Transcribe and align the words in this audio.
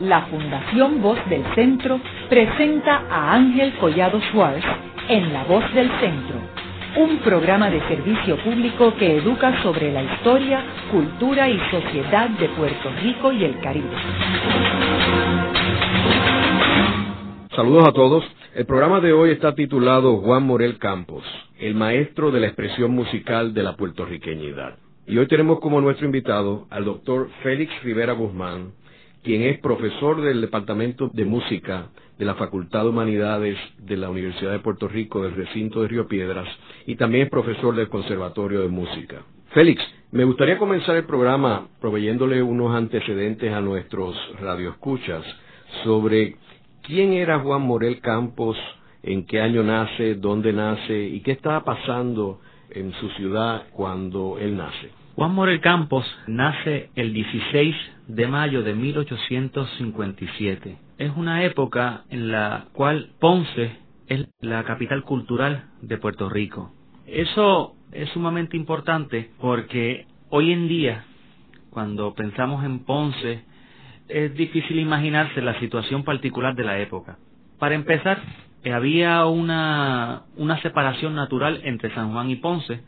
la 0.00 0.22
Fundación 0.22 1.02
Voz 1.02 1.18
del 1.28 1.44
Centro 1.54 2.00
presenta 2.28 3.04
a 3.10 3.34
Ángel 3.34 3.74
Collado 3.74 4.18
Schwartz 4.32 4.64
en 5.08 5.32
La 5.32 5.44
Voz 5.44 5.62
del 5.74 5.90
Centro, 6.00 6.36
un 6.96 7.18
programa 7.18 7.70
de 7.70 7.80
servicio 7.86 8.38
público 8.38 8.94
que 8.96 9.18
educa 9.18 9.62
sobre 9.62 9.92
la 9.92 10.02
historia, 10.02 10.64
cultura 10.90 11.50
y 11.50 11.58
sociedad 11.70 12.30
de 12.30 12.48
Puerto 12.48 12.90
Rico 13.02 13.30
y 13.32 13.44
el 13.44 13.60
Caribe. 13.60 13.88
Saludos 17.54 17.88
a 17.88 17.92
todos. 17.92 18.24
El 18.54 18.64
programa 18.66 19.00
de 19.00 19.12
hoy 19.12 19.30
está 19.30 19.54
titulado 19.54 20.16
Juan 20.16 20.44
Morel 20.44 20.78
Campos, 20.78 21.24
el 21.58 21.74
maestro 21.74 22.30
de 22.30 22.40
la 22.40 22.46
expresión 22.46 22.92
musical 22.92 23.52
de 23.52 23.62
la 23.62 23.76
puertorriqueñidad. 23.76 24.78
Y 25.06 25.18
hoy 25.18 25.26
tenemos 25.26 25.60
como 25.60 25.80
nuestro 25.80 26.06
invitado 26.06 26.66
al 26.70 26.84
doctor 26.84 27.28
Félix 27.42 27.70
Rivera 27.82 28.12
Guzmán, 28.12 28.72
quien 29.22 29.42
es 29.42 29.58
profesor 29.58 30.22
del 30.22 30.40
Departamento 30.40 31.10
de 31.12 31.24
Música 31.24 31.88
de 32.18 32.24
la 32.24 32.34
Facultad 32.34 32.82
de 32.82 32.90
Humanidades 32.90 33.58
de 33.78 33.96
la 33.96 34.10
Universidad 34.10 34.52
de 34.52 34.60
Puerto 34.60 34.88
Rico 34.88 35.22
del 35.22 35.34
recinto 35.34 35.82
de 35.82 35.88
Río 35.88 36.06
Piedras 36.06 36.48
y 36.86 36.96
también 36.96 37.24
es 37.24 37.30
profesor 37.30 37.74
del 37.74 37.88
Conservatorio 37.88 38.60
de 38.60 38.68
Música. 38.68 39.22
Félix, 39.52 39.82
me 40.12 40.24
gustaría 40.24 40.58
comenzar 40.58 40.96
el 40.96 41.04
programa 41.04 41.68
proveyéndole 41.80 42.42
unos 42.42 42.74
antecedentes 42.74 43.52
a 43.52 43.60
nuestros 43.60 44.16
radioescuchas 44.40 45.24
sobre 45.84 46.36
quién 46.82 47.12
era 47.12 47.40
Juan 47.40 47.62
Morel 47.62 48.00
Campos, 48.00 48.56
en 49.02 49.24
qué 49.24 49.40
año 49.40 49.62
nace, 49.62 50.14
dónde 50.14 50.52
nace 50.52 51.02
y 51.08 51.20
qué 51.20 51.32
estaba 51.32 51.64
pasando 51.64 52.40
en 52.70 52.92
su 52.92 53.08
ciudad 53.10 53.64
cuando 53.72 54.38
él 54.38 54.56
nace. 54.56 54.99
Juan 55.20 55.34
Morel 55.34 55.60
Campos 55.60 56.06
nace 56.26 56.88
el 56.94 57.12
16 57.12 57.76
de 58.08 58.26
mayo 58.26 58.62
de 58.62 58.72
1857. 58.72 60.78
Es 60.96 61.12
una 61.14 61.44
época 61.44 62.04
en 62.08 62.32
la 62.32 62.68
cual 62.72 63.10
Ponce 63.20 63.76
es 64.06 64.26
la 64.40 64.64
capital 64.64 65.02
cultural 65.02 65.66
de 65.82 65.98
Puerto 65.98 66.30
Rico. 66.30 66.72
Eso 67.06 67.74
es 67.92 68.08
sumamente 68.14 68.56
importante 68.56 69.28
porque 69.42 70.06
hoy 70.30 70.52
en 70.52 70.68
día, 70.68 71.04
cuando 71.68 72.14
pensamos 72.14 72.64
en 72.64 72.86
Ponce, 72.86 73.44
es 74.08 74.34
difícil 74.34 74.78
imaginarse 74.78 75.42
la 75.42 75.60
situación 75.60 76.02
particular 76.02 76.54
de 76.54 76.64
la 76.64 76.78
época. 76.78 77.18
Para 77.58 77.74
empezar, 77.74 78.22
había 78.64 79.26
una, 79.26 80.22
una 80.38 80.62
separación 80.62 81.14
natural 81.14 81.60
entre 81.64 81.94
San 81.94 82.10
Juan 82.10 82.30
y 82.30 82.36
Ponce, 82.36 82.80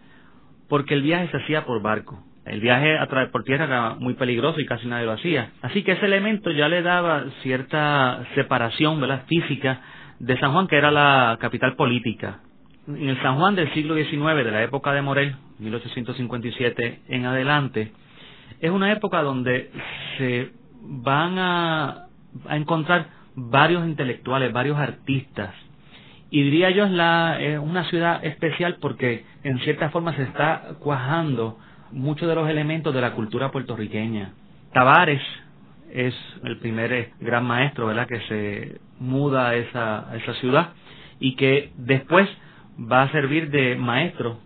porque 0.69 0.95
el 0.95 1.03
viaje 1.03 1.29
se 1.31 1.37
hacía 1.39 1.65
por 1.65 1.83
barco. 1.83 2.23
El 2.45 2.61
viaje 2.61 2.99
a 2.99 3.07
través 3.07 3.31
por 3.31 3.45
tierra 3.45 3.67
era 3.67 3.95
muy 3.95 4.15
peligroso 4.15 4.61
y 4.61 4.67
casi 4.67 4.87
nadie 4.89 5.07
lo 5.07 5.13
hacía. 5.13 5.53
Así 5.63 5.83
que 5.85 5.93
ese 5.93 6.07
elemento 6.07 6.51
ya 6.51 6.69
le 6.69 6.83
daba 6.83 7.25
cierta 7.43 8.25
separación 8.35 9.01
¿verdad? 9.01 9.25
física 9.27 9.81
de 10.19 10.39
San 10.39 10.53
Juan, 10.53 10.67
que 10.67 10.77
era 10.77 10.91
la 10.91 11.37
capital 11.41 11.77
política. 11.77 12.41
En 12.89 13.09
el 13.09 13.21
San 13.23 13.37
Juan 13.37 13.55
del 13.55 13.73
siglo 13.75 13.95
XIX, 13.95 14.45
de 14.45 14.51
la 14.51 14.63
época 14.63 14.93
de 14.93 15.03
Morel, 15.03 15.37
1857 15.61 17.03
en 17.09 17.27
adelante, 17.27 17.93
es 18.61 18.71
una 18.71 18.91
época 18.93 19.23
donde 19.23 19.71
se 20.19 20.51
van 20.81 21.39
a, 21.39 22.07
a 22.49 22.57
encontrar 22.57 23.07
varios 23.37 23.87
intelectuales, 23.87 24.53
varios 24.53 24.79
artistas, 24.79 25.55
y 26.33 26.43
diría 26.45 26.71
yo 26.71 26.87
es, 26.87 26.91
la, 26.91 27.39
una 27.61 27.85
ciudad 27.91 28.25
especial 28.25 28.79
porque 28.81 29.27
en 29.45 29.59
cierta 29.59 29.91
forma 29.91 30.17
se 30.17 30.23
está 30.23 30.77
cuajando 30.79 31.59
muchos 31.91 32.27
de 32.27 32.35
los 32.35 32.49
elementos 32.49 32.95
de 32.95 33.03
la 33.03 33.13
cultura 33.13 33.51
puertorriqueña. 33.51 34.33
Tavares 34.73 35.21
es 35.93 36.15
el 36.43 36.57
primer 36.57 37.11
gran 37.21 37.45
maestro 37.45 37.87
¿verdad? 37.87 38.07
que 38.09 38.19
se 38.29 38.81
muda 38.99 39.51
a 39.51 39.57
esa, 39.57 40.11
a 40.11 40.17
esa 40.17 40.33
ciudad 40.37 40.71
y 41.21 41.37
que 41.37 41.71
después 41.77 42.27
va 42.81 43.03
a 43.03 43.13
servir 43.13 43.51
de 43.51 43.77
maestro 43.77 44.39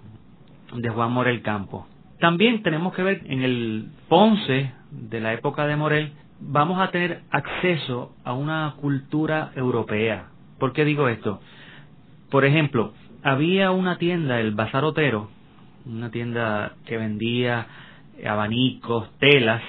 de 0.74 0.88
Juan 0.88 1.12
Morel 1.12 1.40
Campo. 1.42 1.86
También 2.18 2.64
tenemos 2.64 2.94
que 2.94 3.04
ver 3.04 3.22
en 3.26 3.42
el 3.42 3.90
Ponce 4.08 4.72
de 4.90 5.20
la 5.20 5.34
época 5.34 5.68
de 5.68 5.76
Morel, 5.76 6.10
vamos 6.40 6.80
a 6.80 6.90
tener 6.90 7.20
acceso 7.30 8.16
a 8.24 8.32
una 8.32 8.74
cultura 8.80 9.52
europea. 9.54 10.30
¿Por 10.58 10.72
qué 10.72 10.84
digo 10.84 11.08
esto? 11.08 11.40
Por 12.30 12.44
ejemplo, 12.44 12.92
había 13.22 13.70
una 13.70 13.98
tienda, 13.98 14.40
el 14.40 14.52
Bazar 14.52 14.84
Otero, 14.84 15.30
una 15.84 16.10
tienda 16.10 16.74
que 16.86 16.96
vendía 16.96 17.66
abanicos, 18.26 19.10
telas 19.18 19.62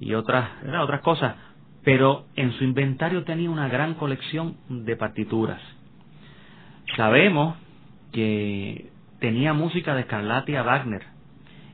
y 0.00 0.14
otras, 0.14 0.50
otras 0.80 1.00
cosas, 1.02 1.36
pero 1.84 2.26
en 2.36 2.52
su 2.52 2.64
inventario 2.64 3.24
tenía 3.24 3.50
una 3.50 3.68
gran 3.68 3.94
colección 3.94 4.56
de 4.68 4.96
partituras. 4.96 5.60
Sabemos 6.96 7.56
que 8.12 8.90
tenía 9.20 9.52
música 9.52 9.94
de 9.94 10.04
Scarlatti 10.04 10.52
Wagner 10.52 11.02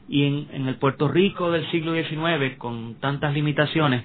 y 0.08 0.24
en, 0.24 0.48
en 0.52 0.68
el 0.68 0.76
Puerto 0.76 1.08
Rico 1.08 1.50
del 1.50 1.70
siglo 1.70 1.94
XIX, 1.94 2.56
con 2.56 2.94
tantas 3.00 3.34
limitaciones, 3.34 4.04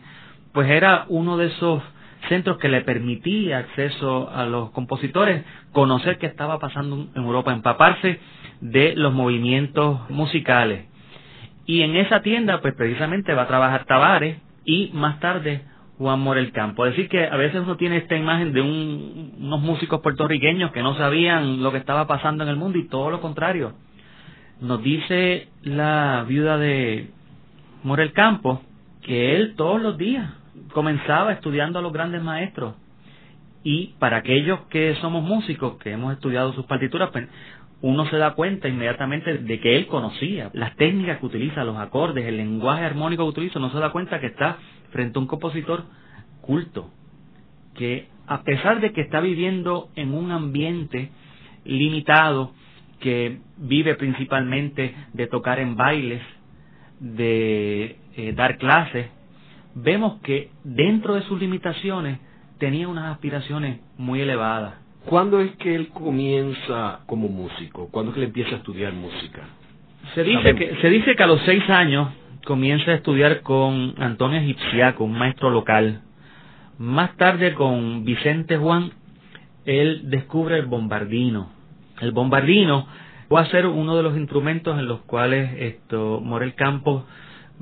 pues 0.52 0.70
era 0.70 1.06
uno 1.08 1.38
de 1.38 1.48
esos 1.48 1.82
centros 2.30 2.58
que 2.58 2.70
le 2.70 2.82
permitía 2.82 3.60
acceso 3.60 4.30
a 4.30 4.46
los 4.46 4.72
compositores, 4.72 5.44
conocer 5.72 6.18
qué 6.18 6.28
estaba 6.28 6.60
pasando 6.60 7.08
en 7.14 7.24
Europa, 7.24 7.54
empaparse 7.54 8.20
de 8.62 8.96
los 8.96 9.14
movimientos 9.14 10.10
musicales. 10.10 10.86
Y 11.66 11.82
en 11.82 11.96
esa 11.96 12.22
tienda, 12.22 12.62
pues 12.62 12.74
precisamente 12.76 13.34
va 13.34 13.44
a 13.44 13.48
trabajar 13.48 13.86
Tavares 13.86 14.38
y 14.66 14.90
más 14.94 15.20
tarde 15.20 15.64
Juan 15.98 16.20
Morel 16.20 16.52
Campo. 16.52 16.86
Decir, 16.86 17.08
que 17.08 17.26
a 17.26 17.38
veces 17.38 17.62
uno 17.62 17.78
tiene 17.78 17.98
esta 17.98 18.16
imagen 18.16 18.54
de 18.54 18.62
unos 18.62 19.62
músicos 19.62 20.02
puertorriqueños 20.02 20.72
que 20.72 20.82
no 20.82 20.96
sabían 20.96 21.64
lo 21.64 21.72
que 21.72 21.78
estaba 21.78 22.08
pasando 22.08 22.44
en 22.44 22.50
el 22.50 22.56
mundo 22.56 22.78
y 22.78 22.88
todo 22.88 23.10
lo 23.10 23.22
contrario. 23.22 23.74
Nos 24.60 24.82
dice 24.84 25.50
la 25.62 26.26
viuda 26.28 26.58
de 26.58 27.10
Morel 27.84 28.14
Campo 28.14 28.62
que 29.02 29.36
él 29.36 29.56
todos 29.56 29.82
los 29.82 29.98
días 29.98 30.32
comenzaba 30.74 31.32
estudiando 31.34 31.80
a 31.80 31.82
los 31.82 31.94
grandes 31.94 32.22
maestros. 32.22 32.76
Y 33.64 33.94
para 34.00 34.18
aquellos 34.18 34.62
que 34.70 34.96
somos 34.96 35.24
músicos, 35.24 35.78
que 35.78 35.92
hemos 35.92 36.14
estudiado 36.14 36.52
sus 36.54 36.66
partituras, 36.66 37.10
pues, 37.12 37.30
uno 37.82 38.06
se 38.08 38.18
da 38.18 38.34
cuenta 38.34 38.68
inmediatamente 38.68 39.40
de 39.40 39.60
que 39.60 39.76
él 39.76 39.88
conocía 39.88 40.50
las 40.54 40.76
técnicas 40.76 41.20
que 41.20 41.26
utiliza, 41.26 41.64
los 41.64 41.78
acordes, 41.78 42.26
el 42.26 42.38
lenguaje 42.38 42.84
armónico 42.84 43.24
que 43.24 43.30
utiliza, 43.30 43.60
no 43.60 43.72
se 43.72 43.80
da 43.80 43.92
cuenta 43.92 44.20
que 44.20 44.28
está 44.28 44.58
frente 44.92 45.18
a 45.18 45.22
un 45.22 45.28
compositor 45.28 45.84
culto, 46.42 46.90
que 47.76 48.08
a 48.26 48.44
pesar 48.44 48.80
de 48.80 48.94
que 48.94 49.02
está 49.02 49.20
viviendo 49.20 49.90
en 49.96 50.14
un 50.14 50.32
ambiente 50.32 51.10
limitado, 51.66 52.54
que 53.02 53.40
vive 53.58 53.96
principalmente 53.96 54.96
de 55.12 55.28
tocar 55.28 55.60
en 55.60 55.76
bailes, 55.76 56.22
de 57.02 57.98
eh, 58.16 58.34
dar 58.34 58.58
clases, 58.58 59.08
vemos 59.76 60.22
que 60.22 60.50
dentro 60.64 61.16
de 61.16 61.24
sus 61.24 61.40
limitaciones 61.40 62.20
tenía 62.60 62.88
unas 62.88 63.12
aspiraciones 63.12 63.80
muy 63.98 64.22
elevadas. 64.22 64.76
¿Cuándo 65.06 65.42
es 65.42 65.52
que 65.58 65.76
él 65.76 65.90
comienza 65.90 67.02
como 67.08 67.28
músico? 67.28 67.90
¿Cuándo 67.92 68.12
es 68.12 68.16
que 68.16 68.22
él 68.22 68.28
empieza 68.28 68.52
a 68.52 68.58
estudiar 68.58 68.94
música? 68.94 69.42
Se 70.16 70.24
dice, 70.24 70.56
que, 70.56 70.78
se 70.82 70.90
dice 70.90 71.16
que 71.16 71.24
a 71.24 71.28
los 71.28 71.42
seis 71.42 71.68
años 71.70 72.10
comienza 72.46 72.92
a 72.92 72.96
estudiar 72.96 73.42
con 73.42 73.96
Antonio 73.98 74.40
Egipciaco, 74.40 75.04
un 75.04 75.18
maestro 75.18 75.50
local. 75.50 76.02
Más 76.78 77.16
tarde 77.18 77.54
con 77.54 78.06
Vicente 78.06 78.58
Juan, 78.58 78.92
él 79.66 80.10
descubre 80.10 80.58
el 80.58 80.66
bombardino. 80.66 81.50
El 82.00 82.12
bombardino 82.12 82.88
va 83.34 83.42
a 83.42 83.46
ser 83.48 83.66
uno 83.66 83.96
de 83.96 84.04
los 84.04 84.18
instrumentos 84.18 84.78
en 84.78 84.88
los 84.88 85.02
cuales 85.02 85.52
esto 85.58 86.22
Morel 86.22 86.54
Campos 86.56 87.04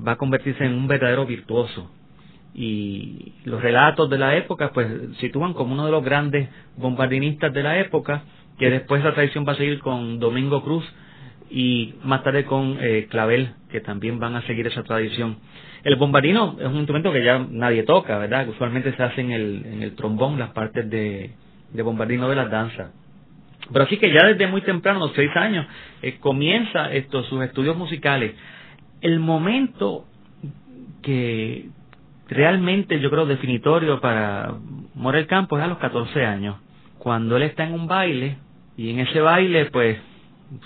va 0.06 0.14
a 0.14 0.18
convertirse 0.18 0.66
en 0.66 0.74
un 0.74 0.88
verdadero 0.88 1.26
virtuoso 1.26 1.90
y 2.54 3.34
los 3.46 3.62
relatos 3.62 4.10
de 4.10 4.18
la 4.18 4.36
época 4.36 4.72
pues 4.74 4.88
sitúan 5.20 5.54
como 5.54 5.74
uno 5.74 5.86
de 5.86 5.92
los 5.92 6.04
grandes 6.04 6.50
bombardinistas 6.78 7.54
de 7.54 7.64
la 7.64 7.80
época 7.80 8.24
que 8.60 8.70
después 8.70 9.04
la 9.04 9.14
tradición 9.14 9.46
va 9.48 9.54
a 9.54 9.58
seguir 9.58 9.80
con 9.80 10.20
Domingo 10.20 10.64
Cruz 10.64 10.86
y 11.50 11.96
más 12.04 12.24
tarde 12.24 12.46
con 12.46 12.78
eh, 12.82 13.08
Clavel 13.10 13.54
que 13.70 13.82
también 13.82 14.20
van 14.20 14.36
a 14.36 14.42
seguir 14.44 14.68
esa 14.68 14.84
tradición. 14.84 15.38
El 15.84 15.96
bombardino 15.96 16.58
es 16.60 16.68
un 16.68 16.76
instrumento 16.76 17.12
que 17.12 17.24
ya 17.24 17.40
nadie 17.40 17.84
toca 17.84 18.18
verdad 18.18 18.48
usualmente 18.50 18.94
se 18.96 19.04
hace 19.04 19.22
en 19.22 19.32
el, 19.32 19.66
el 19.82 19.96
trombón 19.96 20.38
las 20.38 20.50
partes 20.50 20.90
de, 20.90 21.32
de 21.72 21.82
bombardino 21.82 22.30
de 22.30 22.36
las 22.36 22.52
danzas 22.52 22.92
pero 23.72 23.86
así 23.86 23.98
que 23.98 24.12
ya 24.12 24.26
desde 24.26 24.48
muy 24.48 24.62
temprano, 24.62 25.00
los 25.00 25.14
seis 25.16 25.32
años, 25.36 25.66
eh, 26.02 26.18
comienza 26.20 26.92
estos 26.92 27.26
sus 27.28 27.42
estudios 27.44 27.78
musicales. 27.78 28.34
El 29.02 29.20
momento 29.20 30.06
que 31.02 31.70
realmente 32.32 33.00
yo 33.00 33.10
creo 33.10 33.26
definitorio 33.26 34.00
para 34.00 34.54
Morel 34.96 35.28
Campos 35.28 35.60
es 35.60 35.66
a 35.66 35.68
los 35.68 35.78
14 35.78 36.26
años, 36.26 36.58
cuando 36.98 37.38
él 37.38 37.44
está 37.44 37.66
en 37.66 37.74
un 37.74 37.88
baile 37.88 38.38
y 38.78 38.90
en 38.92 39.00
ese 39.00 39.20
baile 39.22 39.66
pues 39.66 40.00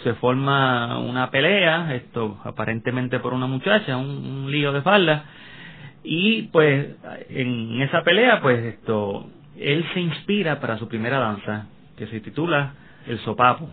se 0.04 0.14
forma 0.16 1.00
una 1.00 1.30
pelea, 1.30 1.94
esto 1.96 2.40
aparentemente 2.44 3.20
por 3.20 3.34
una 3.34 3.48
muchacha, 3.48 3.98
un, 3.98 4.50
lío 4.50 4.72
de 4.72 4.82
falda, 4.82 5.26
Y 6.04 6.44
pues 6.44 6.98
en 7.30 7.82
esa 7.82 8.04
pelea, 8.04 8.42
pues 8.42 8.64
esto, 8.64 9.28
él 9.58 9.86
se 9.94 10.02
inspira 10.02 10.60
para 10.60 10.78
su 10.78 10.88
primera 10.88 11.20
danza, 11.20 11.68
que 11.98 12.08
se 12.08 12.20
titula 12.20 12.74
El 13.08 13.20
Sopapo. 13.20 13.70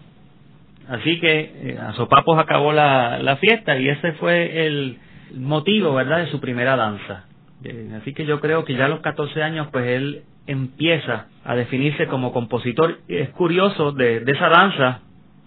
Así 0.89 1.21
que 1.21 1.41
eh, 1.41 1.79
a 1.79 1.93
Sopapos 1.93 2.39
acabó 2.39 2.73
la, 2.73 3.19
la 3.19 3.37
fiesta 3.37 3.79
y 3.79 3.89
ese 3.89 4.13
fue 4.13 4.67
el 4.67 4.99
motivo, 5.35 5.95
¿verdad?, 5.95 6.19
de 6.19 6.31
su 6.31 6.41
primera 6.41 6.77
danza. 6.77 7.27
Eh, 7.65 7.91
así 8.01 8.13
que 8.15 8.27
yo 8.27 8.41
creo 8.41 8.65
que 8.65 8.75
ya 8.75 8.87
a 8.87 8.89
los 8.89 9.01
14 9.01 9.43
años, 9.43 9.69
pues 9.71 9.87
él 9.87 10.23
empieza 10.47 11.27
a 11.45 11.55
definirse 11.55 12.07
como 12.07 12.33
compositor. 12.33 12.99
Es 13.09 13.31
curioso 13.31 13.93
de, 13.93 14.23
esa 14.27 14.49
danza, 14.49 15.01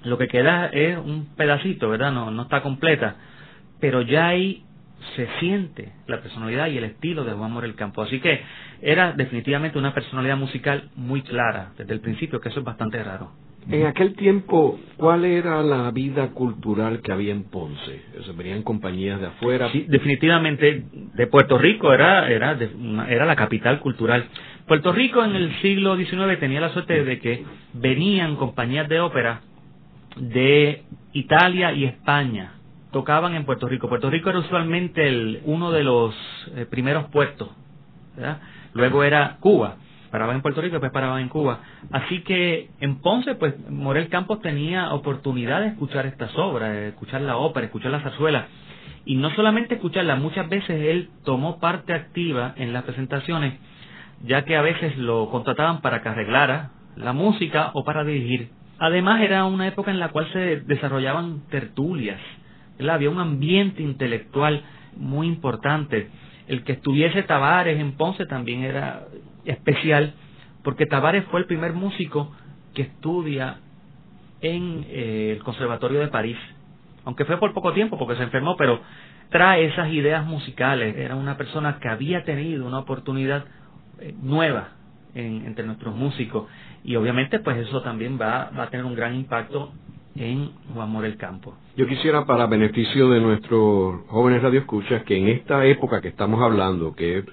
lo 0.04 0.18
que 0.18 0.28
queda 0.28 0.68
es 0.68 0.98
un 0.98 1.36
pedacito, 1.36 1.90
¿verdad? 1.90 2.12
No, 2.12 2.32
no 2.32 2.44
está 2.44 2.62
completa, 2.62 3.16
pero 3.80 4.02
ya 4.02 4.28
ahí 4.28 4.64
se 5.16 5.28
siente 5.40 5.92
la 6.08 6.22
personalidad 6.22 6.68
y 6.68 6.78
el 6.78 6.86
estilo 6.86 7.24
de 7.24 7.34
Juan 7.34 7.52
Morel 7.52 7.76
Campo. 7.76 8.02
Así 8.02 8.20
que 8.20 8.42
era 8.82 9.12
definitivamente 9.14 9.78
una 9.78 9.94
personalidad 9.94 10.38
musical 10.38 10.90
muy 10.96 11.22
clara 11.22 11.72
desde 11.78 11.94
el 11.94 12.00
principio, 12.00 12.40
que 12.40 12.50
eso 12.50 12.60
es 12.60 12.66
bastante 12.66 13.04
raro. 13.04 13.32
En 13.70 13.88
aquel 13.88 14.16
tiempo, 14.16 14.80
¿cuál 14.98 15.26
era 15.26 15.64
la 15.64 15.90
vida 15.92 16.30
cultural 16.30 17.02
que 17.02 17.12
había 17.12 17.32
en 17.32 17.46
Ponce? 17.46 18.02
¿Se 18.24 18.32
venían 18.34 18.62
compañías 18.62 19.20
de 19.20 19.28
afuera? 19.28 19.72
Sí, 19.72 19.86
definitivamente 19.88 20.86
de 21.14 21.28
Puerto 21.28 21.58
Rico 21.58 21.92
era, 21.92 22.30
era, 22.30 22.58
era 23.10 23.26
la 23.26 23.36
capital 23.36 23.80
cultural. 23.80 24.26
Puerto 24.68 24.92
Rico 24.92 25.24
en 25.24 25.36
el 25.36 25.56
siglo 25.62 25.96
XIX 25.98 26.40
tenía 26.40 26.62
la 26.62 26.70
suerte 26.70 27.04
de 27.04 27.20
que 27.20 27.44
venían 27.74 28.36
compañías 28.36 28.88
de 28.88 29.00
ópera 29.00 29.42
de 30.18 30.84
Italia 31.14 31.74
y 31.74 31.86
España 31.86 32.54
tocaban 32.92 33.36
en 33.36 33.46
Puerto 33.46 33.68
Rico. 33.68 33.90
Puerto 33.90 34.10
Rico 34.10 34.30
era 34.30 34.40
usualmente 34.40 35.06
el, 35.06 35.42
uno 35.44 35.72
de 35.72 35.84
los 35.84 36.16
eh, 36.56 36.66
primeros 36.66 37.10
puertos. 37.10 37.50
Luego 38.74 39.04
era 39.04 39.36
Cuba. 39.42 39.76
Paraban 40.16 40.38
en 40.38 40.42
Puerto 40.42 40.62
Rico 40.62 40.72
y 40.72 40.76
después 40.76 40.94
paraban 40.94 41.22
en 41.22 41.28
Cuba. 41.28 41.60
Así 41.92 42.22
que 42.22 42.70
en 42.80 43.02
Ponce, 43.02 43.36
pues 43.36 43.54
Morel 43.70 44.08
Campos 44.08 44.40
tenía 44.40 44.94
oportunidad 44.94 45.60
de 45.60 45.68
escuchar 45.68 46.06
estas 46.06 46.34
obras, 46.38 46.72
de 46.72 46.88
escuchar 46.88 47.20
la 47.20 47.36
ópera, 47.36 47.66
escuchar 47.66 47.92
la 47.92 48.00
zarzuela. 48.00 48.48
Y 49.04 49.18
no 49.18 49.30
solamente 49.32 49.76
escucharla, 49.76 50.16
muchas 50.16 50.48
veces 50.48 50.70
él 50.70 51.10
tomó 51.26 51.60
parte 51.60 51.92
activa 51.92 52.54
en 52.56 52.72
las 52.72 52.84
presentaciones, 52.84 53.56
ya 54.24 54.46
que 54.46 54.56
a 54.56 54.62
veces 54.62 54.98
lo 54.98 55.30
contrataban 55.30 55.82
para 55.82 56.02
que 56.02 56.08
arreglara 56.08 56.72
la 56.96 57.12
música 57.12 57.72
o 57.74 57.84
para 57.84 58.06
dirigir. 58.06 58.52
Además 58.80 59.20
era 59.20 59.44
una 59.44 59.68
época 59.68 59.92
en 59.92 60.00
la 60.00 60.12
cual 60.14 60.32
se 60.32 60.62
desarrollaban 60.62 61.42
tertulias, 61.50 62.22
había 62.90 63.10
un 63.10 63.20
ambiente 63.20 63.84
intelectual 63.84 64.64
muy 64.96 65.28
importante. 65.28 66.08
El 66.48 66.64
que 66.64 66.72
estuviese 66.72 67.24
Tavares 67.24 67.82
en 67.82 67.98
Ponce 67.98 68.26
también 68.28 68.64
era 68.64 69.08
especial, 69.46 70.14
porque 70.64 70.86
Tavares 70.86 71.26
fue 71.26 71.40
el 71.40 71.46
primer 71.46 71.74
músico 71.74 72.32
que 72.74 72.84
estudia 72.84 73.58
en 74.42 74.86
eh, 74.90 75.34
el 75.36 75.44
Conservatorio 75.44 76.00
de 76.00 76.08
París, 76.08 76.38
aunque 77.04 77.26
fue 77.26 77.38
por 77.38 77.54
poco 77.54 77.74
tiempo 77.74 77.98
porque 77.98 78.16
se 78.16 78.24
enfermó, 78.24 78.56
pero 78.58 78.80
trae 79.30 79.66
esas 79.66 79.92
ideas 79.92 80.26
musicales. 80.26 80.96
Era 80.98 81.16
una 81.16 81.38
persona 81.38 81.80
que 81.80 81.88
había 81.88 82.24
tenido 82.24 82.66
una 82.66 82.80
oportunidad 82.80 83.46
eh, 84.00 84.14
nueva 84.22 84.70
entre 85.18 85.66
nuestros 85.66 85.96
músicos 85.96 86.50
y 86.84 86.98
obviamente 86.98 87.40
pues 87.40 87.56
eso 87.58 87.82
también 87.82 88.20
va, 88.20 88.52
va 88.58 88.64
a 88.64 88.70
tener 88.70 88.86
un 88.86 88.96
gran 88.96 89.16
impacto 89.16 89.72
en 90.16 90.52
Juan 90.74 90.90
Morel 90.90 91.18
Campo. 91.18 91.54
Yo 91.76 91.88
quisiera, 91.88 92.26
para 92.26 92.48
beneficio 92.48 93.10
de 93.10 93.20
nuestros 93.20 94.02
jóvenes 94.08 94.42
radioescuchas, 94.42 95.04
que 95.04 95.18
en 95.18 95.28
esta 95.28 95.66
época 95.66 96.02
que 96.02 96.08
estamos 96.08 96.42
hablando, 96.42 96.96
que 96.96 97.24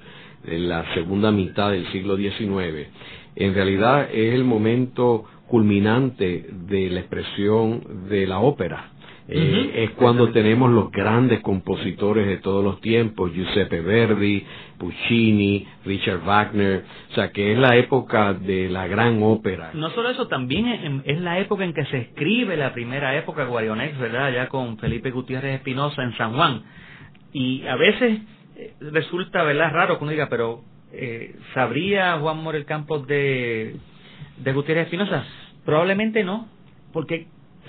es 0.47 0.61
la 0.61 0.93
segunda 0.95 1.31
mitad 1.31 1.71
del 1.71 1.87
siglo 1.93 2.17
XIX, 2.17 2.89
en 3.37 3.55
realidad 3.55 4.09
es 4.13 4.35
el 4.35 4.45
momento 4.45 5.25
culminante 5.47 6.47
de 6.69 6.91
la 6.91 7.01
expresión 7.01 8.09
de 8.09 8.27
la 8.27 8.41
ópera. 8.41 8.93
Eh, 9.29 9.85
es 9.85 9.91
cuando 9.93 10.31
tenemos 10.33 10.71
los 10.71 10.91
grandes 10.91 11.41
compositores 11.41 12.27
de 12.27 12.39
todos 12.39 12.63
los 12.63 12.81
tiempos, 12.81 13.33
Giuseppe 13.33 13.81
Verdi, 13.81 14.45
Puccini, 14.79 15.67
Richard 15.85 16.25
Wagner, 16.25 16.85
o 17.11 17.15
sea 17.15 17.31
que 17.31 17.53
es 17.53 17.59
la 17.59 17.77
época 17.77 18.35
de 18.35 18.69
la 18.69 18.89
gran 18.89 19.23
ópera. 19.23 19.71
No 19.75 19.91
solo 19.91 20.11
eso, 20.11 20.27
también 20.27 21.03
es, 21.05 21.21
la 21.21 21.39
época 21.39 21.65
en 21.65 21.73
que 21.73 21.85
se 21.85 21.99
escribe 21.99 22.57
la 22.57 22.75
primera 22.75 23.17
época 23.17 23.45
guarionex, 23.45 23.97
¿verdad? 23.99 24.33
Ya 24.33 24.49
con 24.49 24.77
Felipe 24.79 25.11
Gutiérrez 25.13 25.55
Espinosa 25.55 26.03
en 26.03 26.17
San 26.17 26.35
Juan. 26.35 26.63
Y 27.33 27.65
a 27.67 27.77
veces 27.77 28.21
resulta, 28.81 29.43
¿verdad? 29.43 29.73
Raro 29.73 29.99
que 29.99 30.05
uno 30.05 30.13
diga, 30.13 30.29
pero 30.29 30.63
eh, 30.93 31.37
¿sabría 31.55 32.19
Juan 32.19 32.43
Morel 32.43 32.65
Campos 32.65 33.07
de, 33.07 33.77
de 34.39 34.53
Gutiérrez 34.53 34.85
Espinosa? 34.85 35.25
Probablemente 35.65 36.25
no, 36.25 36.49
porque 36.93 37.29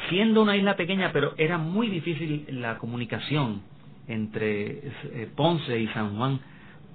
siendo 0.09 0.41
una 0.41 0.57
isla 0.57 0.75
pequeña, 0.75 1.11
pero 1.13 1.33
era 1.37 1.57
muy 1.57 1.87
difícil 1.87 2.45
la 2.49 2.77
comunicación 2.77 3.61
entre 4.07 4.87
eh, 4.87 5.29
Ponce 5.35 5.79
y 5.79 5.87
San 5.89 6.17
Juan. 6.17 6.39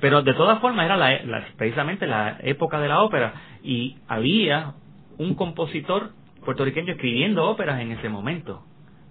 Pero 0.01 0.23
de 0.23 0.35
todas 0.35 0.61
formas 0.61 0.85
era 0.85 0.97
la, 0.97 1.47
precisamente 1.57 2.07
la 2.07 2.39
época 2.43 2.79
de 2.81 2.89
la 2.89 3.03
ópera 3.03 3.35
y 3.63 3.97
había 4.07 4.75
un 5.19 5.35
compositor 5.35 6.13
puertorriqueño 6.45 6.93
escribiendo 6.93 7.45
óperas 7.45 7.81
en 7.81 7.93
ese 7.93 8.09
momento, 8.09 8.63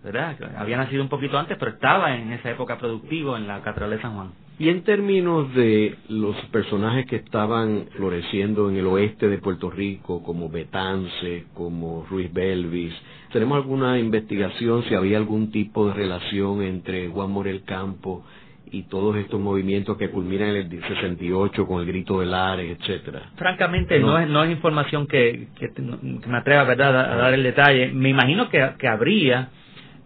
¿verdad? 0.04 0.38
Había 0.58 0.78
nacido 0.78 1.04
un 1.04 1.10
poquito 1.10 1.38
antes, 1.38 1.58
pero 1.58 1.72
estaba 1.72 2.16
en 2.16 2.32
esa 2.32 2.50
época 2.52 2.78
productivo 2.78 3.36
en 3.36 3.48
la 3.48 3.62
Catedral 3.62 3.90
de 3.90 4.02
San 4.02 4.16
Juan. 4.16 4.32
Y 4.60 4.70
en 4.70 4.84
términos 4.84 5.54
de 5.54 5.96
los 6.10 6.36
personajes 6.48 7.06
que 7.06 7.18
estaban 7.18 7.86
floreciendo 7.96 8.72
en 8.72 8.78
el 8.78 8.88
oeste 8.88 9.28
de 9.28 9.38
Puerto 9.38 9.70
Rico, 9.70 10.24
como 10.24 10.50
Betance, 10.50 11.46
como 11.54 12.08
Ruiz 12.10 12.34
Belvis, 12.34 12.94
¿tenemos 13.32 13.58
alguna 13.58 14.00
investigación 14.00 14.84
si 14.86 14.96
había 14.96 15.18
algún 15.18 15.52
tipo 15.52 15.88
de 15.88 15.94
relación 15.94 16.64
entre 16.64 17.08
Juan 17.08 17.30
Morel 17.30 17.64
Campo 17.66 18.26
y 18.72 18.84
todos 18.84 19.16
estos 19.18 19.40
movimientos 19.40 19.96
que 19.96 20.10
culminan 20.10 20.50
en 20.50 20.72
el 20.72 20.88
68 20.88 21.68
con 21.68 21.82
el 21.82 21.88
grito 21.88 22.20
de 22.20 22.26
Lares, 22.26 22.80
etcétera? 22.80 23.30
Francamente, 23.36 24.00
no, 24.00 24.18
es, 24.18 24.28
no 24.28 24.44
es 24.44 24.50
información 24.50 25.06
que, 25.06 25.50
que, 25.60 25.70
me 25.82 26.38
atreva 26.38 26.64
¿verdad? 26.64 27.14
A, 27.14 27.16
dar 27.16 27.34
el 27.36 27.44
detalle. 27.44 27.92
Me 27.94 28.10
imagino 28.10 28.50
que, 28.50 28.72
que 28.80 28.88
habría 28.88 29.52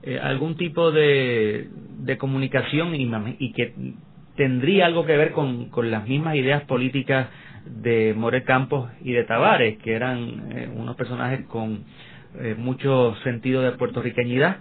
eh, 0.03 0.19
algún 0.21 0.57
tipo 0.57 0.91
de, 0.91 1.69
de 1.99 2.17
comunicación 2.17 2.93
y, 2.95 3.09
y 3.39 3.53
que 3.53 3.73
tendría 4.35 4.85
algo 4.85 5.05
que 5.05 5.17
ver 5.17 5.31
con, 5.31 5.69
con 5.69 5.91
las 5.91 6.07
mismas 6.07 6.35
ideas 6.35 6.63
políticas 6.63 7.27
de 7.65 8.13
More 8.15 8.43
Campos 8.43 8.89
y 9.01 9.11
de 9.13 9.23
Tavares, 9.23 9.77
que 9.79 9.93
eran 9.93 10.51
eh, 10.51 10.69
unos 10.73 10.95
personajes 10.95 11.45
con 11.47 11.83
eh, 12.39 12.55
mucho 12.57 13.15
sentido 13.23 13.61
de 13.61 13.71
puertorriqueñidad, 13.73 14.57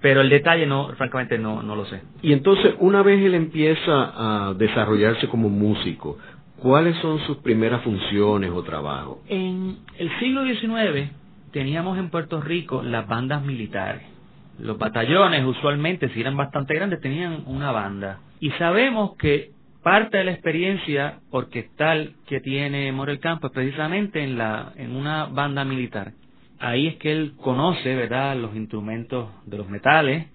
pero 0.00 0.20
el 0.20 0.30
detalle 0.30 0.66
no, 0.66 0.88
francamente 0.96 1.38
no, 1.38 1.62
no 1.62 1.76
lo 1.76 1.84
sé. 1.86 2.00
Y 2.22 2.32
entonces, 2.32 2.74
una 2.78 3.02
vez 3.02 3.22
él 3.22 3.34
empieza 3.34 4.48
a 4.48 4.54
desarrollarse 4.54 5.28
como 5.28 5.48
músico, 5.48 6.18
¿cuáles 6.58 6.96
son 6.98 7.20
sus 7.20 7.38
primeras 7.38 7.82
funciones 7.82 8.50
o 8.50 8.62
trabajos? 8.62 9.18
En 9.28 9.76
el 9.98 10.10
siglo 10.18 10.44
XIX 10.44 11.10
teníamos 11.52 11.98
en 11.98 12.10
Puerto 12.10 12.40
Rico 12.40 12.82
las 12.82 13.06
bandas 13.06 13.44
militares. 13.44 14.02
Los 14.58 14.78
batallones 14.78 15.44
usualmente, 15.44 16.08
si 16.08 16.20
eran 16.20 16.36
bastante 16.36 16.74
grandes, 16.74 17.00
tenían 17.00 17.42
una 17.46 17.70
banda. 17.72 18.20
Y 18.40 18.50
sabemos 18.52 19.16
que 19.16 19.50
parte 19.82 20.18
de 20.18 20.24
la 20.24 20.32
experiencia 20.32 21.20
orquestal 21.30 22.14
que 22.26 22.40
tiene 22.40 22.90
Morel 22.92 23.20
Campo 23.20 23.46
es 23.46 23.52
precisamente 23.52 24.22
en, 24.22 24.36
la, 24.36 24.72
en 24.76 24.94
una 24.94 25.26
banda 25.26 25.64
militar. 25.64 26.12
Ahí 26.58 26.86
es 26.86 26.96
que 26.96 27.12
él 27.12 27.34
conoce, 27.40 27.94
¿verdad?, 27.94 28.36
los 28.36 28.56
instrumentos 28.56 29.30
de 29.46 29.58
los 29.58 29.68
metales 29.68 30.26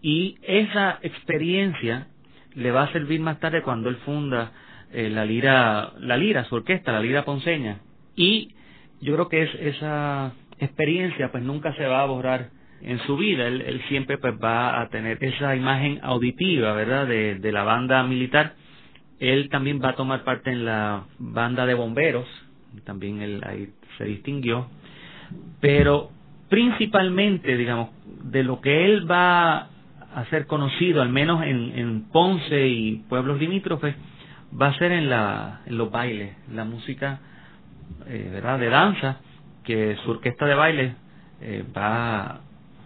y 0.00 0.36
esa 0.42 0.98
experiencia 1.02 2.08
le 2.54 2.70
va 2.70 2.84
a 2.84 2.92
servir 2.92 3.20
más 3.20 3.40
tarde 3.40 3.62
cuando 3.62 3.88
él 3.88 3.96
funda 4.04 4.52
eh, 4.92 5.08
la 5.10 5.24
lira, 5.24 5.92
la 5.98 6.16
lira, 6.16 6.44
su 6.44 6.54
orquesta, 6.54 6.92
la 6.92 7.00
lira 7.00 7.24
ponceña. 7.24 7.80
Y 8.14 8.54
yo 9.00 9.14
creo 9.14 9.28
que 9.28 9.42
es, 9.42 9.54
esa 9.76 10.32
experiencia 10.58 11.30
pues 11.30 11.42
nunca 11.42 11.74
se 11.74 11.86
va 11.86 12.02
a 12.02 12.06
borrar 12.06 12.50
en 12.82 12.98
su 13.00 13.16
vida. 13.16 13.46
Él, 13.46 13.82
siempre 13.88 14.18
pues 14.18 14.34
va 14.42 14.80
a 14.80 14.88
tener 14.88 15.22
esa 15.22 15.56
imagen 15.56 16.00
auditiva, 16.02 16.72
¿verdad?, 16.72 17.06
de, 17.06 17.52
la 17.52 17.62
banda 17.64 18.02
militar. 18.02 18.54
Él 19.18 19.48
también 19.48 19.80
va 19.82 19.90
a 19.90 19.96
tomar 19.96 20.24
parte 20.24 20.50
en 20.50 20.64
la 20.64 21.04
banda 21.18 21.66
de 21.66 21.74
bomberos, 21.74 22.26
también 22.84 23.20
él 23.20 23.42
ahí 23.44 23.68
se 23.96 24.04
distinguió, 24.04 24.68
pero 25.60 26.10
principalmente, 26.48 27.56
digamos, 27.56 27.90
de 28.22 28.44
lo 28.44 28.60
que 28.60 28.84
él 28.84 29.10
va 29.10 29.68
a 30.14 30.24
ser 30.30 30.46
conocido, 30.46 31.02
al 31.02 31.08
menos 31.08 31.42
en, 31.42 31.76
en 31.76 32.08
Ponce 32.10 32.68
y 32.68 33.04
pueblos 33.08 33.40
limítrofes, 33.40 33.96
va 34.60 34.68
a 34.68 34.78
ser 34.78 34.92
en, 34.92 35.10
la, 35.10 35.62
en 35.66 35.76
los 35.76 35.90
bailes, 35.90 36.36
la 36.52 36.64
música, 36.64 37.20
eh, 38.06 38.30
¿verdad?, 38.32 38.58
de 38.60 38.68
danza, 38.68 39.20
que 39.64 39.96
su 40.04 40.12
orquesta 40.12 40.46
de 40.46 40.54
baile 40.54 40.94
eh, 41.40 41.64
va 41.76 42.40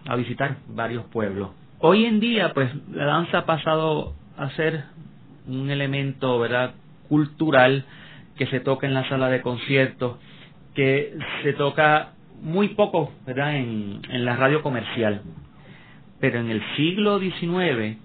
a 0.07 0.17
visitar 0.17 0.57
varios 0.69 1.05
pueblos. 1.07 1.51
Hoy 1.79 2.05
en 2.05 2.21
día, 2.21 2.53
pues 2.55 2.71
la 2.93 3.07
danza 3.07 3.39
ha 3.39 3.47
pasado 3.47 4.15
a 4.37 4.51
ser 4.51 4.85
un 5.47 5.71
elemento, 5.71 6.39
¿verdad?, 6.39 6.75
cultural 7.09 7.85
que 8.37 8.47
se 8.47 8.61
toca 8.61 8.87
en 8.87 8.95
la 8.95 9.09
sala 9.09 9.29
de 9.29 9.43
conciertos, 9.43 10.19
que 10.75 11.17
se 11.43 11.53
toca 11.53 12.13
muy 12.41 12.69
poco, 12.69 13.13
¿verdad?, 13.27 13.57
en, 13.57 14.01
la 14.25 14.37
radio 14.37 14.63
comercial. 14.63 15.23
Pero 16.21 16.41
en 16.41 16.51
el 16.51 16.63
siglo 16.77 17.19
XIX, 17.19 17.99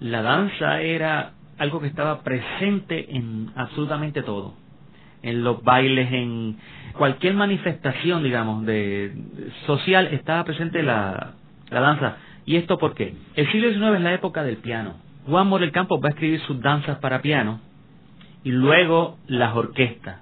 la 0.00 0.22
danza 0.22 0.80
era 0.80 1.32
algo 1.58 1.80
que 1.80 1.88
estaba 1.88 2.22
presente 2.22 3.16
en 3.16 3.50
absolutamente 3.54 4.22
todo. 4.22 4.54
En 5.22 5.44
los 5.44 5.62
bailes, 5.62 6.12
en 6.12 6.56
cualquier 6.92 7.34
manifestación, 7.34 8.22
digamos, 8.22 8.66
de, 8.66 9.12
social, 9.66 10.08
estaba 10.08 10.44
presente 10.44 10.82
la, 10.82 11.34
la 11.70 11.80
danza. 11.80 12.16
¿Y 12.44 12.56
esto 12.56 12.78
por 12.78 12.94
qué? 12.94 13.14
El 13.36 13.50
siglo 13.52 13.70
XIX 13.70 13.96
es 13.96 14.00
la 14.00 14.14
época 14.14 14.42
del 14.42 14.56
piano. 14.56 14.96
Juan 15.26 15.46
Morel 15.46 15.70
Campos 15.70 16.00
va 16.02 16.08
a 16.08 16.10
escribir 16.10 16.40
sus 16.40 16.60
danzas 16.60 16.98
para 16.98 17.22
piano 17.22 17.60
y 18.44 18.50
luego 18.50 19.18
las 19.28 19.54
orquestas. 19.54 20.20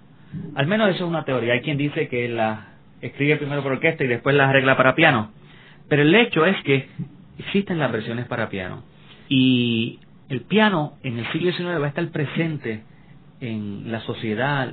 Al 0.55 0.67
menos 0.67 0.91
eso 0.91 1.05
es 1.05 1.11
una 1.11 1.25
teoría. 1.25 1.55
Hay 1.55 1.63
quien 1.63 1.79
dice 1.79 2.09
que 2.09 2.29
las 2.29 2.61
escribe 3.01 3.37
primero 3.37 3.63
por 3.63 3.73
orquesta 3.73 4.05
y 4.05 4.09
después 4.09 4.37
las 4.37 4.51
arregla 4.51 4.77
para 4.77 4.95
piano. 4.95 5.31
Pero 5.89 6.03
el 6.03 6.15
hecho 6.15 6.45
es 6.45 6.57
que 6.63 6.89
existen 7.39 7.79
las 7.79 7.91
versiones 7.91 8.27
para 8.27 8.49
piano. 8.49 8.83
Y 9.29 9.99
el 10.29 10.43
piano 10.43 10.95
en 11.03 11.19
el 11.19 11.27
siglo 11.33 11.53
XIX 11.53 11.81
va 11.81 11.87
a 11.87 11.89
estar 11.89 12.09
presente 12.11 12.83
en 13.41 13.91
la 13.91 14.01
sociedad. 14.01 14.73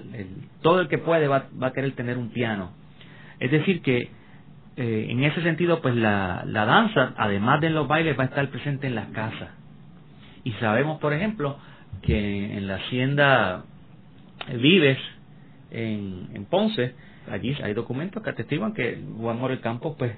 todo 0.61 0.81
el 0.81 0.87
que 0.87 0.97
puede 0.97 1.27
va, 1.27 1.47
va, 1.61 1.67
a 1.67 1.73
querer 1.73 1.93
tener 1.93 2.17
un 2.17 2.29
piano. 2.29 2.71
Es 3.39 3.51
decir, 3.51 3.81
que 3.81 4.09
eh, 4.77 5.07
en 5.09 5.23
ese 5.23 5.41
sentido, 5.41 5.81
pues 5.81 5.95
la, 5.95 6.43
la 6.45 6.65
danza, 6.65 7.13
además 7.17 7.61
de 7.61 7.69
los 7.69 7.87
bailes, 7.87 8.17
va 8.17 8.23
a 8.23 8.27
estar 8.27 8.47
presente 8.49 8.87
en 8.87 8.95
las 8.95 9.07
casas. 9.09 9.49
Y 10.43 10.51
sabemos, 10.53 10.99
por 10.99 11.13
ejemplo, 11.13 11.57
que 12.01 12.57
en 12.57 12.67
la 12.67 12.75
hacienda 12.75 13.63
Vives, 14.53 14.99
en, 15.71 16.29
en 16.33 16.45
Ponce, 16.45 16.95
allí 17.29 17.55
hay 17.61 17.73
documentos 17.73 18.23
que 18.23 18.29
atestiguan 18.29 18.73
que 18.73 19.01
Juan 19.17 19.39
Morel 19.39 19.59
Campos 19.59 19.95
pues 19.97 20.13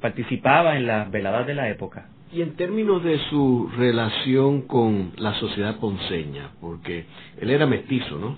participaba 0.00 0.76
en 0.76 0.86
las 0.86 1.10
veladas 1.10 1.46
de 1.46 1.54
la 1.54 1.68
época. 1.68 2.08
Y 2.32 2.42
en 2.42 2.56
términos 2.56 3.02
de 3.02 3.18
su 3.30 3.70
relación 3.76 4.62
con 4.62 5.12
la 5.16 5.34
sociedad 5.40 5.78
ponceña, 5.78 6.50
porque 6.60 7.06
él 7.40 7.50
era 7.50 7.66
mestizo, 7.66 8.18
¿no? 8.18 8.36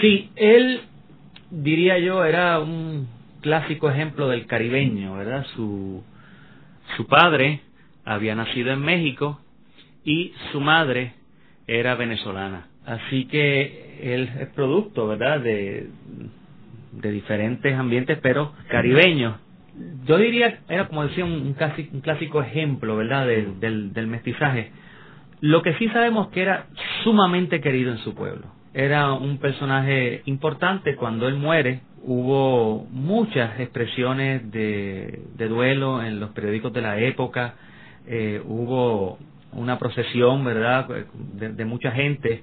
Sí, 0.00 0.30
él, 0.36 0.82
diría 1.50 1.98
yo, 1.98 2.24
era 2.24 2.60
un 2.60 3.08
clásico 3.40 3.90
ejemplo 3.90 4.28
del 4.28 4.46
caribeño, 4.46 5.14
¿verdad? 5.14 5.46
Su, 5.56 6.04
su 6.96 7.06
padre 7.06 7.60
había 8.04 8.34
nacido 8.34 8.72
en 8.72 8.80
México 8.80 9.40
y 10.04 10.32
su 10.52 10.60
madre 10.60 11.14
era 11.66 11.94
venezolana. 11.96 12.68
Así 12.86 13.26
que 13.26 14.14
él 14.14 14.30
es 14.40 14.48
producto, 14.48 15.08
¿verdad?, 15.08 15.40
de, 15.40 15.88
de 16.92 17.12
diferentes 17.12 17.74
ambientes, 17.74 18.18
pero 18.22 18.52
caribeños. 18.68 19.36
Yo 20.06 20.16
diría, 20.16 20.60
era 20.68 20.88
como 20.88 21.04
decía, 21.04 21.24
un, 21.24 21.54
clásico, 21.54 21.90
un 21.94 22.00
clásico 22.00 22.42
ejemplo, 22.42 22.96
¿verdad?, 22.96 23.26
del, 23.26 23.92
del 23.92 24.06
mestizaje. 24.06 24.72
Lo 25.40 25.62
que 25.62 25.74
sí 25.74 25.88
sabemos 25.88 26.28
que 26.28 26.42
era 26.42 26.66
sumamente 27.04 27.60
querido 27.60 27.92
en 27.92 27.98
su 27.98 28.14
pueblo. 28.14 28.46
Era 28.74 29.12
un 29.12 29.38
personaje 29.38 30.22
importante. 30.24 30.96
Cuando 30.96 31.28
él 31.28 31.36
muere, 31.36 31.80
hubo 32.02 32.86
muchas 32.90 33.58
expresiones 33.60 34.50
de, 34.50 35.22
de 35.36 35.48
duelo 35.48 36.02
en 36.02 36.20
los 36.20 36.30
periódicos 36.30 36.72
de 36.72 36.82
la 36.82 36.98
época. 36.98 37.54
Eh, 38.06 38.42
hubo 38.44 39.18
una 39.52 39.78
procesión, 39.78 40.44
¿verdad?, 40.44 40.88
de, 41.34 41.64
mucha 41.64 41.92
gente. 41.92 42.42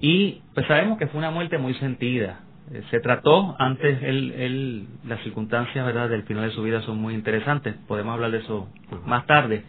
Y 0.00 0.42
pues 0.54 0.66
sabemos 0.66 0.98
que 0.98 1.06
fue 1.06 1.18
una 1.18 1.30
muerte 1.30 1.58
muy 1.58 1.74
sentida. 1.74 2.40
Eh, 2.72 2.82
se 2.90 3.00
trató 3.00 3.54
antes, 3.58 4.02
él, 4.02 4.86
las 5.06 5.20
circunstancias, 5.22 5.84
¿verdad?, 5.84 6.08
del 6.08 6.22
final 6.22 6.48
de 6.48 6.54
su 6.54 6.62
vida 6.62 6.80
son 6.82 6.98
muy 6.98 7.14
interesantes. 7.14 7.74
Podemos 7.86 8.14
hablar 8.14 8.30
de 8.30 8.38
eso 8.38 8.68
más 9.06 9.26
tarde. 9.26 9.64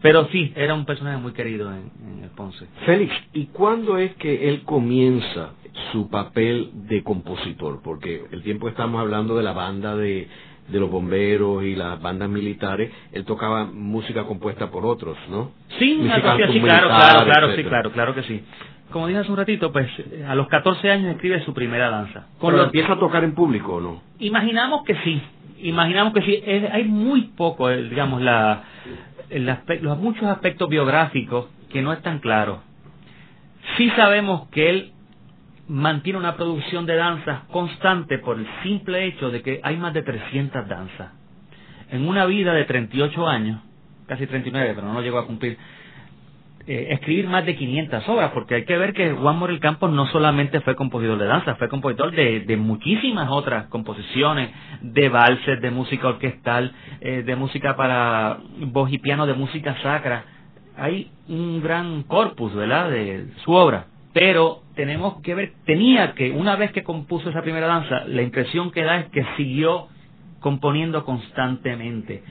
Pero 0.00 0.28
sí, 0.30 0.52
era 0.54 0.74
un 0.74 0.84
personaje 0.84 1.18
muy 1.18 1.32
querido 1.32 1.72
en, 1.72 1.90
en 2.06 2.24
el 2.24 2.30
Ponce. 2.30 2.66
Félix, 2.86 3.12
¿y 3.32 3.46
cuándo 3.46 3.98
es 3.98 4.14
que 4.14 4.48
él 4.48 4.62
comienza 4.62 5.54
su 5.92 6.08
papel 6.08 6.70
de 6.88 7.02
compositor? 7.02 7.80
Porque 7.82 8.24
el 8.30 8.42
tiempo 8.42 8.68
estamos 8.68 9.00
hablando 9.00 9.36
de 9.36 9.42
la 9.42 9.52
banda 9.52 9.96
de 9.96 10.28
de 10.68 10.78
los 10.78 10.90
bomberos 10.90 11.64
y 11.64 11.74
las 11.74 12.00
bandas 12.00 12.28
militares, 12.28 12.92
él 13.12 13.24
tocaba 13.24 13.64
música 13.64 14.24
compuesta 14.24 14.70
por 14.70 14.84
otros, 14.84 15.16
¿no? 15.30 15.52
Sí, 15.78 15.98
sí, 16.02 16.60
claro, 16.60 16.88
claro, 16.90 17.24
claro, 17.24 17.56
sí, 17.56 17.64
claro, 17.64 17.92
claro 17.92 18.14
que 18.14 18.22
sí. 18.24 18.42
Como 18.90 19.06
dije 19.06 19.20
hace 19.20 19.30
un 19.30 19.36
ratito, 19.36 19.70
pues 19.70 19.88
a 20.26 20.34
los 20.34 20.48
14 20.48 20.90
años 20.90 21.14
escribe 21.14 21.44
su 21.44 21.52
primera 21.52 21.90
danza. 21.90 22.26
Con 22.38 22.56
lo 22.56 22.64
empieza 22.64 22.94
a 22.94 22.98
tocar 22.98 23.22
en 23.22 23.34
público 23.34 23.74
o 23.74 23.80
no? 23.80 24.02
Imaginamos 24.18 24.84
que 24.84 24.94
sí, 25.04 25.22
imaginamos 25.58 26.14
que 26.14 26.22
sí. 26.22 26.42
hay 26.72 26.84
muy 26.84 27.22
poco, 27.36 27.70
eh, 27.70 27.82
digamos, 27.84 28.22
la, 28.22 28.64
los 29.80 29.98
muchos 29.98 30.24
aspectos 30.24 30.68
biográficos 30.68 31.48
que 31.70 31.82
no 31.82 31.92
están 31.92 32.18
claros. 32.20 32.60
Sí 33.76 33.90
sabemos 33.90 34.48
que 34.48 34.70
él 34.70 34.92
mantiene 35.68 36.18
una 36.18 36.36
producción 36.36 36.86
de 36.86 36.96
danzas 36.96 37.42
constante 37.52 38.18
por 38.18 38.38
el 38.38 38.46
simple 38.62 39.04
hecho 39.04 39.30
de 39.30 39.42
que 39.42 39.60
hay 39.62 39.76
más 39.76 39.92
de 39.92 40.02
300 40.02 40.66
danzas. 40.66 41.12
En 41.90 42.08
una 42.08 42.24
vida 42.24 42.54
de 42.54 42.64
38 42.64 43.28
años, 43.28 43.60
casi 44.06 44.26
39, 44.26 44.72
pero 44.74 44.92
no 44.92 45.00
llegó 45.02 45.18
a 45.18 45.26
cumplir, 45.26 45.58
eh, 46.68 46.88
escribir 46.90 47.26
más 47.28 47.46
de 47.46 47.56
500 47.56 48.08
obras, 48.08 48.30
porque 48.32 48.56
hay 48.56 48.64
que 48.64 48.76
ver 48.76 48.92
que 48.92 49.12
Juan 49.12 49.38
Morel 49.38 49.58
Campos 49.58 49.90
no 49.90 50.06
solamente 50.08 50.60
fue 50.60 50.76
compositor 50.76 51.18
de 51.18 51.26
danza, 51.26 51.54
fue 51.54 51.68
compositor 51.68 52.12
de, 52.12 52.40
de 52.40 52.56
muchísimas 52.56 53.30
otras 53.30 53.66
composiciones, 53.68 54.50
de 54.82 55.08
valses, 55.08 55.60
de 55.60 55.70
música 55.70 56.08
orquestal, 56.08 56.72
eh, 57.00 57.22
de 57.24 57.36
música 57.36 57.74
para 57.74 58.38
voz 58.58 58.92
y 58.92 58.98
piano, 58.98 59.26
de 59.26 59.34
música 59.34 59.76
sacra. 59.82 60.24
Hay 60.76 61.10
un 61.28 61.62
gran 61.62 62.02
corpus, 62.02 62.54
¿verdad?, 62.54 62.90
de 62.90 63.28
su 63.44 63.52
obra 63.52 63.86
pero 64.12 64.62
tenemos 64.74 65.20
que 65.22 65.32
ver, 65.34 65.52
tenía 65.64 66.14
que, 66.14 66.32
una 66.32 66.56
vez 66.56 66.72
que 66.72 66.82
compuso 66.82 67.30
esa 67.30 67.42
primera 67.42 67.68
danza, 67.68 68.04
la 68.06 68.22
impresión 68.22 68.72
que 68.72 68.82
da 68.82 68.98
es 68.98 69.06
que 69.10 69.24
siguió 69.36 69.86
componiendo 70.40 71.04
constantemente. 71.04 72.24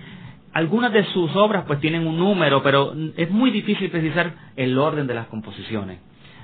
Algunas 0.58 0.92
de 0.92 1.04
sus 1.14 1.36
obras 1.36 1.66
pues 1.68 1.80
tienen 1.80 2.08
un 2.08 2.18
número, 2.18 2.64
pero 2.64 2.92
es 3.16 3.30
muy 3.30 3.52
difícil 3.52 3.92
precisar 3.92 4.34
el 4.56 4.76
orden 4.80 5.06
de 5.06 5.14
las 5.14 5.28
composiciones. 5.28 6.00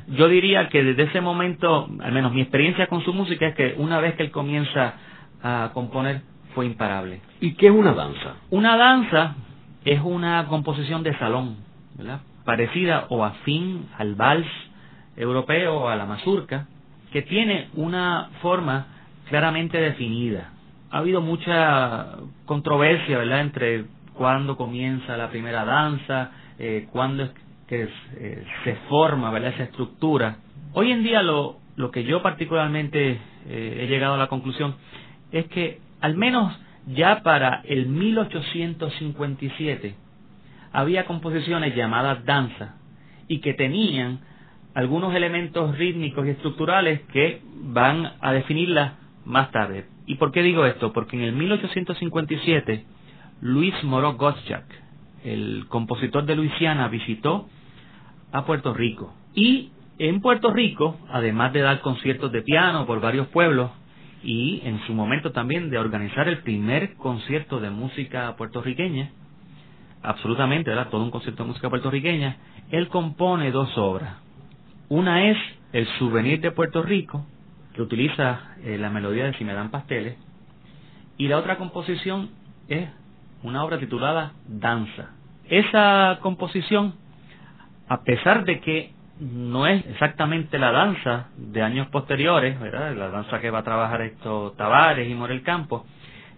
Yo 0.08 0.28
diría 0.28 0.70
que 0.70 0.84
desde 0.84 1.06
ese 1.10 1.20
momento, 1.20 1.90
al 2.00 2.12
menos 2.12 2.32
mi 2.32 2.42
experiencia 2.42 2.86
con 2.86 3.04
su 3.04 3.12
música 3.12 3.48
es 3.48 3.56
que 3.56 3.74
una 3.76 4.00
vez 4.00 4.14
que 4.14 4.22
él 4.22 4.30
comienza 4.30 4.94
a 5.42 5.72
componer 5.74 6.22
fue 6.54 6.68
imparable. 6.68 7.22
¿Y 7.42 7.56
qué 7.56 7.66
es 7.66 7.72
una 7.72 7.94
danza? 7.94 8.36
Una 8.52 8.78
danza 8.78 9.36
es 9.84 10.00
una 10.00 10.46
composición 10.46 11.02
de 11.02 11.18
salón, 11.18 11.56
¿verdad? 11.98 12.20
parecida 12.46 13.08
o 13.10 13.26
afín 13.26 13.88
al 13.98 14.14
vals, 14.14 14.46
europeo 15.18 15.90
a 15.90 15.96
la 15.96 16.06
mazurca, 16.06 16.68
que 17.12 17.24
tiene 17.24 17.70
una 17.74 18.30
forma 18.44 18.86
claramente 19.30 19.80
definida. 19.80 20.52
Ha 20.92 21.00
habido 21.00 21.20
mucha 21.20 22.18
controversia, 22.46 23.18
¿verdad?, 23.18 23.42
entre 23.42 23.86
cuándo 24.14 24.58
comienza 24.58 25.18
la 25.18 25.30
primera 25.30 25.66
danza, 25.66 26.32
eh, 26.60 26.88
cuándo 26.92 27.24
es 27.24 27.32
que 27.68 27.90
eh, 28.18 28.46
se 28.64 28.76
forma, 28.90 29.32
¿verdad?, 29.32 29.54
esa 29.54 29.64
estructura. 29.64 30.38
Hoy 30.74 30.92
en 30.92 31.04
día 31.04 31.22
lo, 31.22 31.58
lo 31.76 31.92
que 31.92 32.04
yo 32.04 32.22
particularmente 32.22 33.20
eh, 33.48 33.80
he 33.82 33.88
llegado 33.88 34.16
a 34.16 34.18
la 34.18 34.28
conclusión 34.28 34.76
es 35.32 35.48
que 35.48 35.80
al 36.02 36.16
menos 36.16 36.54
ya 36.88 37.24
para 37.24 37.62
el 37.66 37.88
1857 37.88 39.96
había 40.72 41.06
composiciones 41.06 41.76
llamadas 41.76 42.26
danza 42.26 42.76
y 43.28 43.40
que 43.40 43.54
tenían 43.54 44.20
algunos 44.74 45.16
elementos 45.16 45.78
rítmicos 45.78 46.26
y 46.26 46.32
estructurales 46.32 47.02
que 47.14 47.42
van 47.56 48.14
a 48.20 48.34
definirla 48.34 48.96
más 49.26 49.52
tarde. 49.52 49.86
¿Y 50.06 50.16
por 50.16 50.32
qué 50.32 50.42
digo 50.42 50.66
esto? 50.66 50.92
Porque 50.92 51.16
en 51.16 51.24
el 51.24 51.34
1857 51.34 52.86
Luis 53.42 53.74
Moró 53.84 54.14
Gottschalk, 54.14 54.66
el 55.24 55.66
compositor 55.68 56.26
de 56.26 56.36
Luisiana, 56.36 56.88
visitó 56.88 57.48
a 58.32 58.46
Puerto 58.46 58.74
Rico. 58.74 59.14
Y 59.34 59.72
en 60.00 60.22
Puerto 60.22 60.52
Rico, 60.52 60.98
además 61.10 61.54
de 61.54 61.62
dar 61.62 61.82
conciertos 61.82 62.32
de 62.32 62.42
piano 62.42 62.86
por 62.86 63.00
varios 63.00 63.28
pueblos, 63.28 63.72
y 64.24 64.62
en 64.64 64.80
su 64.88 64.94
momento 64.94 65.32
también 65.32 65.70
de 65.70 65.78
organizar 65.78 66.28
el 66.28 66.40
primer 66.40 66.96
concierto 66.96 67.60
de 67.60 67.70
música 67.70 68.36
puertorriqueña, 68.38 69.12
absolutamente, 70.02 70.72
era 70.72 70.90
todo 70.90 71.04
un 71.04 71.12
concierto 71.12 71.44
de 71.44 71.50
música 71.50 71.70
puertorriqueña, 71.70 72.38
él 72.72 72.88
compone 72.88 73.52
dos 73.52 73.78
obras. 73.78 74.16
Una 74.90 75.30
es 75.30 75.38
el 75.74 75.88
souvenir 76.00 76.40
de 76.40 76.52
Puerto 76.52 76.82
Rico, 76.82 77.26
que 77.74 77.82
utiliza 77.82 78.56
eh, 78.64 78.78
la 78.78 78.90
melodía 78.90 79.26
de 79.26 79.34
Si 79.34 79.44
me 79.44 79.54
dan 79.54 79.72
pasteles, 79.72 80.18
y 81.18 81.28
la 81.28 81.38
otra 81.38 81.58
composición 81.58 82.30
es 82.68 82.90
una 83.44 83.64
obra 83.64 83.78
titulada 83.78 84.34
Danza. 84.48 85.12
Esa 85.50 86.20
composición, 86.22 86.96
a 87.88 88.04
pesar 88.04 88.46
de 88.46 88.60
que 88.62 88.92
no 89.20 89.68
es 89.68 89.86
exactamente 89.88 90.58
la 90.58 90.72
danza 90.72 91.30
de 91.38 91.62
años 91.62 91.88
posteriores. 91.88 92.60
La 92.60 93.10
danza 93.10 93.40
que 93.40 93.52
va 93.52 93.60
a 93.60 93.64
trabajar 93.64 94.02
esto 94.02 94.54
Tavares 94.58 95.10
y 95.10 95.14
Morel 95.14 95.44
Campos, 95.44 95.84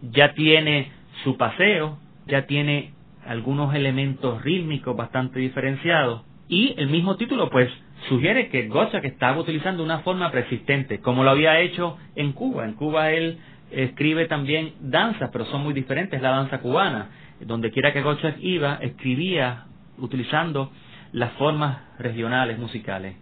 ya 0.02 0.34
tiene 0.34 0.92
su 1.24 1.38
paseo, 1.38 1.98
ya 2.28 2.46
tiene 2.46 2.94
algunos 3.26 3.74
elementos 3.74 4.44
rítmicos 4.44 4.96
bastante 4.96 5.40
diferenciados 5.40 6.24
y 6.48 6.76
el 6.78 6.90
mismo 6.90 7.16
título 7.16 7.50
pues 7.50 7.72
sugiere 8.08 8.50
que 8.50 8.70
que 8.70 9.08
estaba 9.08 9.40
utilizando 9.40 9.84
una 9.84 10.00
forma 10.00 10.32
persistente, 10.32 11.00
como 11.00 11.24
lo 11.24 11.32
había 11.32 11.60
hecho 11.60 11.98
en 12.16 12.34
Cuba. 12.34 12.66
En 12.66 12.74
Cuba 12.74 13.12
él 13.12 13.40
escribe 13.75 14.27
también 14.27 14.74
danzas, 14.79 15.29
pero 15.32 15.46
son 15.46 15.63
muy 15.63 15.74
diferentes, 15.74 16.22
la 16.22 16.32
danza 16.32 16.60
cubana. 16.60 17.10
Donde 17.41 17.72
quiera 17.72 17.91
que 17.91 18.01
Gottschalk 18.01 18.38
iba, 18.39 18.75
escribía 18.75 19.65
utilizando 19.98 20.72
las 21.12 21.34
formas 21.34 21.77
regionales 22.00 22.58
musicales. 22.58 23.15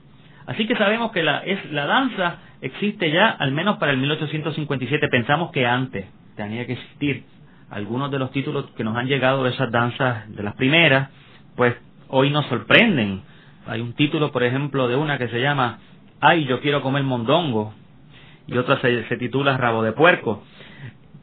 Así 0.46 0.68
que 0.68 0.76
sabemos 0.76 1.12
que 1.12 1.24
la, 1.24 1.40
es, 1.40 1.72
la 1.72 1.86
danza 1.86 2.38
existe 2.62 3.12
ya 3.12 3.30
al 3.30 3.52
menos 3.52 3.78
para 3.78 3.92
el 3.92 3.98
1857. 3.98 5.08
Pensamos 5.08 5.52
que 5.52 5.66
antes 5.66 6.06
tenía 6.36 6.66
que 6.66 6.74
existir. 6.74 7.24
Algunos 7.70 8.12
de 8.12 8.20
los 8.20 8.32
títulos 8.32 8.70
que 8.78 8.84
nos 8.84 8.96
han 8.96 9.08
llegado 9.08 9.44
de 9.44 9.50
esas 9.50 9.72
danzas, 9.72 10.30
de 10.36 10.44
las 10.44 10.54
primeras, 10.56 11.10
pues 11.56 11.76
hoy 12.10 12.30
nos 12.30 12.46
sorprenden. 12.46 13.22
Hay 13.66 13.82
un 13.82 13.94
título, 13.94 14.32
por 14.32 14.44
ejemplo, 14.44 14.88
de 14.88 14.96
una 14.96 15.18
que 15.18 15.30
se 15.30 15.42
llama 15.42 15.80
Ay, 16.20 16.46
yo 16.46 16.62
quiero 16.62 16.82
comer 16.82 17.04
mondongo, 17.04 17.74
y 18.48 18.58
otra 18.58 18.80
se, 18.82 19.18
titula 19.18 19.58
Rabo 19.58 19.84
de 19.84 19.94
puerco, 19.94 20.44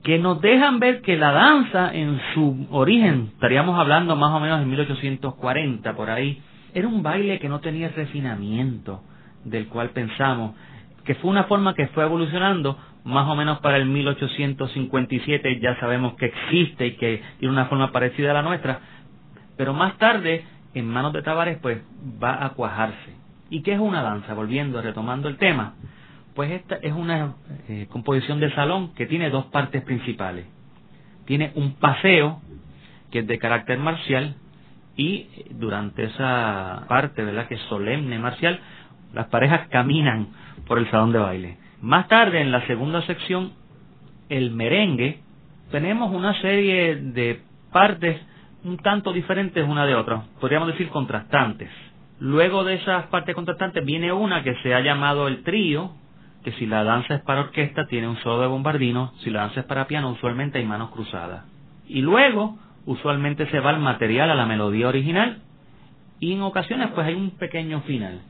que 0.02 0.18
nos 0.18 0.40
dejan 0.40 0.78
ver 0.78 1.02
que 1.02 1.16
la 1.16 1.32
danza 1.32 1.94
en 1.94 2.18
su 2.34 2.66
origen, 2.70 3.30
estaríamos 3.34 3.78
hablando 3.78 4.16
más 4.16 4.32
o 4.32 4.40
menos 4.40 4.62
en 4.62 4.70
1840, 4.70 5.94
por 5.94 6.10
ahí, 6.10 6.40
era 6.72 6.88
un 6.88 7.02
baile 7.02 7.38
que 7.38 7.48
no 7.48 7.60
tenía 7.60 7.88
refinamiento 7.88 9.02
del 9.44 9.68
cual 9.68 9.90
pensamos, 9.90 10.54
que 11.04 11.14
fue 11.16 11.30
una 11.30 11.44
forma 11.44 11.74
que 11.74 11.88
fue 11.88 12.04
evolucionando 12.04 12.78
más 13.04 13.28
o 13.28 13.34
menos 13.34 13.60
para 13.60 13.76
el 13.76 13.86
1857 13.86 15.60
ya 15.60 15.78
sabemos 15.80 16.14
que 16.14 16.26
existe 16.26 16.86
y 16.86 16.96
que 16.96 17.22
tiene 17.38 17.52
una 17.52 17.66
forma 17.66 17.92
parecida 17.92 18.30
a 18.30 18.34
la 18.34 18.42
nuestra, 18.42 18.80
pero 19.56 19.72
más 19.72 19.96
tarde 19.98 20.44
en 20.74 20.86
manos 20.86 21.12
de 21.12 21.22
Tavares 21.22 21.58
pues 21.60 21.82
va 22.22 22.44
a 22.44 22.50
cuajarse. 22.50 23.16
¿Y 23.48 23.62
qué 23.62 23.72
es 23.72 23.80
una 23.80 24.02
danza? 24.02 24.34
Volviendo, 24.34 24.80
retomando 24.80 25.28
el 25.28 25.36
tema, 25.36 25.74
pues 26.34 26.50
esta 26.52 26.76
es 26.76 26.92
una 26.92 27.34
eh, 27.68 27.86
composición 27.90 28.40
de 28.40 28.54
salón 28.54 28.94
que 28.94 29.06
tiene 29.06 29.30
dos 29.30 29.46
partes 29.46 29.82
principales. 29.82 30.46
Tiene 31.26 31.52
un 31.54 31.74
paseo 31.74 32.40
que 33.10 33.20
es 33.20 33.26
de 33.26 33.38
carácter 33.38 33.78
marcial 33.78 34.36
y 34.96 35.26
durante 35.50 36.04
esa 36.04 36.84
parte, 36.88 37.24
¿verdad?, 37.24 37.48
que 37.48 37.54
es 37.54 37.60
solemne 37.62 38.18
marcial, 38.18 38.60
las 39.12 39.26
parejas 39.26 39.68
caminan 39.68 40.28
por 40.66 40.78
el 40.78 40.90
salón 40.90 41.12
de 41.12 41.18
baile. 41.18 41.56
Más 41.80 42.08
tarde, 42.08 42.40
en 42.40 42.52
la 42.52 42.66
segunda 42.66 43.02
sección, 43.02 43.52
el 44.28 44.50
merengue, 44.50 45.20
tenemos 45.70 46.12
una 46.12 46.40
serie 46.40 46.96
de 46.96 47.40
partes 47.72 48.20
un 48.64 48.76
tanto 48.78 49.12
diferentes 49.12 49.66
una 49.66 49.86
de 49.86 49.94
otra, 49.94 50.24
podríamos 50.40 50.68
decir 50.68 50.88
contrastantes. 50.90 51.70
Luego 52.18 52.64
de 52.64 52.74
esas 52.74 53.06
partes 53.06 53.34
contrastantes 53.34 53.84
viene 53.84 54.12
una 54.12 54.42
que 54.42 54.54
se 54.56 54.74
ha 54.74 54.80
llamado 54.80 55.28
el 55.28 55.42
trío, 55.42 55.92
que 56.44 56.52
si 56.52 56.66
la 56.66 56.84
danza 56.84 57.16
es 57.16 57.22
para 57.22 57.40
orquesta 57.40 57.86
tiene 57.86 58.08
un 58.08 58.16
solo 58.18 58.40
de 58.40 58.46
bombardino, 58.46 59.12
si 59.18 59.30
la 59.30 59.40
danza 59.40 59.60
es 59.60 59.66
para 59.66 59.86
piano 59.86 60.10
usualmente 60.10 60.58
hay 60.58 60.64
manos 60.64 60.90
cruzadas. 60.90 61.44
Y 61.86 62.00
luego 62.02 62.58
usualmente 62.86 63.46
se 63.50 63.60
va 63.60 63.70
al 63.70 63.80
material, 63.80 64.30
a 64.30 64.34
la 64.34 64.46
melodía 64.46 64.88
original, 64.88 65.42
y 66.18 66.32
en 66.32 66.42
ocasiones 66.42 66.90
pues 66.94 67.06
hay 67.06 67.14
un 67.14 67.32
pequeño 67.32 67.80
final. 67.82 68.20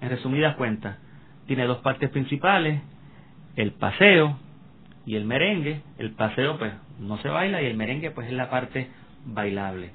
En 0.00 0.08
resumidas 0.08 0.56
cuentas, 0.56 0.98
tiene 1.46 1.66
dos 1.66 1.78
partes 1.78 2.10
principales, 2.10 2.80
el 3.56 3.72
paseo 3.72 4.38
y 5.06 5.16
el 5.16 5.24
merengue. 5.24 5.82
El 5.98 6.12
paseo 6.12 6.58
pues 6.58 6.72
no 6.98 7.18
se 7.18 7.28
baila 7.28 7.62
y 7.62 7.66
el 7.66 7.76
merengue 7.76 8.10
pues 8.10 8.28
es 8.28 8.32
la 8.32 8.50
parte 8.50 8.88
bailable. 9.26 9.90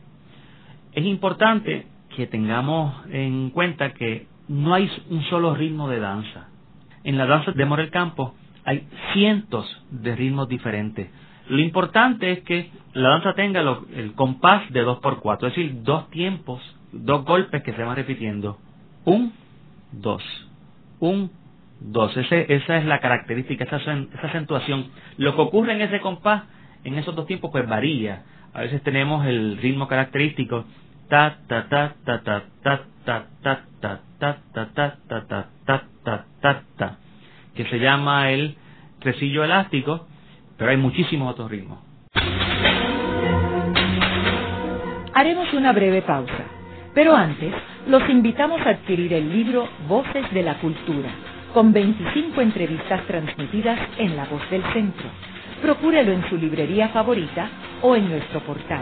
Es 0.93 1.05
importante 1.05 1.88
que 2.15 2.27
tengamos 2.27 3.05
en 3.10 3.49
cuenta 3.49 3.93
que 3.93 4.27
no 4.47 4.73
hay 4.73 4.89
un 5.10 5.23
solo 5.23 5.55
ritmo 5.55 5.89
de 5.89 5.99
danza. 5.99 6.47
En 7.05 7.17
la 7.17 7.25
danza 7.27 7.51
de 7.51 7.65
Morel 7.65 7.91
Campos 7.91 8.33
hay 8.65 8.87
cientos 9.13 9.65
de 9.91 10.15
ritmos 10.15 10.49
diferentes. 10.49 11.07
Lo 11.47 11.59
importante 11.59 12.31
es 12.31 12.39
que 12.41 12.71
la 12.93 13.09
danza 13.09 13.35
tenga 13.35 13.61
el 13.93 14.13
compás 14.13 14.69
de 14.73 14.83
2x4, 14.83 15.35
es 15.47 15.55
decir, 15.55 15.83
dos 15.83 16.09
tiempos, 16.09 16.61
dos 16.91 17.23
golpes 17.23 17.61
que 17.61 17.73
se 17.73 17.83
van 17.83 17.95
repitiendo. 17.95 18.57
Un, 19.05 19.31
dos, 19.91 20.23
un, 20.99 21.29
dos. 21.79 22.17
esa 22.17 22.77
es 22.77 22.85
la 22.85 22.99
característica, 22.99 23.65
esa, 23.65 23.77
esa 23.77 24.27
acentuación. 24.27 24.87
Lo 25.17 25.35
que 25.35 25.41
ocurre 25.41 25.73
en 25.73 25.81
ese 25.81 26.01
compás, 26.01 26.45
en 26.83 26.97
esos 26.97 27.15
dos 27.15 27.27
tiempos, 27.27 27.51
pues 27.51 27.69
varía. 27.69 28.23
A 28.51 28.61
veces 28.61 28.81
tenemos 28.81 29.27
el 29.27 29.57
ritmo 29.57 29.87
característico 29.87 30.65
ta 31.07 31.37
ta 31.47 31.67
ta 31.69 31.93
ta 32.03 32.23
ta 32.23 32.43
ta 32.63 32.81
ta 33.05 33.25
ta 33.41 33.61
ta 33.79 33.99
ta 34.19 34.37
ta 34.53 34.65
ta 34.75 34.95
ta 35.07 35.25
ta 35.65 35.81
ta 36.03 36.25
ta 36.41 36.61
ta 36.77 36.97
que 37.55 37.65
se 37.65 37.79
llama 37.79 38.29
el 38.31 38.55
tresillo 38.99 39.43
elástico, 39.43 40.07
pero 40.57 40.71
hay 40.71 40.77
muchísimos 40.77 41.31
otros 41.31 41.49
ritmos. 41.49 41.79
Haremos 45.13 45.53
una 45.53 45.71
breve 45.71 46.01
pausa, 46.01 46.43
pero 46.93 47.15
antes 47.15 47.53
los 47.87 48.07
invitamos 48.09 48.59
a 48.65 48.71
adquirir 48.71 49.13
el 49.13 49.31
libro 49.31 49.67
Voces 49.87 50.29
de 50.33 50.43
la 50.43 50.55
Cultura 50.55 51.09
con 51.53 51.71
25 51.71 52.41
entrevistas 52.41 53.05
transmitidas 53.07 53.79
en 53.97 54.17
La 54.17 54.25
Voz 54.25 54.41
del 54.49 54.61
Centro. 54.73 55.07
Procúrelo 55.61 56.11
en 56.11 56.27
su 56.29 56.35
librería 56.35 56.89
favorita 56.89 57.47
o 57.81 57.95
en 57.95 58.09
nuestro 58.09 58.41
portal. 58.41 58.81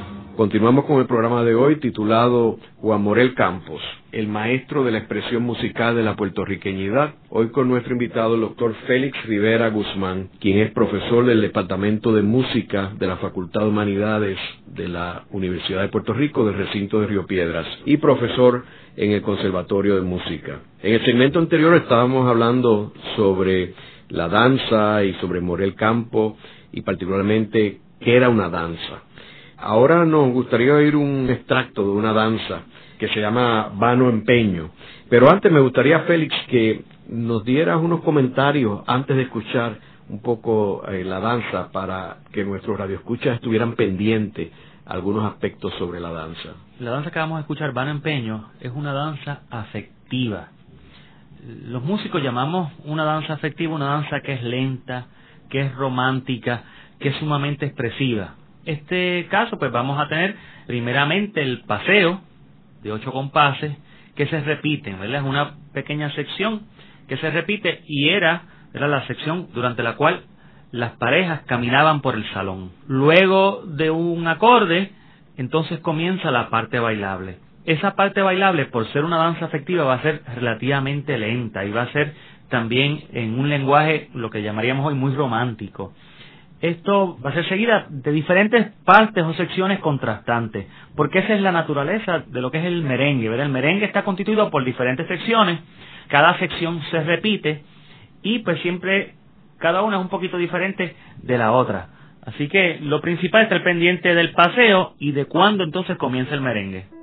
Continuamos 0.41 0.85
con 0.85 0.99
el 0.99 1.05
programa 1.05 1.43
de 1.43 1.53
hoy 1.53 1.75
titulado 1.75 2.57
Juan 2.77 3.03
Morel 3.03 3.35
Campos, 3.35 3.79
el 4.11 4.27
maestro 4.27 4.83
de 4.83 4.89
la 4.89 4.97
expresión 4.97 5.43
musical 5.43 5.95
de 5.95 6.01
la 6.01 6.15
puertorriqueñidad. 6.15 7.13
Hoy 7.29 7.49
con 7.49 7.67
nuestro 7.67 7.93
invitado, 7.93 8.33
el 8.33 8.41
doctor 8.41 8.73
Félix 8.87 9.23
Rivera 9.27 9.69
Guzmán, 9.69 10.29
quien 10.39 10.57
es 10.57 10.71
profesor 10.71 11.27
del 11.27 11.41
Departamento 11.41 12.11
de 12.11 12.23
Música 12.23 12.91
de 12.97 13.05
la 13.05 13.17
Facultad 13.17 13.61
de 13.61 13.67
Humanidades 13.67 14.39
de 14.65 14.87
la 14.87 15.25
Universidad 15.29 15.83
de 15.83 15.89
Puerto 15.89 16.11
Rico 16.11 16.43
del 16.43 16.55
recinto 16.55 16.99
de 16.99 17.05
Río 17.05 17.27
Piedras 17.27 17.67
y 17.85 17.97
profesor 17.97 18.65
en 18.97 19.11
el 19.11 19.21
Conservatorio 19.21 19.93
de 19.93 20.01
Música. 20.01 20.59
En 20.81 20.95
el 20.95 21.05
segmento 21.05 21.37
anterior 21.37 21.75
estábamos 21.75 22.27
hablando 22.27 22.93
sobre 23.15 23.75
la 24.09 24.27
danza 24.27 25.03
y 25.03 25.13
sobre 25.21 25.39
Morel 25.39 25.75
Campo 25.75 26.35
y 26.71 26.81
particularmente 26.81 27.77
qué 27.99 28.17
era 28.17 28.29
una 28.29 28.49
danza. 28.49 29.03
Ahora 29.61 30.05
nos 30.05 30.31
gustaría 30.31 30.73
oír 30.73 30.95
un 30.95 31.29
extracto 31.29 31.83
de 31.83 31.91
una 31.91 32.13
danza 32.13 32.63
que 32.97 33.07
se 33.09 33.21
llama 33.21 33.71
Vano 33.75 34.09
Empeño. 34.09 34.71
Pero 35.07 35.29
antes 35.29 35.51
me 35.51 35.59
gustaría, 35.59 35.99
Félix, 36.01 36.35
que 36.47 36.83
nos 37.07 37.45
dieras 37.45 37.79
unos 37.79 38.01
comentarios 38.01 38.81
antes 38.87 39.15
de 39.15 39.23
escuchar 39.23 39.77
un 40.09 40.19
poco 40.23 40.83
eh, 40.87 41.03
la 41.03 41.19
danza 41.19 41.71
para 41.71 42.17
que 42.31 42.43
nuestros 42.43 42.75
radioescuchas 42.75 43.35
estuvieran 43.35 43.73
pendientes 43.75 44.51
algunos 44.87 45.31
aspectos 45.31 45.71
sobre 45.77 45.99
la 45.99 46.11
danza. 46.11 46.55
La 46.79 46.89
danza 46.89 47.11
que 47.11 47.19
vamos 47.19 47.37
a 47.37 47.41
escuchar, 47.41 47.71
Vano 47.71 47.91
Empeño, 47.91 48.49
es 48.61 48.71
una 48.73 48.93
danza 48.93 49.43
afectiva. 49.51 50.47
Los 51.67 51.83
músicos 51.83 52.23
llamamos 52.23 52.71
una 52.85 53.03
danza 53.03 53.33
afectiva 53.33 53.75
una 53.75 53.85
danza 53.85 54.21
que 54.21 54.33
es 54.33 54.43
lenta, 54.43 55.05
que 55.51 55.61
es 55.61 55.75
romántica, 55.75 56.63
que 56.99 57.09
es 57.09 57.15
sumamente 57.17 57.67
expresiva 57.67 58.37
este 58.65 59.27
caso, 59.29 59.57
pues 59.57 59.71
vamos 59.71 59.99
a 59.99 60.07
tener 60.07 60.35
primeramente 60.67 61.41
el 61.41 61.61
paseo 61.61 62.21
de 62.83 62.91
ocho 62.91 63.11
compases 63.11 63.75
que 64.15 64.27
se 64.27 64.41
repiten, 64.41 64.99
¿verdad? 64.99 65.21
Es 65.21 65.27
una 65.27 65.55
pequeña 65.73 66.11
sección 66.11 66.63
que 67.07 67.17
se 67.17 67.29
repite 67.31 67.83
y 67.87 68.09
era, 68.09 68.43
era 68.73 68.87
la 68.87 69.05
sección 69.07 69.49
durante 69.53 69.83
la 69.83 69.95
cual 69.95 70.23
las 70.71 70.91
parejas 70.93 71.41
caminaban 71.45 72.01
por 72.01 72.15
el 72.15 72.25
salón. 72.33 72.71
Luego 72.87 73.63
de 73.65 73.91
un 73.91 74.27
acorde, 74.27 74.91
entonces 75.37 75.79
comienza 75.79 76.31
la 76.31 76.49
parte 76.49 76.79
bailable. 76.79 77.39
Esa 77.65 77.95
parte 77.95 78.21
bailable, 78.21 78.65
por 78.65 78.87
ser 78.87 79.03
una 79.03 79.17
danza 79.17 79.45
afectiva, 79.45 79.83
va 79.83 79.95
a 79.95 80.01
ser 80.01 80.23
relativamente 80.35 81.17
lenta 81.17 81.65
y 81.65 81.71
va 81.71 81.83
a 81.83 81.91
ser 81.91 82.13
también 82.49 83.03
en 83.13 83.37
un 83.37 83.49
lenguaje, 83.49 84.09
lo 84.13 84.29
que 84.29 84.41
llamaríamos 84.41 84.85
hoy, 84.85 84.95
muy 84.95 85.13
romántico. 85.13 85.93
Esto 86.61 87.17
va 87.25 87.31
a 87.31 87.33
ser 87.33 87.47
seguida 87.49 87.87
de 87.89 88.11
diferentes 88.11 88.67
partes 88.85 89.23
o 89.23 89.33
secciones 89.33 89.79
contrastantes, 89.79 90.67
porque 90.95 91.19
esa 91.19 91.33
es 91.33 91.41
la 91.41 91.51
naturaleza 91.51 92.19
de 92.27 92.39
lo 92.39 92.51
que 92.51 92.59
es 92.59 92.65
el 92.65 92.83
merengue. 92.83 93.27
El 93.27 93.49
merengue 93.49 93.85
está 93.85 94.03
constituido 94.03 94.51
por 94.51 94.63
diferentes 94.63 95.07
secciones, 95.07 95.59
cada 96.07 96.37
sección 96.37 96.79
se 96.91 97.01
repite 97.03 97.63
y 98.21 98.39
pues 98.39 98.61
siempre 98.61 99.15
cada 99.57 99.81
una 99.81 99.97
es 99.97 100.03
un 100.03 100.09
poquito 100.09 100.37
diferente 100.37 100.95
de 101.23 101.37
la 101.37 101.51
otra. 101.51 101.89
Así 102.25 102.47
que 102.47 102.77
lo 102.81 103.01
principal 103.01 103.41
es 103.41 103.45
estar 103.45 103.63
pendiente 103.63 104.13
del 104.13 104.31
paseo 104.33 104.93
y 104.99 105.13
de 105.13 105.25
cuándo 105.25 105.63
entonces 105.63 105.97
comienza 105.97 106.35
el 106.35 106.41
merengue. 106.41 107.00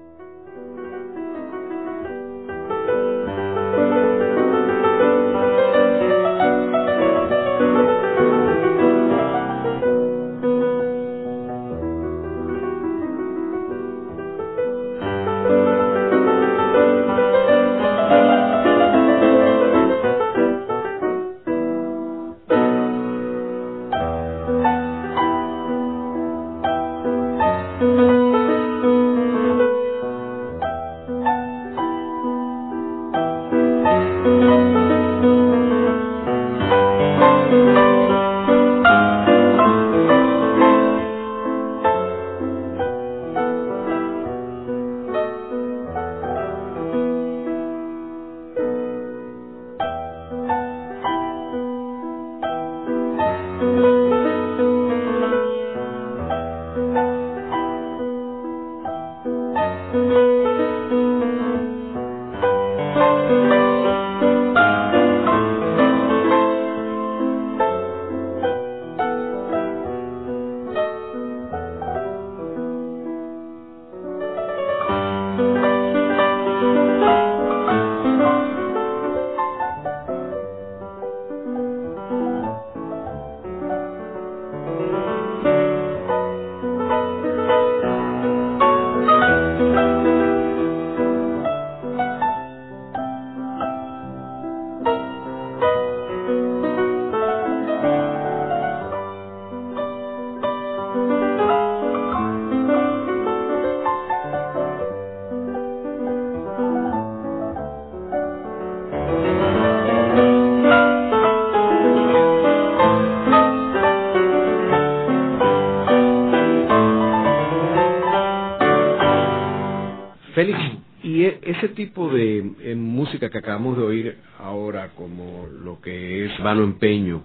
Acabamos 123.39 123.77
de 123.77 123.83
oír 123.83 124.19
ahora, 124.39 124.91
como 124.97 125.47
lo 125.63 125.81
que 125.81 126.27
es 126.27 126.43
vano 126.43 126.63
empeño, 126.63 127.23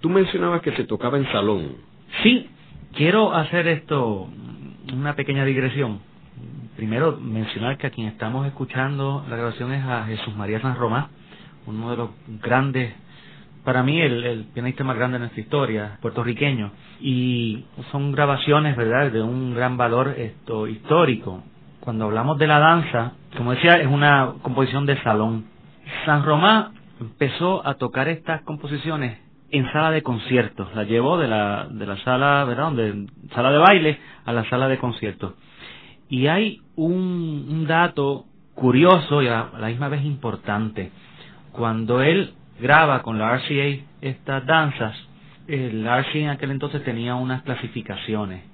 tú 0.00 0.08
mencionabas 0.08 0.62
que 0.62 0.72
se 0.72 0.84
tocaba 0.84 1.18
en 1.18 1.30
salón. 1.32 1.76
Sí, 2.22 2.48
quiero 2.94 3.34
hacer 3.34 3.66
esto, 3.68 4.28
una 4.92 5.14
pequeña 5.14 5.44
digresión. 5.44 6.00
Primero, 6.76 7.18
mencionar 7.20 7.78
que 7.78 7.86
a 7.86 7.90
quien 7.90 8.08
estamos 8.08 8.46
escuchando 8.46 9.24
la 9.28 9.36
grabación 9.36 9.72
es 9.72 9.84
a 9.84 10.04
Jesús 10.04 10.34
María 10.36 10.60
San 10.60 10.76
Román, 10.76 11.08
uno 11.66 11.90
de 11.90 11.96
los 11.96 12.10
grandes 12.42 12.94
para 13.64 13.84
mí 13.84 14.00
el, 14.00 14.24
el, 14.24 14.44
pianista 14.46 14.82
más 14.82 14.96
grande 14.96 15.14
de 15.14 15.20
nuestra 15.20 15.40
historia, 15.40 15.98
puertorriqueño, 16.00 16.72
y 17.00 17.64
son 17.92 18.10
grabaciones, 18.10 18.76
¿verdad?, 18.76 19.12
de 19.12 19.22
un 19.22 19.54
gran 19.54 19.76
valor 19.76 20.16
esto 20.18 20.66
histórico 20.66 21.44
cuando 21.82 22.04
hablamos 22.04 22.38
de 22.38 22.46
la 22.46 22.60
danza, 22.60 23.14
como 23.36 23.52
decía, 23.52 23.74
es 23.74 23.88
una 23.88 24.34
composición 24.42 24.86
de 24.86 25.02
salón. 25.02 25.46
San 26.04 26.24
Román 26.24 26.72
empezó 27.00 27.66
a 27.66 27.74
tocar 27.74 28.08
estas 28.08 28.42
composiciones 28.42 29.18
en 29.50 29.70
sala 29.72 29.90
de 29.90 30.02
conciertos, 30.02 30.74
la 30.74 30.84
llevó 30.84 31.18
de 31.18 31.28
la, 31.28 31.66
de 31.70 31.86
la 31.86 31.96
sala, 31.98 32.44
¿verdad? 32.44 32.72
De 32.72 33.06
sala 33.34 33.52
de 33.52 33.58
baile 33.58 33.98
a 34.24 34.32
la 34.32 34.48
sala 34.48 34.68
de 34.68 34.78
conciertos. 34.78 35.34
Y 36.08 36.26
hay 36.26 36.60
un, 36.74 37.66
dato 37.66 38.24
curioso 38.54 39.22
y 39.22 39.28
a 39.28 39.50
la 39.58 39.68
misma 39.68 39.88
vez 39.88 40.04
importante. 40.04 40.90
Cuando 41.52 42.02
él 42.02 42.32
graba 42.60 43.02
con 43.02 43.18
la 43.18 43.36
RCA 43.36 43.84
estas 44.00 44.46
danzas, 44.46 44.96
el 45.46 45.86
RCA 45.86 46.18
en 46.18 46.28
aquel 46.30 46.50
entonces 46.50 46.82
tenía 46.84 47.14
unas 47.14 47.42
clasificaciones 47.42 48.52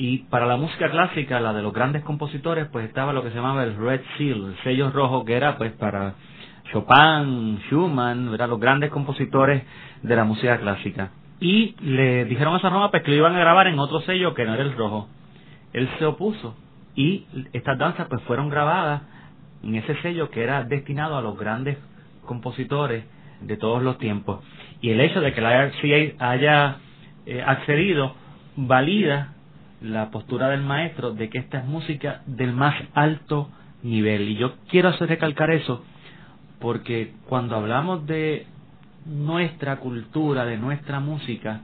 y 0.00 0.18
para 0.30 0.46
la 0.46 0.56
música 0.56 0.92
clásica, 0.92 1.40
la 1.40 1.52
de 1.52 1.60
los 1.60 1.72
grandes 1.72 2.04
compositores, 2.04 2.68
pues 2.70 2.86
estaba 2.86 3.12
lo 3.12 3.24
que 3.24 3.30
se 3.30 3.34
llamaba 3.34 3.64
el 3.64 3.76
Red 3.76 4.00
Seal, 4.16 4.44
el 4.44 4.56
sello 4.62 4.90
rojo, 4.90 5.24
que 5.24 5.34
era 5.34 5.58
pues 5.58 5.72
para 5.72 6.14
Chopin, 6.72 7.60
Schumann, 7.68 8.30
¿verdad? 8.30 8.48
los 8.48 8.60
grandes 8.60 8.90
compositores 8.90 9.62
de 10.02 10.16
la 10.16 10.24
música 10.24 10.58
clásica. 10.58 11.10
Y 11.40 11.76
le 11.80 12.24
dijeron 12.24 12.54
a 12.54 12.60
San 12.60 12.72
pues, 12.90 13.02
que 13.02 13.10
lo 13.10 13.16
iban 13.16 13.36
a 13.36 13.40
grabar 13.40 13.68
en 13.68 13.78
otro 13.78 14.00
sello 14.00 14.34
que 14.34 14.44
no 14.44 14.54
era 14.54 14.62
el 14.62 14.76
rojo. 14.76 15.08
Él 15.72 15.88
se 15.98 16.04
opuso 16.04 16.56
y 16.94 17.26
estas 17.52 17.78
danzas 17.78 18.08
pues 18.08 18.22
fueron 18.22 18.48
grabadas 18.48 19.02
en 19.62 19.76
ese 19.76 19.94
sello 20.02 20.30
que 20.30 20.42
era 20.42 20.64
destinado 20.64 21.16
a 21.16 21.22
los 21.22 21.38
grandes 21.38 21.78
compositores 22.26 23.04
de 23.40 23.56
todos 23.56 23.82
los 23.82 23.98
tiempos. 23.98 24.44
Y 24.80 24.90
el 24.90 25.00
hecho 25.00 25.20
de 25.20 25.32
que 25.32 25.40
la 25.40 25.66
RCA 25.66 26.30
haya 26.30 26.76
eh, 27.26 27.42
accedido 27.46 28.14
valida 28.56 29.34
la 29.80 30.10
postura 30.10 30.48
del 30.48 30.62
maestro 30.62 31.12
de 31.12 31.30
que 31.30 31.38
esta 31.38 31.58
es 31.58 31.64
música 31.64 32.22
del 32.26 32.52
más 32.52 32.74
alto 32.94 33.48
nivel. 33.82 34.28
Y 34.28 34.36
yo 34.36 34.54
quiero 34.68 34.88
hacer 34.88 35.08
recalcar 35.08 35.50
eso 35.50 35.84
porque 36.60 37.12
cuando 37.28 37.56
hablamos 37.56 38.06
de 38.06 38.46
nuestra 39.06 39.76
cultura, 39.76 40.44
de 40.44 40.58
nuestra 40.58 41.00
música, 41.00 41.60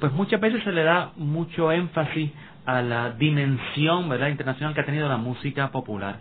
pues 0.00 0.12
muchas 0.12 0.40
veces 0.40 0.62
se 0.62 0.72
le 0.72 0.84
da 0.84 1.12
mucho 1.16 1.72
énfasis 1.72 2.30
a 2.66 2.82
la 2.82 3.10
dimensión 3.12 4.08
¿verdad? 4.08 4.28
internacional 4.28 4.74
que 4.74 4.80
ha 4.80 4.86
tenido 4.86 5.08
la 5.08 5.16
música 5.16 5.70
popular. 5.70 6.18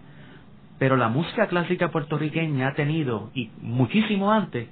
Pero 0.80 0.98
la 0.98 1.10
música 1.10 1.48
clásica 1.48 1.90
puertorriqueña 1.90 2.70
ha 2.70 2.74
tenido, 2.74 3.32
y 3.34 3.50
muchísimo 3.62 4.32
antes, 4.32 4.68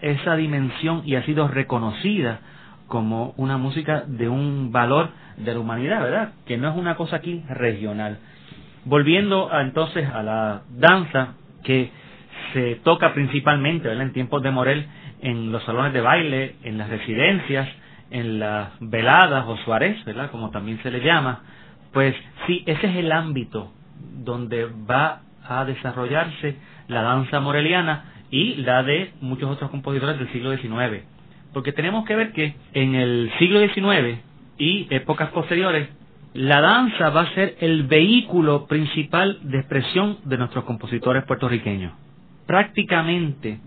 esa 0.00 0.36
dimensión 0.36 1.02
y 1.04 1.16
ha 1.16 1.24
sido 1.24 1.48
reconocida 1.48 2.40
como 2.86 3.34
una 3.36 3.56
música 3.56 4.04
de 4.06 4.28
un 4.28 4.72
valor 4.72 5.10
de 5.36 5.52
la 5.54 5.60
humanidad, 5.60 6.02
¿verdad? 6.02 6.32
Que 6.46 6.56
no 6.56 6.70
es 6.70 6.76
una 6.76 6.96
cosa 6.96 7.16
aquí 7.16 7.42
regional. 7.48 8.18
Volviendo 8.84 9.50
entonces 9.52 10.08
a 10.08 10.22
la 10.22 10.62
danza 10.70 11.34
que 11.62 11.90
se 12.52 12.76
toca 12.76 13.12
principalmente 13.14 13.88
¿verdad? 13.88 14.04
en 14.04 14.12
tiempos 14.12 14.42
de 14.42 14.50
Morel 14.50 14.86
en 15.22 15.52
los 15.52 15.62
salones 15.64 15.92
de 15.92 16.00
baile, 16.00 16.56
en 16.62 16.78
las 16.78 16.88
residencias, 16.88 17.68
en 18.10 18.38
las 18.38 18.70
veladas 18.80 19.44
o 19.46 19.56
suárez, 19.58 20.02
¿verdad? 20.04 20.30
Como 20.30 20.50
también 20.50 20.80
se 20.82 20.90
le 20.90 21.00
llama, 21.00 21.42
pues 21.92 22.14
sí, 22.46 22.62
ese 22.66 22.86
es 22.86 22.96
el 22.96 23.12
ámbito 23.12 23.72
donde 24.24 24.66
va 24.66 25.20
a 25.46 25.64
desarrollarse 25.64 26.56
la 26.88 27.02
danza 27.02 27.40
moreliana 27.40 28.04
y 28.30 28.54
la 28.56 28.82
de 28.82 29.12
muchos 29.20 29.50
otros 29.50 29.70
compositores 29.70 30.18
del 30.18 30.32
siglo 30.32 30.56
XIX 30.56 31.04
porque 31.52 31.72
tenemos 31.72 32.04
que 32.04 32.16
ver 32.16 32.32
que 32.32 32.54
en 32.74 32.94
el 32.94 33.30
siglo 33.38 33.60
XIX 33.60 34.18
y 34.58 34.86
épocas 34.90 35.30
posteriores, 35.30 35.88
la 36.34 36.60
danza 36.60 37.10
va 37.10 37.22
a 37.22 37.34
ser 37.34 37.56
el 37.60 37.84
vehículo 37.84 38.66
principal 38.66 39.38
de 39.42 39.58
expresión 39.58 40.18
de 40.24 40.38
nuestros 40.38 40.64
compositores 40.64 41.24
puertorriqueños. 41.24 41.92
Prácticamente 42.50 43.60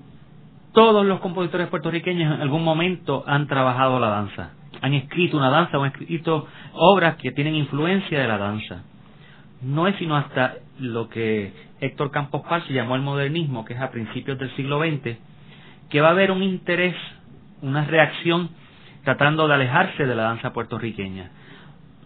todos 0.74 1.06
los 1.06 1.22
compositores 1.22 1.69
puertorriqueños 1.69 2.36
en 2.36 2.41
algún 2.41 2.65
momento 2.65 3.24
han 3.26 3.48
trabajado 3.48 3.98
la 3.98 4.10
danza, 4.10 4.50
han 4.82 4.93
escrito 4.93 5.38
una 5.38 5.50
danza 5.50 5.78
han 5.78 5.86
escrito 5.86 6.46
obras 6.74 7.15
que 7.15 7.32
tienen 7.32 7.56
influencia 7.56 8.19
de 8.19 8.28
la 8.28 8.38
danza. 8.38 8.84
No 9.62 9.88
es 9.88 9.96
sino 9.96 10.17
hasta 10.17 10.56
lo 10.80 11.08
que 11.08 11.54
Héctor 11.80 12.12
Campos 12.12 12.41
Paz 12.41 12.67
llamó 12.67 12.98
el 12.98 13.04
modernismo, 13.04 13.63
que 13.63 13.74
es 13.74 13.80
a 13.80 13.89
principios 13.89 14.38
del 14.38 14.54
siglo 14.58 14.82
XX, 14.82 15.15
que 15.89 16.02
va 16.02 16.10
a 16.10 16.12
haber 16.12 16.32
un 16.32 16.43
interés, 16.43 16.98
una 17.62 17.86
reacción 17.86 18.50
tratando 19.06 19.48
de 19.48 19.54
alejarse 19.54 20.06
de 20.06 20.13
la 20.13 20.24
danza 20.24 20.52
puertorriqueña. 20.52 21.32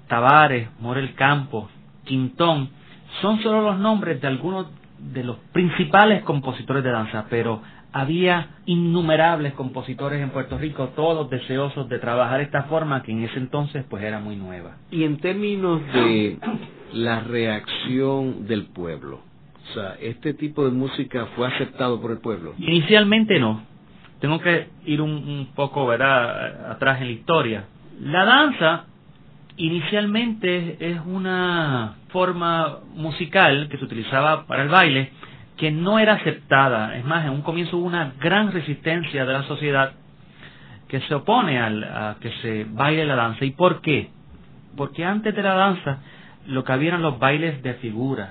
Tavares, 0.07 0.69
Morel 0.79 1.15
Campos, 1.15 1.71
Quintón, 2.05 2.69
son 3.19 3.41
solo 3.41 3.63
los 3.63 3.79
nombres 3.79 4.21
de 4.21 4.27
algunos 4.27 4.67
de 4.99 5.23
los 5.23 5.37
principales 5.51 6.23
compositores 6.23 6.83
de 6.83 6.91
danza, 6.91 7.25
pero 7.29 7.61
había 7.91 8.57
innumerables 8.65 9.53
compositores 9.53 10.21
en 10.21 10.29
Puerto 10.29 10.57
Rico, 10.57 10.89
todos 10.95 11.29
deseosos 11.29 11.87
de 11.89 11.99
trabajar 11.99 12.41
esta 12.41 12.63
forma 12.63 13.01
que 13.03 13.11
en 13.11 13.23
ese 13.23 13.39
entonces 13.39 13.85
pues 13.89 14.03
era 14.03 14.19
muy 14.19 14.35
nueva. 14.35 14.77
Y 14.91 15.03
en 15.03 15.17
términos 15.17 15.81
de 15.93 16.37
la 16.93 17.21
reacción 17.21 18.47
del 18.47 18.65
pueblo, 18.65 19.21
o 19.69 19.73
sea, 19.73 19.95
este 20.01 20.33
tipo 20.33 20.65
de 20.65 20.71
música 20.71 21.27
fue 21.35 21.47
aceptado 21.47 22.01
por 22.01 22.11
el 22.11 22.19
pueblo. 22.19 22.53
Inicialmente 22.57 23.39
no. 23.39 23.63
Tengo 24.19 24.39
que 24.39 24.67
ir 24.85 25.01
un, 25.01 25.11
un 25.11 25.49
poco, 25.55 25.85
¿verdad?, 25.85 26.71
atrás 26.71 27.01
en 27.01 27.07
la 27.07 27.13
historia. 27.13 27.65
La 28.01 28.25
danza 28.25 28.85
inicialmente 29.57 30.77
es 30.79 30.99
una 31.05 31.95
forma 32.09 32.77
musical 32.95 33.67
que 33.69 33.77
se 33.77 33.85
utilizaba 33.85 34.45
para 34.45 34.63
el 34.63 34.69
baile 34.69 35.11
que 35.57 35.71
no 35.71 35.99
era 35.99 36.13
aceptada. 36.13 36.95
Es 36.95 37.03
más, 37.03 37.25
en 37.25 37.31
un 37.31 37.41
comienzo 37.41 37.77
hubo 37.77 37.87
una 37.87 38.13
gran 38.19 38.51
resistencia 38.51 39.25
de 39.25 39.33
la 39.33 39.43
sociedad 39.43 39.93
que 40.87 41.01
se 41.01 41.15
opone 41.15 41.59
al, 41.59 41.83
a 41.83 42.17
que 42.21 42.31
se 42.41 42.65
baile 42.69 43.05
la 43.05 43.15
danza. 43.15 43.43
¿Y 43.43 43.51
por 43.51 43.81
qué? 43.81 44.09
Porque 44.77 45.03
antes 45.03 45.35
de 45.35 45.41
la 45.41 45.55
danza 45.55 45.99
lo 46.45 46.63
que 46.63 46.71
había 46.71 46.89
eran 46.89 47.01
los 47.01 47.19
bailes 47.19 47.61
de 47.63 47.73
figura. 47.75 48.29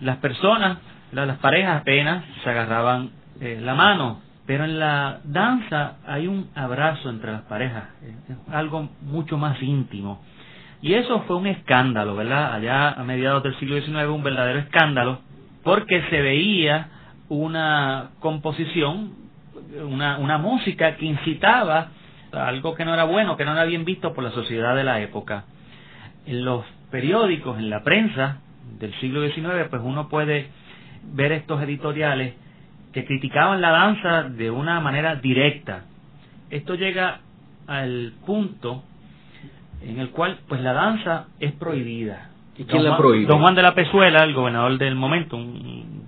Las 0.00 0.18
personas, 0.18 0.78
las 1.12 1.38
parejas 1.38 1.80
apenas 1.80 2.24
se 2.44 2.50
agarraban 2.50 3.10
eh, 3.40 3.58
la 3.60 3.74
mano, 3.74 4.20
pero 4.46 4.64
en 4.64 4.78
la 4.78 5.20
danza 5.24 5.96
hay 6.06 6.26
un 6.26 6.50
abrazo 6.54 7.08
entre 7.08 7.32
las 7.32 7.42
parejas, 7.42 7.84
es 8.02 8.54
algo 8.54 8.88
mucho 9.02 9.38
más 9.38 9.60
íntimo. 9.62 10.22
Y 10.82 10.94
eso 10.94 11.20
fue 11.22 11.36
un 11.36 11.46
escándalo, 11.46 12.16
¿verdad? 12.16 12.54
Allá 12.54 12.92
a 12.92 13.04
mediados 13.04 13.42
del 13.42 13.58
siglo 13.58 13.80
XIX, 13.80 14.06
un 14.08 14.22
verdadero 14.22 14.60
escándalo, 14.60 15.20
porque 15.62 16.02
se 16.08 16.20
veía 16.20 16.88
una 17.28 18.10
composición, 18.20 19.12
una, 19.84 20.18
una 20.18 20.38
música 20.38 20.96
que 20.96 21.04
incitaba 21.04 21.88
a 22.32 22.48
algo 22.48 22.74
que 22.74 22.84
no 22.84 22.94
era 22.94 23.04
bueno, 23.04 23.36
que 23.36 23.44
no 23.44 23.52
era 23.52 23.64
bien 23.64 23.84
visto 23.84 24.14
por 24.14 24.24
la 24.24 24.30
sociedad 24.30 24.74
de 24.74 24.84
la 24.84 25.00
época. 25.00 25.44
En 26.26 26.44
los 26.44 26.64
periódicos, 26.90 27.58
en 27.58 27.68
la 27.68 27.82
prensa 27.82 28.38
del 28.78 28.94
siglo 29.00 29.26
XIX, 29.26 29.68
pues 29.68 29.82
uno 29.84 30.08
puede 30.08 30.48
ver 31.02 31.32
estos 31.32 31.62
editoriales 31.62 32.34
que 32.92 33.04
criticaban 33.04 33.60
la 33.60 33.70
danza 33.70 34.22
de 34.24 34.50
una 34.50 34.80
manera 34.80 35.16
directa. 35.16 35.84
Esto 36.50 36.74
llega 36.74 37.20
al 37.66 38.14
punto 38.26 38.82
en 39.82 40.00
el 40.00 40.10
cual 40.10 40.38
pues 40.48 40.60
la 40.60 40.72
danza 40.72 41.26
es 41.38 41.52
prohibida. 41.52 42.30
¿Y 42.56 42.64
quién 42.64 42.84
la 42.84 42.96
prohíbe? 42.96 43.26
Don 43.26 43.40
Juan 43.40 43.54
de 43.54 43.62
la 43.62 43.74
Pezuela, 43.74 44.22
el 44.24 44.34
gobernador 44.34 44.76
del 44.78 44.94
momento, 44.94 45.36
un, 45.36 46.04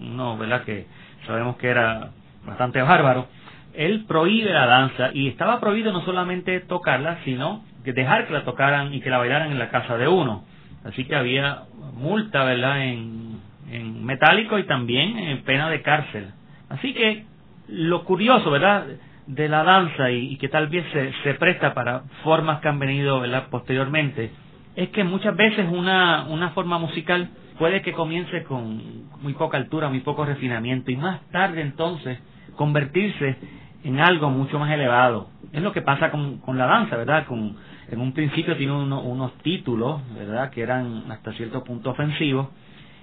uno, 0.00 0.36
¿verdad? 0.36 0.64
que 0.64 0.86
sabemos 1.26 1.56
que 1.56 1.68
era 1.68 2.10
bastante 2.44 2.82
bárbaro, 2.82 3.26
él 3.74 4.04
prohíbe 4.06 4.52
la 4.52 4.66
danza 4.66 5.10
y 5.12 5.28
estaba 5.28 5.60
prohibido 5.60 5.92
no 5.92 6.04
solamente 6.04 6.60
tocarla, 6.60 7.18
sino 7.24 7.64
dejar 7.84 8.26
que 8.26 8.32
la 8.32 8.44
tocaran 8.44 8.94
y 8.94 9.00
que 9.00 9.10
la 9.10 9.18
bailaran 9.18 9.50
en 9.52 9.58
la 9.58 9.70
casa 9.70 9.96
de 9.98 10.08
uno. 10.08 10.44
Así 10.84 11.04
que 11.04 11.16
había 11.16 11.62
multa, 11.94 12.44
¿verdad?, 12.44 12.84
en, 12.84 13.40
en 13.70 14.04
metálico 14.04 14.58
y 14.58 14.64
también 14.64 15.18
en 15.18 15.42
pena 15.42 15.70
de 15.70 15.82
cárcel. 15.82 16.30
Así 16.68 16.94
que 16.94 17.24
lo 17.68 18.04
curioso, 18.04 18.50
¿verdad?, 18.50 18.86
de 19.26 19.48
la 19.48 19.64
danza 19.64 20.10
y, 20.10 20.36
que 20.36 20.48
tal 20.48 20.68
vez 20.68 20.84
se, 20.92 21.12
se, 21.22 21.34
presta 21.34 21.74
para 21.74 22.02
formas 22.22 22.60
que 22.60 22.68
han 22.68 22.78
venido 22.78 23.20
¿verdad? 23.20 23.48
posteriormente, 23.50 24.30
es 24.76 24.88
que 24.90 25.04
muchas 25.04 25.36
veces 25.36 25.66
una, 25.70 26.24
una 26.28 26.50
forma 26.50 26.78
musical 26.78 27.30
puede 27.58 27.82
que 27.82 27.92
comience 27.92 28.42
con 28.44 29.08
muy 29.22 29.32
poca 29.34 29.56
altura, 29.56 29.88
muy 29.88 30.00
poco 30.00 30.24
refinamiento 30.24 30.90
y 30.90 30.96
más 30.96 31.20
tarde 31.30 31.62
entonces 31.62 32.18
convertirse 32.56 33.36
en 33.84 34.00
algo 34.00 34.30
mucho 34.30 34.58
más 34.58 34.70
elevado. 34.72 35.28
Es 35.52 35.62
lo 35.62 35.72
que 35.72 35.82
pasa 35.82 36.10
con, 36.10 36.38
con 36.38 36.58
la 36.58 36.66
danza, 36.66 36.96
¿verdad? 36.96 37.26
Con, 37.26 37.56
en 37.90 38.00
un 38.00 38.12
principio 38.12 38.56
tiene 38.56 38.72
unos 38.72 39.32
títulos, 39.38 40.00
¿verdad? 40.14 40.50
Que 40.50 40.62
eran 40.62 41.04
hasta 41.10 41.32
cierto 41.32 41.62
punto 41.64 41.90
ofensivos 41.90 42.48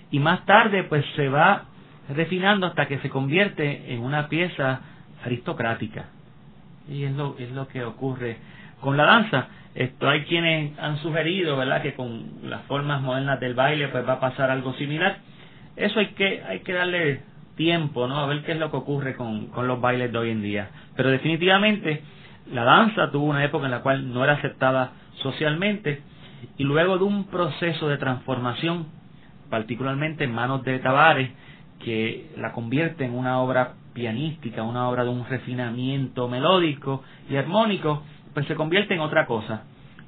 y 0.09 0.19
más 0.19 0.45
tarde 0.45 0.83
pues 0.83 1.05
se 1.15 1.29
va 1.29 1.65
refinando 2.09 2.67
hasta 2.67 2.87
que 2.87 2.99
se 2.99 3.09
convierte 3.09 3.93
en 3.93 4.01
una 4.03 4.27
pieza 4.27 4.81
aristocrática. 5.23 6.05
Y 6.89 7.03
es 7.03 7.13
lo, 7.13 7.35
es 7.37 7.51
lo 7.51 7.67
que 7.67 7.83
ocurre 7.83 8.37
con 8.81 8.97
la 8.97 9.05
danza. 9.05 9.47
Esto 9.75 10.09
hay 10.09 10.23
quienes 10.23 10.77
han 10.79 10.97
sugerido, 10.97 11.55
¿verdad?, 11.55 11.81
que 11.81 11.93
con 11.93 12.25
las 12.43 12.63
formas 12.63 13.01
modernas 13.01 13.39
del 13.39 13.53
baile 13.53 13.87
pues 13.87 14.07
va 14.07 14.13
a 14.13 14.19
pasar 14.19 14.51
algo 14.51 14.73
similar. 14.73 15.17
Eso 15.75 15.99
hay 15.99 16.07
que 16.07 16.43
hay 16.43 16.59
que 16.59 16.73
darle 16.73 17.21
tiempo, 17.55 18.07
¿no? 18.07 18.19
A 18.19 18.25
ver 18.25 18.43
qué 18.43 18.53
es 18.53 18.57
lo 18.57 18.71
que 18.71 18.77
ocurre 18.77 19.15
con, 19.15 19.47
con 19.47 19.67
los 19.67 19.79
bailes 19.79 20.11
de 20.11 20.17
hoy 20.17 20.31
en 20.31 20.41
día. 20.41 20.69
Pero 20.95 21.09
definitivamente 21.09 22.01
la 22.51 22.63
danza 22.63 23.11
tuvo 23.11 23.25
una 23.25 23.45
época 23.45 23.65
en 23.65 23.71
la 23.71 23.81
cual 23.81 24.13
no 24.13 24.23
era 24.23 24.33
aceptada 24.33 24.91
socialmente 25.21 26.01
y 26.57 26.63
luego 26.63 26.97
de 26.97 27.03
un 27.03 27.25
proceso 27.27 27.87
de 27.87 27.97
transformación, 27.97 28.87
particularmente 29.49 30.23
en 30.23 30.33
manos 30.33 30.63
de 30.63 30.79
Tavares, 30.79 31.29
que 31.83 32.31
la 32.37 32.51
convierte 32.51 33.05
en 33.05 33.13
una 33.15 33.39
obra 33.39 33.73
pianística, 33.93 34.63
una 34.63 34.89
obra 34.89 35.03
de 35.03 35.09
un 35.09 35.25
refinamiento 35.25 36.27
melódico 36.27 37.03
y 37.29 37.35
armónico, 37.35 38.03
pues 38.33 38.45
se 38.47 38.55
convierte 38.55 38.93
en 38.93 39.01
otra 39.01 39.25
cosa. 39.25 39.63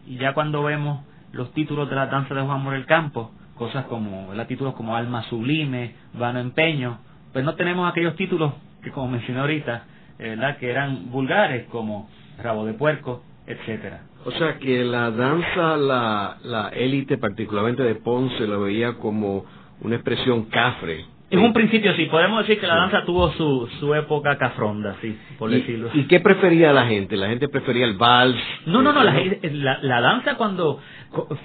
Y 0.07 0.17
ya 0.17 0.33
cuando 0.33 0.63
vemos 0.63 1.01
los 1.31 1.51
títulos 1.53 1.89
de 1.89 1.95
la 1.95 2.07
danza 2.07 2.33
de 2.33 2.41
Juan 2.41 2.61
Morel 2.61 2.85
Campos, 2.85 3.29
cosas 3.55 3.85
como, 3.85 4.29
¿verdad? 4.29 4.47
títulos 4.47 4.73
como 4.75 4.95
Alma 4.95 5.23
Sublime, 5.23 5.95
Vano 6.13 6.39
Empeño, 6.39 6.99
pues 7.31 7.43
no 7.43 7.55
tenemos 7.55 7.89
aquellos 7.89 8.15
títulos 8.15 8.53
que 8.81 8.91
como 8.91 9.07
mencioné 9.07 9.39
ahorita, 9.39 9.85
¿verdad? 10.19 10.57
que 10.57 10.69
eran 10.69 11.11
vulgares 11.11 11.67
como 11.67 12.09
Rabo 12.41 12.65
de 12.65 12.73
Puerco, 12.73 13.23
etcétera. 13.47 14.01
O 14.25 14.31
sea 14.31 14.57
que 14.57 14.83
la 14.83 15.11
danza, 15.11 15.75
la, 15.77 16.37
la 16.43 16.69
élite 16.69 17.17
particularmente 17.17 17.83
de 17.83 17.95
Ponce 17.95 18.47
lo 18.47 18.61
veía 18.61 18.93
como 18.93 19.45
una 19.81 19.95
expresión 19.95 20.45
cafre, 20.45 21.05
en 21.33 21.39
un 21.39 21.51
principio 21.51 21.95
sí, 21.95 22.05
podemos 22.05 22.41
decir 22.41 22.59
que 22.59 22.67
la 22.67 22.75
danza 22.75 23.03
tuvo 23.05 23.31
su, 23.31 23.67
su 23.79 23.95
época 23.95 24.37
cafronda, 24.37 24.97
sí, 25.01 25.17
por 25.39 25.49
decirlo. 25.49 25.89
¿Y 25.91 26.03
qué 26.03 26.19
prefería 26.19 26.71
la 26.71 26.85
gente? 26.85 27.17
¿La 27.17 27.27
gente 27.27 27.49
prefería 27.49 27.85
el 27.85 27.97
vals? 27.97 28.37
No, 28.67 28.83
no, 28.83 28.93
no, 28.93 29.03
la, 29.03 29.19
la, 29.41 29.79
la 29.81 30.01
danza 30.01 30.35
cuando 30.35 30.79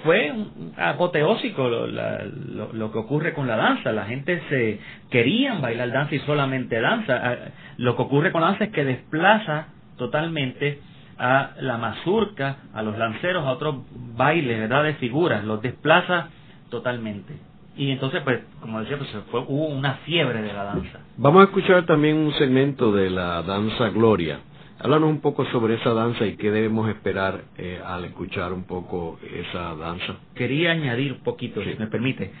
fue 0.03 0.31
apoteósico 0.77 1.67
lo, 1.67 1.87
lo, 1.87 2.71
lo, 2.71 2.91
que 2.91 2.99
ocurre 2.99 3.33
con 3.33 3.47
la 3.47 3.55
danza. 3.55 3.91
La 3.91 4.05
gente 4.05 4.43
se 4.47 4.79
querían 5.09 5.59
bailar 5.59 5.91
danza 5.91 6.13
y 6.13 6.19
solamente 6.19 6.79
danza. 6.79 7.19
Ah, 7.23 7.37
lo 7.77 7.95
que 7.95 8.03
ocurre 8.03 8.31
con 8.31 8.41
la 8.41 8.47
danza 8.49 8.65
es 8.65 8.71
que 8.71 8.85
desplaza 8.85 9.69
totalmente 9.97 10.81
a 11.17 11.55
la 11.61 11.79
mazurca, 11.79 12.57
a 12.75 12.83
los 12.83 12.95
lanceros, 12.95 13.43
a 13.43 13.53
otros 13.53 13.77
bailes, 14.15 14.59
¿verdad? 14.59 14.83
De 14.83 14.93
figuras, 14.93 15.43
los 15.43 15.63
desplaza 15.63 16.29
totalmente. 16.69 17.48
Y 17.79 17.91
entonces, 17.91 18.21
pues, 18.25 18.41
como 18.59 18.81
decía, 18.81 18.97
pues 18.97 19.09
fue, 19.31 19.39
hubo 19.39 19.67
una 19.67 19.93
fiebre 20.03 20.41
de 20.41 20.51
la 20.51 20.65
danza. 20.65 20.99
Vamos 21.15 21.39
a 21.39 21.43
escuchar 21.45 21.85
también 21.85 22.17
un 22.17 22.33
segmento 22.33 22.91
de 22.91 23.09
la 23.09 23.41
danza 23.41 23.87
Gloria. 23.91 24.41
Háblanos 24.79 25.09
un 25.09 25.21
poco 25.21 25.45
sobre 25.45 25.75
esa 25.75 25.93
danza 25.93 26.25
y 26.25 26.35
qué 26.35 26.51
debemos 26.51 26.89
esperar 26.89 27.39
eh, 27.57 27.79
al 27.81 28.03
escuchar 28.03 28.51
un 28.51 28.65
poco 28.65 29.17
esa 29.33 29.75
danza. 29.75 30.17
Quería 30.35 30.71
añadir 30.71 31.13
un 31.13 31.19
poquito, 31.19 31.63
si 31.63 31.73
me 31.79 31.87
permite. 31.87 32.33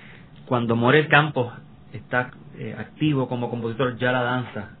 Cuando 0.45 0.75
Morel 0.75 1.07
Campos 1.07 1.53
está 1.93 2.31
eh, 2.57 2.75
activo 2.77 3.29
como 3.29 3.49
compositor, 3.49 3.97
ya 3.97 4.11
la 4.11 4.23
danza 4.23 4.71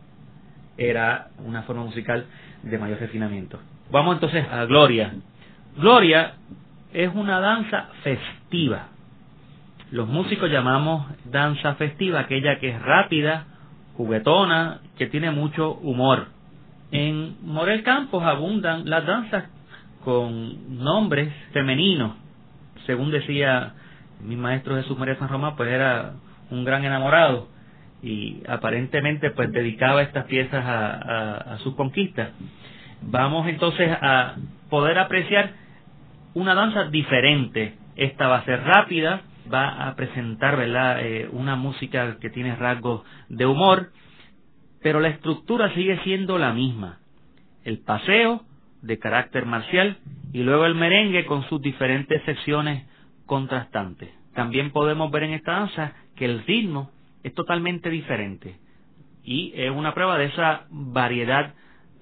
era 0.77 1.29
una 1.45 1.63
forma 1.63 1.85
musical 1.85 2.25
de 2.63 2.77
mayor 2.77 2.99
refinamiento. 2.99 3.59
Vamos 3.91 4.15
entonces 4.15 4.45
a 4.51 4.65
Gloria. 4.65 5.13
Gloria 5.77 6.33
es 6.91 7.09
una 7.15 7.39
danza 7.39 7.91
festiva 8.03 8.98
los 9.91 10.07
músicos 10.07 10.49
llamamos 10.51 11.07
danza 11.25 11.75
festiva, 11.75 12.21
aquella 12.21 12.59
que 12.59 12.69
es 12.69 12.81
rápida, 12.81 13.45
juguetona, 13.97 14.81
que 14.97 15.07
tiene 15.07 15.31
mucho 15.31 15.73
humor. 15.73 16.27
En 16.91 17.37
Morel 17.43 17.83
Campos 17.83 18.23
abundan 18.23 18.89
las 18.89 19.05
danzas 19.05 19.45
con 20.03 20.83
nombres 20.83 21.33
femeninos. 21.53 22.13
Según 22.85 23.11
decía 23.11 23.73
mi 24.21 24.35
maestro 24.35 24.75
Jesús 24.75 24.97
María 24.97 25.17
San 25.17 25.29
Román, 25.29 25.55
pues 25.55 25.69
era 25.69 26.13
un 26.49 26.65
gran 26.65 26.83
enamorado 26.83 27.47
y 28.01 28.41
aparentemente 28.47 29.31
pues 29.31 29.51
dedicaba 29.51 30.01
estas 30.01 30.25
piezas 30.25 30.63
a, 30.65 31.57
sus 31.63 31.75
conquistas. 31.75 32.29
Vamos 33.01 33.47
entonces 33.47 33.91
a 34.01 34.35
poder 34.69 34.99
apreciar 34.99 35.51
una 36.33 36.53
danza 36.53 36.85
diferente. 36.85 37.75
Esta 37.95 38.27
va 38.27 38.37
a 38.37 38.45
ser 38.45 38.63
rápida, 38.63 39.21
va 39.51 39.87
a 39.87 39.95
presentar 39.95 40.57
¿verdad? 40.57 41.05
Eh, 41.05 41.29
una 41.31 41.55
música 41.55 42.17
que 42.19 42.29
tiene 42.29 42.55
rasgos 42.55 43.03
de 43.29 43.45
humor, 43.45 43.91
pero 44.81 44.99
la 44.99 45.09
estructura 45.09 45.73
sigue 45.73 45.99
siendo 46.03 46.37
la 46.37 46.53
misma. 46.53 46.99
El 47.63 47.79
paseo 47.79 48.43
de 48.81 48.97
carácter 48.99 49.45
marcial 49.45 49.97
y 50.31 50.43
luego 50.43 50.65
el 50.65 50.75
merengue 50.75 51.25
con 51.25 51.43
sus 51.49 51.61
diferentes 51.61 52.21
secciones 52.23 52.85
contrastantes. 53.25 54.09
También 54.33 54.71
podemos 54.71 55.11
ver 55.11 55.23
en 55.23 55.33
esta 55.33 55.53
danza 55.53 55.93
que 56.15 56.25
el 56.25 56.43
ritmo 56.45 56.91
es 57.23 57.33
totalmente 57.33 57.89
diferente 57.89 58.57
y 59.23 59.51
es 59.55 59.69
una 59.71 59.93
prueba 59.93 60.17
de 60.17 60.25
esa 60.25 60.65
variedad 60.69 61.53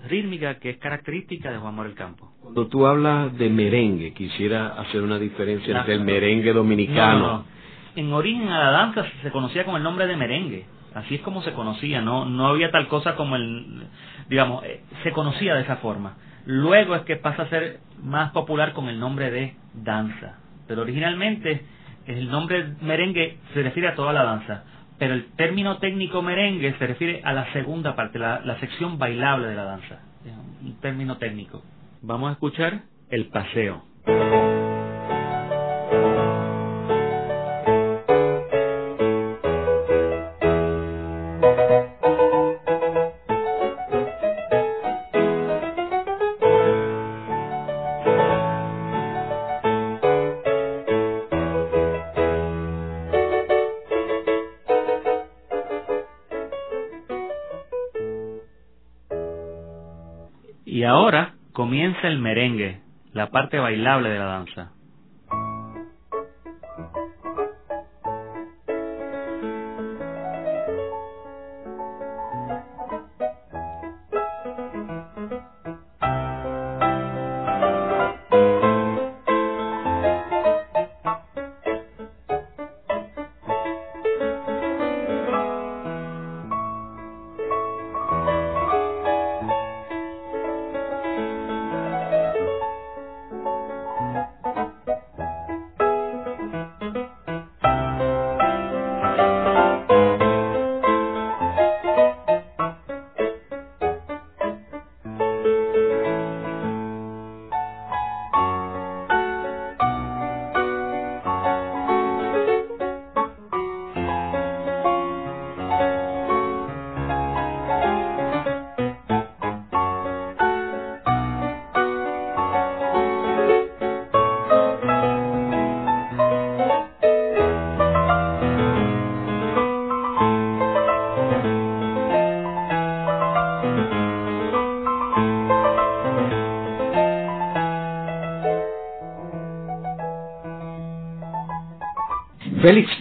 rítmica 0.05 0.59
que 0.59 0.71
es 0.71 0.77
característica 0.77 1.51
de 1.51 1.57
Juan 1.57 1.75
Morel 1.75 1.93
Campo. 1.93 2.31
Cuando 2.41 2.67
tú 2.67 2.85
hablas 2.85 3.37
de 3.37 3.49
merengue, 3.49 4.13
quisiera 4.13 4.79
hacer 4.79 5.01
una 5.01 5.19
diferencia 5.19 5.77
entre 5.77 5.95
el 5.95 6.01
merengue 6.01 6.53
dominicano. 6.53 7.45
En 7.95 8.13
origen 8.13 8.47
a 8.49 8.59
la 8.59 8.71
danza 8.71 9.05
se 9.23 9.31
conocía 9.31 9.65
con 9.65 9.75
el 9.75 9.83
nombre 9.83 10.05
de 10.05 10.15
merengue, 10.15 10.65
así 10.93 11.15
es 11.15 11.21
como 11.21 11.41
se 11.41 11.53
conocía, 11.53 11.99
no 11.99 12.25
no 12.25 12.47
había 12.47 12.69
tal 12.69 12.87
cosa 12.87 13.15
como 13.15 13.35
el, 13.35 13.87
digamos, 14.29 14.63
eh, 14.65 14.81
se 15.03 15.11
conocía 15.11 15.55
de 15.55 15.61
esa 15.61 15.77
forma. 15.77 16.15
Luego 16.45 16.95
es 16.95 17.01
que 17.01 17.15
pasa 17.15 17.43
a 17.43 17.49
ser 17.49 17.79
más 18.03 18.31
popular 18.31 18.73
con 18.73 18.87
el 18.87 18.99
nombre 18.99 19.31
de 19.31 19.55
danza, 19.73 20.37
pero 20.67 20.83
originalmente 20.83 21.65
el 22.05 22.29
nombre 22.29 22.75
merengue 22.81 23.37
se 23.53 23.63
refiere 23.63 23.89
a 23.89 23.95
toda 23.95 24.13
la 24.13 24.23
danza 24.23 24.63
pero 24.97 25.13
el 25.13 25.31
término 25.33 25.77
técnico 25.77 26.21
merengue 26.21 26.75
se 26.77 26.87
refiere 26.87 27.21
a 27.23 27.33
la 27.33 27.51
segunda 27.53 27.95
parte, 27.95 28.19
la, 28.19 28.41
la 28.41 28.59
sección 28.59 28.97
bailable 28.97 29.47
de 29.47 29.55
la 29.55 29.63
danza. 29.63 29.99
Es 30.25 30.33
un 30.65 30.79
término 30.81 31.17
técnico. 31.17 31.63
Vamos 32.01 32.29
a 32.29 32.33
escuchar 32.33 32.81
el 33.09 33.27
paseo. 33.27 33.83
Comienza 61.97 62.07
el 62.07 62.19
merengue, 62.19 62.81
la 63.13 63.29
parte 63.29 63.57
bailable 63.57 64.09
de 64.09 64.19
la 64.19 64.25
danza. 64.25 64.71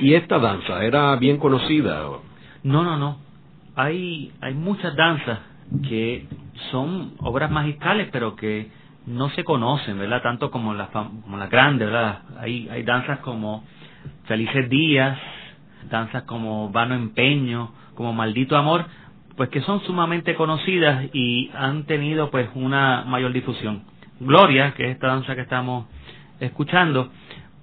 ¿Y 0.07 0.15
esta 0.15 0.39
danza 0.39 0.85
era 0.85 1.17
bien 1.17 1.39
conocida? 1.39 2.05
No, 2.63 2.85
no, 2.85 2.97
no. 2.97 3.19
Hay, 3.75 4.31
hay 4.41 4.55
muchas 4.55 4.95
danzas 4.95 5.41
que 5.89 6.29
son 6.71 7.15
obras 7.19 7.51
magistrales, 7.51 8.09
pero 8.13 8.37
que 8.37 8.71
no 9.07 9.31
se 9.31 9.43
conocen, 9.43 9.99
¿verdad? 9.99 10.23
Tanto 10.23 10.53
como 10.53 10.75
las, 10.75 10.91
como 10.91 11.37
las 11.37 11.51
grandes, 11.51 11.89
¿verdad? 11.89 12.21
Hay, 12.39 12.69
hay 12.69 12.85
danzas 12.85 13.19
como 13.19 13.65
Felices 14.27 14.71
Días, 14.71 15.19
danzas 15.91 16.23
como 16.23 16.71
Vano 16.71 16.95
Empeño, 16.95 17.73
como 17.97 18.13
Maldito 18.13 18.57
Amor, 18.57 18.85
pues 19.37 19.49
que 19.49 19.61
son 19.63 19.81
sumamente 19.81 20.37
conocidas 20.37 21.07
y 21.15 21.51
han 21.53 21.83
tenido 21.83 22.31
pues 22.31 22.49
una 22.55 23.03
mayor 23.09 23.33
difusión. 23.33 23.83
Gloria, 24.21 24.73
que 24.75 24.85
es 24.85 24.91
esta 24.93 25.09
danza 25.09 25.35
que 25.35 25.41
estamos 25.41 25.87
escuchando, 26.39 27.11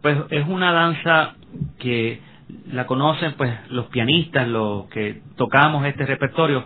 pues 0.02 0.18
es 0.30 0.46
una 0.46 0.74
danza 0.74 1.36
que 1.80 2.33
la 2.72 2.86
conocen 2.86 3.34
pues 3.34 3.52
los 3.70 3.88
pianistas, 3.88 4.48
los 4.48 4.86
que 4.88 5.22
tocamos 5.36 5.86
este 5.86 6.06
repertorio, 6.06 6.64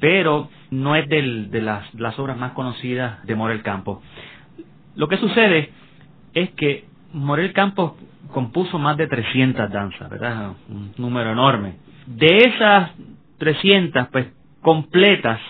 pero 0.00 0.48
no 0.70 0.96
es 0.96 1.08
de 1.08 1.60
las, 1.62 2.18
obras 2.18 2.36
más 2.36 2.52
conocidas 2.52 3.24
de 3.24 3.34
Morel 3.34 3.62
Campos. 3.62 4.00
Lo 4.96 5.08
que 5.08 5.16
sucede 5.16 5.70
es 6.34 6.50
que 6.50 6.86
Morel 7.12 7.52
Campos 7.52 7.92
compuso 8.32 8.78
más 8.78 8.96
de 8.96 9.06
300 9.06 9.70
danzas, 9.70 10.10
¿verdad? 10.10 10.52
Un 10.68 10.92
número 10.96 11.32
enorme. 11.32 11.76
De 12.06 12.38
esas 12.38 12.90
300, 13.38 14.08
pues 14.08 14.26
completas, 14.60 15.40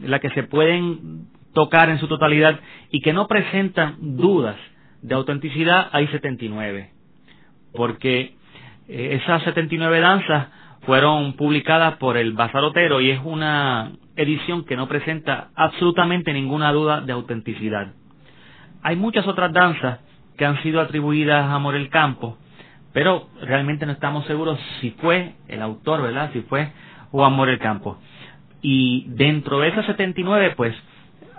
las 0.00 0.20
que 0.20 0.30
se 0.30 0.44
pueden 0.44 1.26
tocar 1.52 1.90
en 1.90 1.98
su 1.98 2.08
totalidad 2.08 2.60
y 2.90 3.00
que 3.00 3.12
no 3.12 3.26
presentan 3.26 3.96
dudas 4.16 4.56
de 5.02 5.14
autenticidad 5.14 5.88
hay 5.92 6.06
79, 6.08 6.90
porque 7.72 8.34
esas 8.90 9.42
79 9.44 10.00
danzas 10.00 10.48
fueron 10.82 11.34
publicadas 11.34 11.96
por 11.96 12.16
el 12.16 12.32
Bazarotero 12.32 13.00
y 13.00 13.10
es 13.10 13.20
una 13.22 13.92
edición 14.16 14.64
que 14.64 14.76
no 14.76 14.88
presenta 14.88 15.50
absolutamente 15.54 16.32
ninguna 16.32 16.72
duda 16.72 17.00
de 17.00 17.12
autenticidad. 17.12 17.92
Hay 18.82 18.96
muchas 18.96 19.26
otras 19.26 19.52
danzas 19.52 20.00
que 20.36 20.44
han 20.44 20.62
sido 20.62 20.80
atribuidas 20.80 21.50
a 21.50 21.58
Morel 21.58 21.90
Campo, 21.90 22.36
pero 22.92 23.28
realmente 23.42 23.86
no 23.86 23.92
estamos 23.92 24.26
seguros 24.26 24.58
si 24.80 24.90
fue 24.92 25.34
el 25.48 25.62
autor, 25.62 26.02
¿verdad? 26.02 26.30
Si 26.32 26.40
fue 26.42 26.72
Juan 27.10 27.34
Morel 27.34 27.58
Campo. 27.58 27.98
Y 28.62 29.06
dentro 29.08 29.60
de 29.60 29.68
esas 29.68 29.86
79, 29.86 30.54
pues 30.56 30.74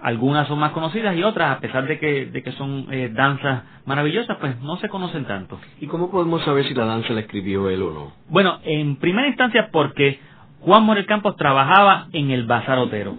algunas 0.01 0.47
son 0.47 0.59
más 0.59 0.71
conocidas 0.71 1.15
y 1.15 1.23
otras, 1.23 1.57
a 1.57 1.59
pesar 1.59 1.85
de 1.85 1.99
que, 1.99 2.25
de 2.25 2.43
que 2.43 2.51
son 2.53 2.87
eh, 2.91 3.09
danzas 3.13 3.63
maravillosas, 3.85 4.37
pues 4.39 4.59
no 4.61 4.77
se 4.77 4.89
conocen 4.89 5.25
tanto. 5.25 5.59
¿Y 5.79 5.87
cómo 5.87 6.09
podemos 6.09 6.43
saber 6.43 6.65
si 6.65 6.73
la 6.73 6.85
danza 6.85 7.13
la 7.13 7.21
escribió 7.21 7.69
él 7.69 7.81
o 7.83 7.93
no? 7.93 8.11
Bueno, 8.27 8.59
en 8.63 8.95
primera 8.95 9.27
instancia 9.27 9.69
porque 9.71 10.19
Juan 10.61 10.83
Morel 10.83 11.05
Campos 11.05 11.35
trabajaba 11.35 12.07
en 12.13 12.31
el 12.31 12.45
Bazar 12.45 12.79
Otero. 12.79 13.15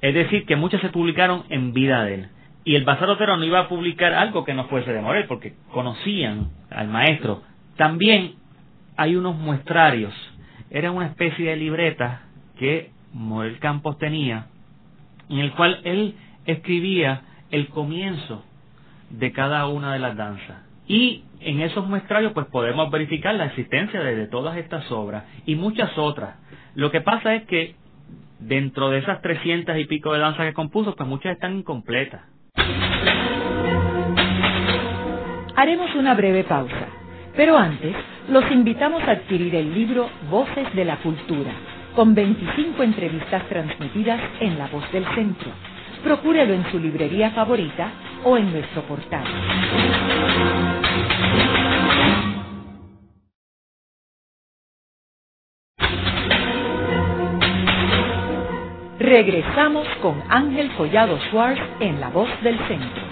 Es 0.00 0.14
decir, 0.14 0.44
que 0.46 0.56
muchas 0.56 0.80
se 0.80 0.90
publicaron 0.90 1.44
en 1.48 1.72
vida 1.72 2.04
de 2.04 2.14
él. 2.14 2.28
Y 2.64 2.74
el 2.74 2.84
Bazar 2.84 3.08
Otero 3.08 3.36
no 3.36 3.44
iba 3.44 3.60
a 3.60 3.68
publicar 3.68 4.12
algo 4.12 4.44
que 4.44 4.54
no 4.54 4.64
fuese 4.64 4.92
de 4.92 5.00
Morel, 5.00 5.26
porque 5.26 5.54
conocían 5.72 6.50
al 6.70 6.88
maestro. 6.88 7.42
También 7.76 8.34
hay 8.96 9.16
unos 9.16 9.36
muestrarios. 9.36 10.12
Era 10.70 10.90
una 10.90 11.06
especie 11.06 11.50
de 11.50 11.56
libreta 11.56 12.22
que 12.58 12.90
Morel 13.14 13.58
Campos 13.58 13.96
tenía 13.98 14.48
en 15.28 15.38
el 15.38 15.52
cual 15.52 15.80
él 15.84 16.14
escribía 16.46 17.22
el 17.50 17.68
comienzo 17.68 18.44
de 19.10 19.32
cada 19.32 19.66
una 19.66 19.92
de 19.92 19.98
las 19.98 20.16
danzas. 20.16 20.62
Y 20.86 21.24
en 21.40 21.60
esos 21.60 21.86
muestrarios 21.86 22.32
pues 22.32 22.46
podemos 22.46 22.90
verificar 22.90 23.34
la 23.34 23.46
existencia 23.46 24.00
de, 24.00 24.26
todas 24.26 24.56
estas 24.56 24.90
obras 24.90 25.24
y 25.46 25.54
muchas 25.54 25.96
otras. 25.96 26.36
Lo 26.74 26.90
que 26.90 27.00
pasa 27.00 27.34
es 27.34 27.44
que 27.46 27.74
dentro 28.38 28.90
de 28.90 28.98
esas 28.98 29.20
trescientas 29.20 29.78
y 29.78 29.84
pico 29.84 30.12
de 30.12 30.20
danzas 30.20 30.46
que 30.46 30.54
compuso, 30.54 30.94
pues 30.94 31.08
muchas 31.08 31.32
están 31.32 31.56
incompletas. 31.56 32.22
Haremos 35.56 35.94
una 35.96 36.14
breve 36.14 36.44
pausa, 36.44 36.86
pero 37.36 37.58
antes 37.58 37.94
los 38.28 38.50
invitamos 38.50 39.02
a 39.02 39.12
adquirir 39.12 39.54
el 39.56 39.74
libro 39.74 40.08
Voces 40.30 40.72
de 40.74 40.84
la 40.84 40.96
Cultura, 40.98 41.52
con 41.98 42.14
25 42.14 42.80
entrevistas 42.84 43.42
transmitidas 43.48 44.20
en 44.38 44.56
La 44.56 44.68
Voz 44.68 44.84
del 44.92 45.04
Centro. 45.16 45.50
Procúrelo 46.04 46.54
en 46.54 46.64
su 46.70 46.78
librería 46.78 47.32
favorita 47.32 47.90
o 48.22 48.36
en 48.36 48.52
nuestro 48.52 48.82
portal. 48.82 49.24
Regresamos 59.00 59.88
con 60.00 60.22
Ángel 60.28 60.70
Collado 60.76 61.18
Schwartz 61.30 61.60
en 61.80 61.98
La 61.98 62.10
Voz 62.10 62.30
del 62.44 62.58
Centro. 62.68 63.07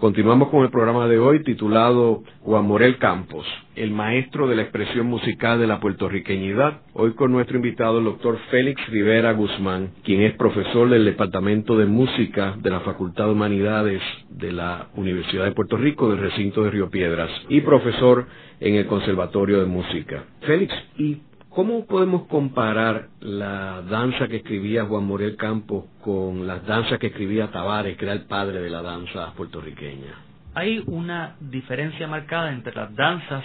Continuamos 0.00 0.50
con 0.50 0.62
el 0.62 0.70
programa 0.70 1.08
de 1.08 1.18
hoy 1.18 1.42
titulado 1.42 2.22
Juan 2.42 2.64
Morel 2.66 2.98
Campos, 2.98 3.44
el 3.74 3.90
maestro 3.90 4.46
de 4.46 4.54
la 4.54 4.62
expresión 4.62 5.06
musical 5.06 5.58
de 5.58 5.66
la 5.66 5.80
puertorriqueñidad. 5.80 6.82
Hoy 6.92 7.14
con 7.14 7.32
nuestro 7.32 7.56
invitado 7.56 7.98
el 7.98 8.04
doctor 8.04 8.38
Félix 8.48 8.80
Rivera 8.90 9.32
Guzmán, 9.32 9.90
quien 10.04 10.22
es 10.22 10.34
profesor 10.36 10.88
del 10.88 11.04
Departamento 11.04 11.76
de 11.76 11.86
Música 11.86 12.54
de 12.62 12.70
la 12.70 12.80
Facultad 12.80 13.24
de 13.24 13.32
Humanidades 13.32 14.00
de 14.30 14.52
la 14.52 14.86
Universidad 14.94 15.46
de 15.46 15.52
Puerto 15.52 15.76
Rico 15.76 16.08
del 16.08 16.20
recinto 16.20 16.62
de 16.62 16.70
Río 16.70 16.90
Piedras 16.90 17.30
y 17.48 17.60
profesor 17.62 18.26
en 18.60 18.76
el 18.76 18.86
Conservatorio 18.86 19.58
de 19.58 19.66
Música. 19.66 20.26
Félix, 20.42 20.72
¿y 20.96 21.22
¿Cómo 21.58 21.86
podemos 21.86 22.28
comparar 22.28 23.08
la 23.18 23.82
danza 23.82 24.28
que 24.28 24.36
escribía 24.36 24.84
Juan 24.84 25.04
Morel 25.04 25.34
Campos 25.34 25.86
con 26.04 26.46
las 26.46 26.64
danzas 26.64 27.00
que 27.00 27.08
escribía 27.08 27.50
Tavares, 27.50 27.96
que 27.96 28.04
era 28.04 28.14
el 28.14 28.26
padre 28.26 28.60
de 28.60 28.70
la 28.70 28.80
danza 28.80 29.32
puertorriqueña? 29.34 30.14
Hay 30.54 30.84
una 30.86 31.34
diferencia 31.40 32.06
marcada 32.06 32.52
entre 32.52 32.76
las 32.76 32.94
danzas 32.94 33.42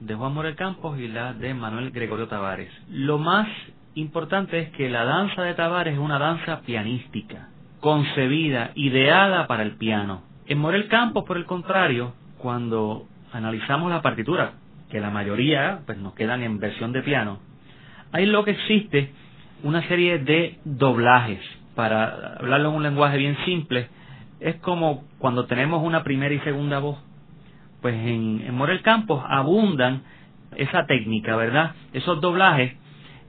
de 0.00 0.16
Juan 0.16 0.34
Morel 0.34 0.56
Campos 0.56 0.98
y 0.98 1.06
las 1.06 1.38
de 1.38 1.54
Manuel 1.54 1.92
Gregorio 1.92 2.26
Tavares. 2.26 2.72
Lo 2.90 3.18
más 3.18 3.46
importante 3.94 4.58
es 4.58 4.70
que 4.70 4.88
la 4.88 5.04
danza 5.04 5.42
de 5.42 5.54
Tavares 5.54 5.94
es 5.94 6.00
una 6.00 6.18
danza 6.18 6.62
pianística, 6.62 7.50
concebida, 7.78 8.72
ideada 8.74 9.46
para 9.46 9.62
el 9.62 9.76
piano. 9.76 10.22
En 10.48 10.58
Morel 10.58 10.88
Campos, 10.88 11.22
por 11.22 11.36
el 11.36 11.44
contrario, 11.44 12.12
cuando 12.38 13.06
analizamos 13.32 13.88
la 13.88 14.02
partitura, 14.02 14.54
que 14.90 15.00
la 15.00 15.10
mayoría 15.10 15.80
pues 15.86 15.98
nos 15.98 16.14
quedan 16.14 16.42
en 16.42 16.58
versión 16.58 16.92
de 16.92 17.02
piano, 17.02 17.40
hay 18.12 18.26
lo 18.26 18.44
que 18.44 18.52
existe 18.52 19.12
una 19.62 19.86
serie 19.88 20.18
de 20.18 20.58
doblajes. 20.64 21.40
Para 21.74 22.36
hablarlo 22.38 22.70
en 22.70 22.76
un 22.76 22.82
lenguaje 22.82 23.18
bien 23.18 23.36
simple, 23.44 23.88
es 24.40 24.56
como 24.56 25.04
cuando 25.18 25.46
tenemos 25.46 25.82
una 25.82 26.02
primera 26.02 26.34
y 26.34 26.40
segunda 26.40 26.78
voz. 26.78 26.98
Pues 27.82 27.94
en, 27.94 28.42
en 28.46 28.54
Morel 28.54 28.82
Campos 28.82 29.22
abundan 29.28 30.02
esa 30.56 30.86
técnica, 30.86 31.36
¿verdad? 31.36 31.74
Esos 31.92 32.20
doblajes 32.20 32.74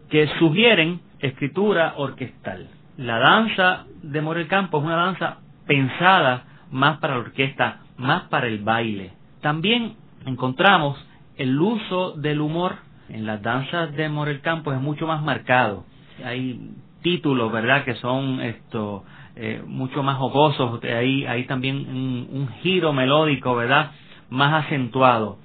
que 0.10 0.28
sugieren 0.40 1.02
escritura 1.20 1.94
orquestal. 1.98 2.68
La 2.98 3.20
danza 3.20 3.86
de 4.02 4.22
Morel 4.22 4.48
Campos 4.48 4.82
es 4.82 4.88
una 4.88 4.96
danza 4.96 5.38
pensada 5.66 6.46
más 6.72 6.98
para 7.00 7.16
la 7.16 7.20
orquesta, 7.22 7.82
más 7.98 8.24
para 8.24 8.48
el 8.48 8.60
baile. 8.60 9.12
También 9.42 9.96
encontramos 10.26 10.98
el 11.38 11.60
uso 11.60 12.14
del 12.14 12.42
humor 12.42 12.78
en 13.10 13.26
las 13.26 13.42
danzas 13.42 13.96
de 13.96 14.10
Morel 14.10 14.42
Campos 14.42 14.76
es 14.76 14.82
mucho 14.82 15.08
más 15.08 15.22
marcado. 15.22 15.86
Hay 16.24 16.72
títulos, 17.02 17.52
¿verdad?, 17.52 17.84
que 17.86 17.96
son 17.96 18.42
esto 18.42 19.04
eh, 19.36 19.62
mucho 19.66 20.04
más 20.04 20.18
jocosos. 20.18 20.84
Hay, 20.84 21.26
hay 21.26 21.46
también 21.46 21.78
un, 21.78 22.50
giro 22.62 22.92
melódico, 22.92 23.56
¿verdad?, 23.56 23.92
más 24.30 24.66
acentuado. 24.66 25.38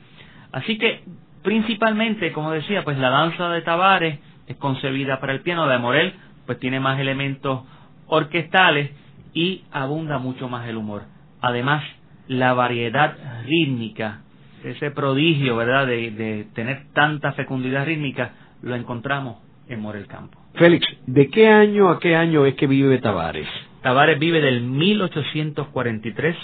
Así 0.50 0.78
que, 0.78 1.04
principalmente, 1.42 2.32
como 2.32 2.50
decía, 2.50 2.84
pues 2.84 2.98
la 2.98 3.10
danza 3.10 3.50
de 3.50 3.62
Tavares 3.62 4.18
es 4.46 4.56
concebida 4.56 5.20
para 5.20 5.32
el 5.32 5.42
piano, 5.42 5.66
de 5.68 5.78
Morel, 5.78 6.14
pues 6.46 6.58
tiene 6.58 6.80
más 6.80 6.98
elementos 6.98 7.62
orquestales 8.06 8.90
y 9.34 9.62
abunda 9.70 10.18
mucho 10.18 10.48
más 10.48 10.66
el 10.68 10.76
humor. 10.76 11.02
Además, 11.40 11.84
la 12.28 12.54
variedad 12.54 13.16
rítmica 13.44 14.22
ese 14.64 14.90
prodigio, 14.90 15.56
¿verdad?, 15.56 15.86
de, 15.86 16.46
tener 16.54 16.84
tanta 16.92 17.32
fecundidad 17.32 17.86
rítmica, 17.86 18.32
lo 18.62 18.74
encontramos 18.74 19.38
en 19.68 19.80
Morel 19.80 20.06
Campo. 20.06 20.38
Félix, 20.54 20.86
¿de 21.06 21.28
qué 21.28 21.48
año 21.48 21.88
a 21.90 21.98
qué 21.98 22.14
año 22.16 22.46
es 22.46 22.54
que 22.54 22.66
vive 22.66 22.98
Tavares? 22.98 23.48
Tavares 23.82 24.18
vive 24.18 24.40
del 24.40 24.62
1843 24.62 26.36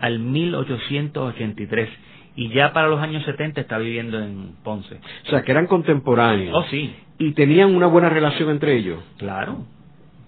al 0.00 0.18
1883 0.18 1.88
y 2.36 2.48
ya 2.50 2.72
para 2.72 2.88
los 2.88 3.00
años 3.00 3.24
70 3.24 3.60
está 3.60 3.78
viviendo 3.78 4.18
en 4.18 4.56
Ponce. 4.62 5.00
O 5.26 5.30
sea, 5.30 5.42
que 5.42 5.52
eran 5.52 5.66
contemporáneos. 5.66 6.54
Oh, 6.54 6.64
sí. 6.70 6.94
¿Y 7.18 7.32
tenían 7.32 7.74
una 7.74 7.86
buena 7.86 8.08
relación 8.08 8.50
entre 8.50 8.76
ellos? 8.76 9.02
Claro. 9.18 9.64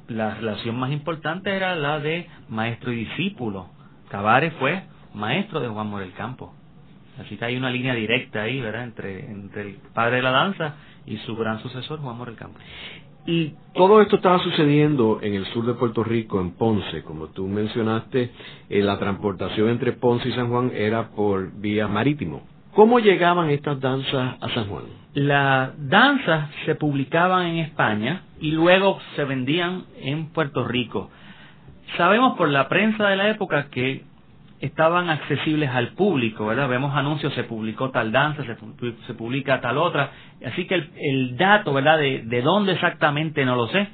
La 0.08 0.34
relación 0.36 0.78
más 0.78 0.92
importante 0.92 1.54
era 1.54 1.74
la 1.74 1.98
de 1.98 2.28
maestro 2.48 2.92
y 2.92 3.04
discípulo. 3.04 3.68
Tavares 4.10 4.52
fue 4.54 4.82
maestro 5.14 5.60
de 5.60 5.68
Juan 5.68 5.88
Morel 5.88 6.12
Campo. 6.12 6.54
Así 7.18 7.36
que 7.36 7.44
hay 7.44 7.56
una 7.56 7.70
línea 7.70 7.94
directa 7.94 8.42
ahí, 8.42 8.60
¿verdad?, 8.60 8.84
entre, 8.84 9.26
entre 9.26 9.62
el 9.62 9.76
padre 9.94 10.16
de 10.16 10.22
la 10.22 10.30
danza 10.30 10.74
y 11.06 11.16
su 11.18 11.36
gran 11.36 11.60
sucesor, 11.60 12.00
Juan 12.00 12.16
Morel 12.16 12.36
Campos. 12.36 12.62
Y 13.26 13.54
todo 13.74 14.00
esto 14.00 14.16
estaba 14.16 14.38
sucediendo 14.38 15.18
en 15.20 15.34
el 15.34 15.46
sur 15.46 15.66
de 15.66 15.74
Puerto 15.74 16.04
Rico, 16.04 16.40
en 16.40 16.52
Ponce, 16.52 17.02
como 17.02 17.26
tú 17.28 17.48
mencionaste, 17.48 18.30
eh, 18.68 18.82
la 18.82 18.98
transportación 18.98 19.68
entre 19.68 19.92
Ponce 19.92 20.28
y 20.28 20.32
San 20.32 20.48
Juan 20.48 20.70
era 20.72 21.08
por 21.08 21.52
vía 21.60 21.88
marítimo. 21.88 22.46
¿Cómo 22.72 23.00
llegaban 23.00 23.50
estas 23.50 23.80
danzas 23.80 24.36
a 24.40 24.48
San 24.50 24.66
Juan? 24.66 24.84
Las 25.14 25.70
danzas 25.88 26.50
se 26.66 26.76
publicaban 26.76 27.46
en 27.46 27.56
España 27.56 28.22
y 28.40 28.52
luego 28.52 29.00
se 29.16 29.24
vendían 29.24 29.84
en 30.02 30.26
Puerto 30.26 30.62
Rico. 30.62 31.10
Sabemos 31.96 32.36
por 32.36 32.48
la 32.48 32.68
prensa 32.68 33.08
de 33.08 33.16
la 33.16 33.30
época 33.30 33.68
que 33.70 34.04
estaban 34.60 35.10
accesibles 35.10 35.70
al 35.70 35.88
público, 35.88 36.46
¿verdad? 36.46 36.68
Vemos 36.68 36.94
anuncios, 36.94 37.32
se 37.34 37.44
publicó 37.44 37.90
tal 37.90 38.12
danza, 38.12 38.42
se, 38.44 39.14
publica 39.14 39.60
tal 39.60 39.78
otra, 39.78 40.10
así 40.44 40.66
que 40.66 40.74
el, 40.96 41.36
dato, 41.36 41.72
¿verdad? 41.72 41.98
De, 41.98 42.22
de, 42.24 42.42
dónde 42.42 42.72
exactamente 42.72 43.44
no 43.44 43.56
lo 43.56 43.68
sé, 43.68 43.88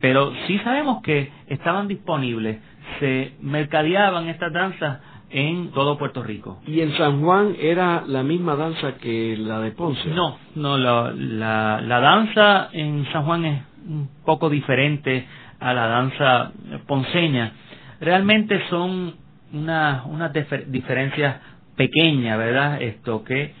pero 0.00 0.32
sí 0.46 0.58
sabemos 0.58 1.02
que 1.02 1.30
estaban 1.46 1.88
disponibles, 1.88 2.58
se 2.98 3.34
mercadeaban 3.40 4.28
estas 4.28 4.52
danzas 4.52 5.00
en 5.30 5.70
todo 5.70 5.96
Puerto 5.96 6.22
Rico. 6.22 6.60
¿Y 6.66 6.80
en 6.80 6.96
San 6.96 7.22
Juan 7.22 7.56
era 7.58 8.04
la 8.06 8.22
misma 8.22 8.54
danza 8.56 8.96
que 8.98 9.36
la 9.38 9.60
de 9.60 9.70
Ponce? 9.70 10.10
No, 10.10 10.36
no, 10.56 10.76
la, 10.76 11.12
la, 11.14 11.80
la 11.80 12.00
danza 12.00 12.68
en 12.72 13.06
San 13.12 13.24
Juan 13.24 13.44
es 13.46 13.62
un 13.86 14.08
poco 14.24 14.50
diferente 14.50 15.26
a 15.62 15.72
la 15.72 15.86
danza 15.86 16.52
ponceña. 16.86 17.52
Realmente 18.00 18.60
son 18.68 19.14
una, 19.52 20.04
una 20.06 20.28
diferencias 20.28 21.40
pequeñas, 21.76 22.38
¿verdad? 22.38 22.82
Esto 22.82 23.24
que 23.24 23.54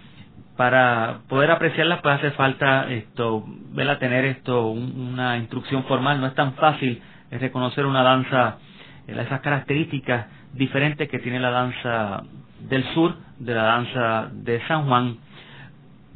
para 0.56 1.20
poder 1.28 1.50
apreciarlas 1.50 2.00
puede 2.02 2.16
hacer 2.16 2.32
falta 2.32 2.90
esto, 2.90 3.44
¿verdad? 3.72 3.98
tener 3.98 4.24
esto 4.24 4.68
una 4.68 5.36
instrucción 5.38 5.84
formal, 5.84 6.20
no 6.20 6.26
es 6.26 6.34
tan 6.34 6.54
fácil 6.54 7.00
reconocer 7.30 7.86
una 7.86 8.02
danza, 8.02 8.58
eh, 9.06 9.16
esas 9.18 9.40
características 9.40 10.26
diferentes 10.52 11.08
que 11.08 11.18
tiene 11.18 11.40
la 11.40 11.50
danza 11.50 12.22
del 12.60 12.84
sur 12.94 13.16
de 13.38 13.54
la 13.54 13.62
danza 13.62 14.30
de 14.32 14.60
San 14.68 14.86
Juan, 14.86 15.16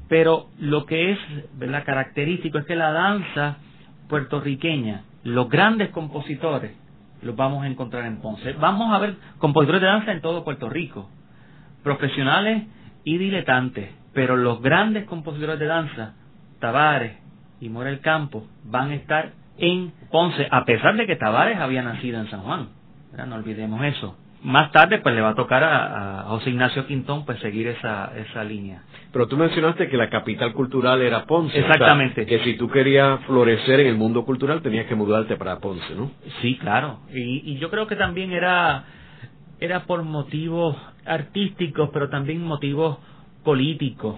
pero 0.09 0.47
lo 0.59 0.87
que 0.87 1.13
es 1.13 1.19
¿verdad? 1.59 1.85
característico 1.85 2.59
es 2.59 2.67
que 2.67 2.77
la 2.77 2.93
danza 2.93 3.57
puertorriqueña, 4.09 5.03
los 5.25 5.49
grandes 5.49 5.89
compositores, 5.91 6.73
los 7.27 7.37
vamos 7.37 7.65
a 7.65 7.67
encontrar 7.67 8.07
en 8.07 8.19
Ponce. 8.19 8.53
Vamos 8.55 8.93
a 8.95 8.99
ver 8.99 9.17
compositores 9.39 9.81
de 9.81 9.87
danza 9.87 10.13
en 10.13 10.21
todo 10.21 10.45
Puerto 10.45 10.69
Rico, 10.71 11.11
profesionales 11.83 12.65
y 13.05 13.19
diletantes, 13.19 13.91
pero 14.15 14.37
los 14.37 14.63
grandes 14.63 15.05
compositores 15.05 15.59
de 15.59 15.67
danza, 15.67 16.15
Tavares 16.61 17.19
y 17.61 17.69
Morel 17.69 18.01
Campo, 18.01 18.47
van 18.65 18.91
a 18.91 18.95
estar 18.95 19.33
en 19.59 19.93
Ponce, 20.11 20.47
a 20.51 20.65
pesar 20.65 20.97
de 20.97 21.07
que 21.07 21.17
Tavares 21.17 21.59
había 21.59 21.83
nacido 21.83 22.21
en 22.21 22.31
San 22.31 22.41
Juan. 22.41 22.69
No 23.27 23.35
olvidemos 23.35 23.83
eso. 23.85 24.17
Más 24.43 24.71
tarde 24.73 24.99
pues 24.99 25.15
le 25.15 25.21
va 25.21 25.31
a 25.31 25.35
tocar 25.35 25.65
a, 25.65 26.25
José 26.29 26.51
Ignacio 26.51 26.87
Quintón 26.87 27.25
pues 27.25 27.39
seguir 27.41 27.67
esa, 27.69 28.13
esa 28.17 28.45
línea. 28.45 28.83
Pero 29.13 29.27
tú 29.29 29.37
mencionaste 29.37 29.89
que 29.89 29.97
la 29.97 30.11
capital 30.11 30.53
cultural 30.53 31.01
era 31.03 31.25
Ponce. 31.25 31.59
Exactamente. 31.59 32.27
que 32.27 32.41
si 32.41 32.57
tú 32.57 32.69
querías 32.69 33.21
florecer 33.25 33.81
en 33.81 33.87
el 33.89 33.97
mundo 33.97 34.25
cultural 34.25 34.63
tenías 34.63 34.87
que 34.87 34.95
mudarte 34.95 35.37
para 35.37 35.59
Ponce, 35.59 35.95
¿no? 35.95 36.11
Sí, 36.41 36.57
claro. 36.59 37.01
Y, 37.13 37.53
y 37.53 37.59
yo 37.59 37.71
creo 37.71 37.87
que 37.87 37.97
también 37.97 38.33
era, 38.33 38.85
era 39.61 39.85
por 39.85 40.03
motivos 40.03 40.77
artísticos, 41.05 41.91
pero 41.93 42.09
también 42.09 42.43
motivos 42.43 42.99
políticos. 43.45 44.17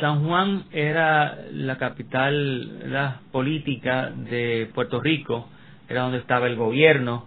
San 0.00 0.24
Juan 0.24 0.64
era 0.72 1.38
la 1.52 1.76
capital 1.76 2.90
la 2.90 3.20
política 3.30 4.10
de 4.10 4.70
Puerto 4.74 5.00
Rico, 5.00 5.48
era 5.88 6.02
donde 6.02 6.18
estaba 6.18 6.46
el 6.46 6.56
gobierno 6.56 7.26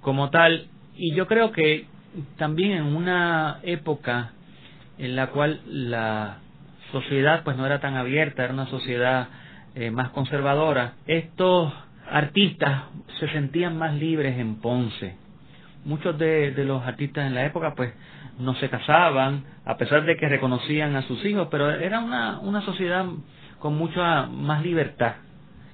como 0.00 0.30
tal, 0.30 0.68
y 0.96 1.14
yo 1.14 1.26
creo 1.26 1.52
que 1.52 1.86
también 2.36 2.72
en 2.72 2.96
una 2.96 3.60
época 3.62 4.32
en 4.98 5.16
la 5.16 5.28
cual 5.28 5.60
la 5.66 6.38
sociedad 6.92 7.42
pues 7.44 7.56
no 7.56 7.66
era 7.66 7.80
tan 7.80 7.96
abierta, 7.96 8.44
era 8.44 8.54
una 8.54 8.66
sociedad 8.66 9.28
eh, 9.74 9.90
más 9.90 10.10
conservadora, 10.10 10.94
estos 11.06 11.72
artistas 12.10 12.84
se 13.20 13.28
sentían 13.28 13.76
más 13.76 13.94
libres 13.94 14.38
en 14.38 14.56
Ponce. 14.60 15.16
Muchos 15.84 16.18
de, 16.18 16.52
de 16.52 16.64
los 16.64 16.82
artistas 16.84 17.26
en 17.26 17.34
la 17.34 17.44
época 17.44 17.74
pues 17.74 17.92
no 18.38 18.54
se 18.56 18.68
casaban, 18.68 19.44
a 19.64 19.76
pesar 19.76 20.04
de 20.04 20.16
que 20.16 20.28
reconocían 20.28 20.96
a 20.96 21.02
sus 21.02 21.24
hijos, 21.24 21.48
pero 21.50 21.70
era 21.70 22.00
una, 22.00 22.38
una 22.40 22.62
sociedad 22.62 23.06
con 23.58 23.76
mucha 23.76 24.26
más 24.26 24.62
libertad. 24.62 25.14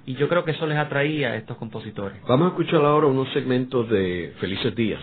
Y 0.05 0.15
yo 0.15 0.29
creo 0.29 0.45
que 0.45 0.51
eso 0.51 0.67
les 0.67 0.79
atraía 0.79 1.29
a 1.29 1.37
estos 1.37 1.57
compositores. 1.57 2.19
Vamos 2.27 2.47
a 2.47 2.49
escuchar 2.51 2.85
ahora 2.85 3.07
unos 3.07 3.29
segmentos 3.33 3.89
de 3.89 4.35
Felices 4.41 4.75
Días. 4.75 5.01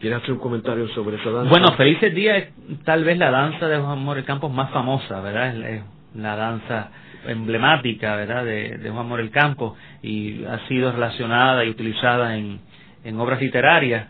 ¿Quieres 0.00 0.20
hacer 0.20 0.32
un 0.32 0.40
comentario 0.40 0.88
sobre 0.88 1.16
esa 1.16 1.30
danza? 1.30 1.48
Bueno, 1.50 1.72
Felices 1.76 2.12
Días 2.12 2.38
es 2.38 2.84
tal 2.84 3.04
vez 3.04 3.18
la 3.18 3.30
danza 3.30 3.68
de 3.68 3.78
Juan 3.78 4.00
Morel 4.00 4.24
Campos 4.24 4.52
más 4.52 4.70
famosa, 4.70 5.20
¿verdad? 5.20 5.56
Es 5.64 5.82
la 6.16 6.34
danza 6.34 6.90
emblemática, 7.26 8.16
¿verdad?, 8.16 8.44
de, 8.44 8.78
de 8.78 8.90
Juan 8.90 9.06
Morel 9.06 9.30
Campos 9.30 9.78
y 10.02 10.44
ha 10.44 10.66
sido 10.66 10.90
relacionada 10.90 11.64
y 11.64 11.70
utilizada 11.70 12.36
en, 12.36 12.58
en 13.04 13.20
obras 13.20 13.40
literarias. 13.40 14.08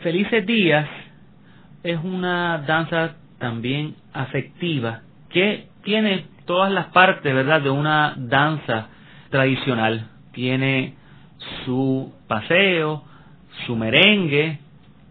Felices 0.00 0.46
Días 0.46 0.88
es 1.82 1.98
una 2.02 2.64
danza 2.66 3.16
también 3.38 3.96
afectiva 4.14 5.02
que 5.28 5.66
tiene 5.82 6.24
todas 6.46 6.72
las 6.72 6.86
partes, 6.86 7.34
¿verdad?, 7.34 7.60
de 7.60 7.68
una 7.70 8.14
danza 8.16 8.88
tradicional. 9.34 10.06
Tiene 10.30 10.94
su 11.64 12.12
paseo, 12.28 13.02
su 13.66 13.74
merengue, 13.74 14.60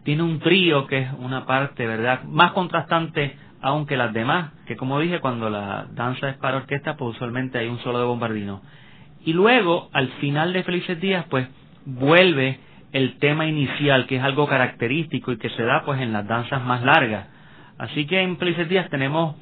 tiene 0.06 0.24
un 0.24 0.40
trío 0.40 0.88
que 0.88 1.00
es 1.00 1.10
una 1.20 1.46
parte, 1.46 1.86
¿verdad?, 1.86 2.24
más 2.24 2.54
contrastante 2.54 3.36
aunque 3.62 3.98
las 3.98 4.14
demás, 4.14 4.52
que 4.66 4.78
como 4.78 5.00
dije, 5.00 5.20
cuando 5.20 5.50
la 5.50 5.88
danza 5.92 6.30
es 6.30 6.38
para 6.38 6.58
orquesta, 6.58 6.96
pues 6.96 7.16
usualmente 7.16 7.58
hay 7.58 7.68
un 7.68 7.80
solo 7.80 8.00
de 8.00 8.06
bombardino. 8.06 8.62
Y 9.26 9.32
luego, 9.34 9.90
al 9.94 10.08
final 10.20 10.52
de 10.52 10.64
Felices 10.64 11.00
Días, 11.00 11.26
pues 11.30 11.48
vuelve 11.86 12.60
el 12.94 13.18
tema 13.20 13.46
inicial, 13.46 14.06
que 14.06 14.18
es 14.18 14.24
algo 14.24 14.48
característico 14.48 15.32
y 15.34 15.38
que 15.38 15.50
se 15.50 15.64
da 15.64 15.84
pues 15.86 16.02
en 16.02 16.12
las 16.12 16.28
danzas 16.28 16.62
más 16.64 16.82
largas. 16.84 17.28
Así 17.78 18.06
que 18.06 18.22
en 18.22 18.38
Felices 18.38 18.68
Días 18.68 18.90
tenemos 18.90 19.36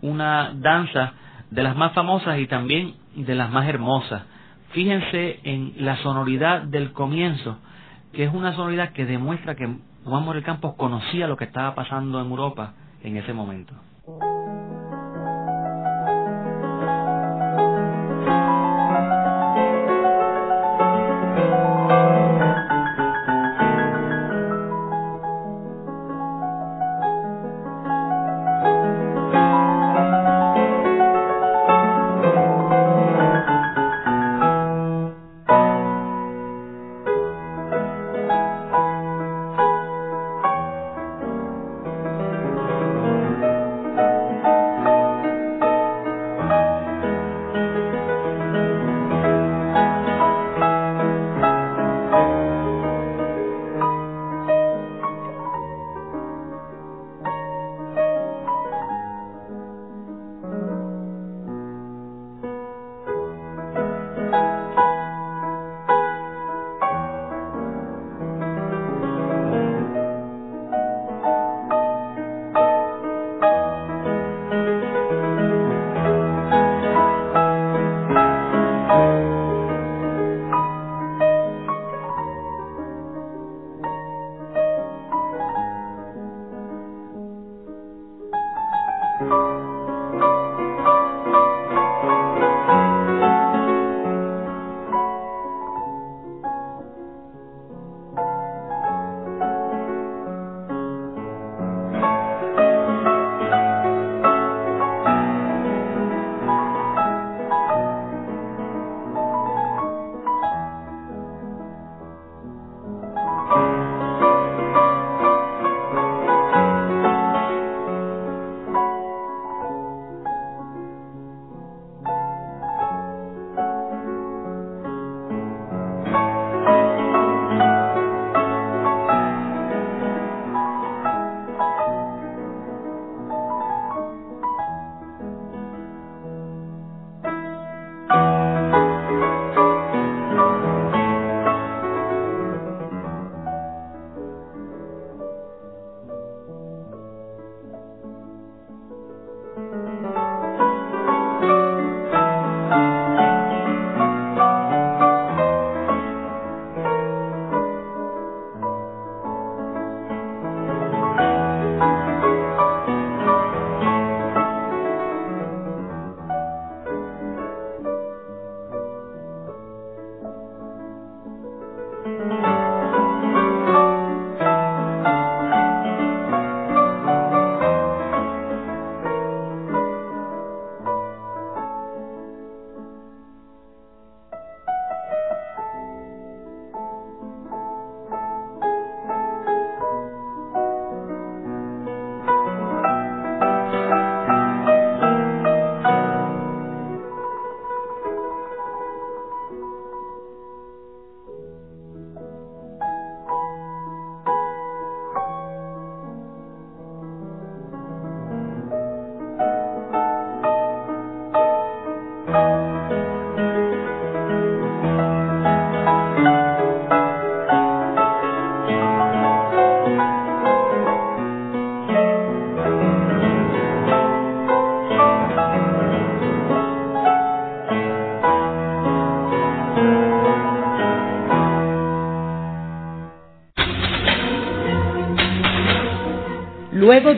una 0.00 0.52
danza 0.54 1.12
de 1.50 1.62
las 1.62 1.76
más 1.76 1.92
famosas 1.92 2.38
y 2.38 2.46
también 2.46 2.94
de 3.16 3.34
las 3.34 3.50
más 3.50 3.68
hermosas. 3.68 4.22
Fíjense 4.70 5.40
en 5.44 5.74
la 5.78 5.96
sonoridad 6.02 6.62
del 6.62 6.92
comienzo, 6.92 7.58
que 8.12 8.24
es 8.24 8.34
una 8.34 8.54
sonoridad 8.54 8.92
que 8.92 9.06
demuestra 9.06 9.54
que 9.54 9.68
Juan 10.04 10.24
Morel 10.24 10.42
Campos 10.42 10.74
conocía 10.76 11.26
lo 11.26 11.36
que 11.36 11.44
estaba 11.44 11.74
pasando 11.74 12.20
en 12.20 12.26
Europa 12.30 12.74
en 13.02 13.16
ese 13.16 13.32
momento. 13.32 13.74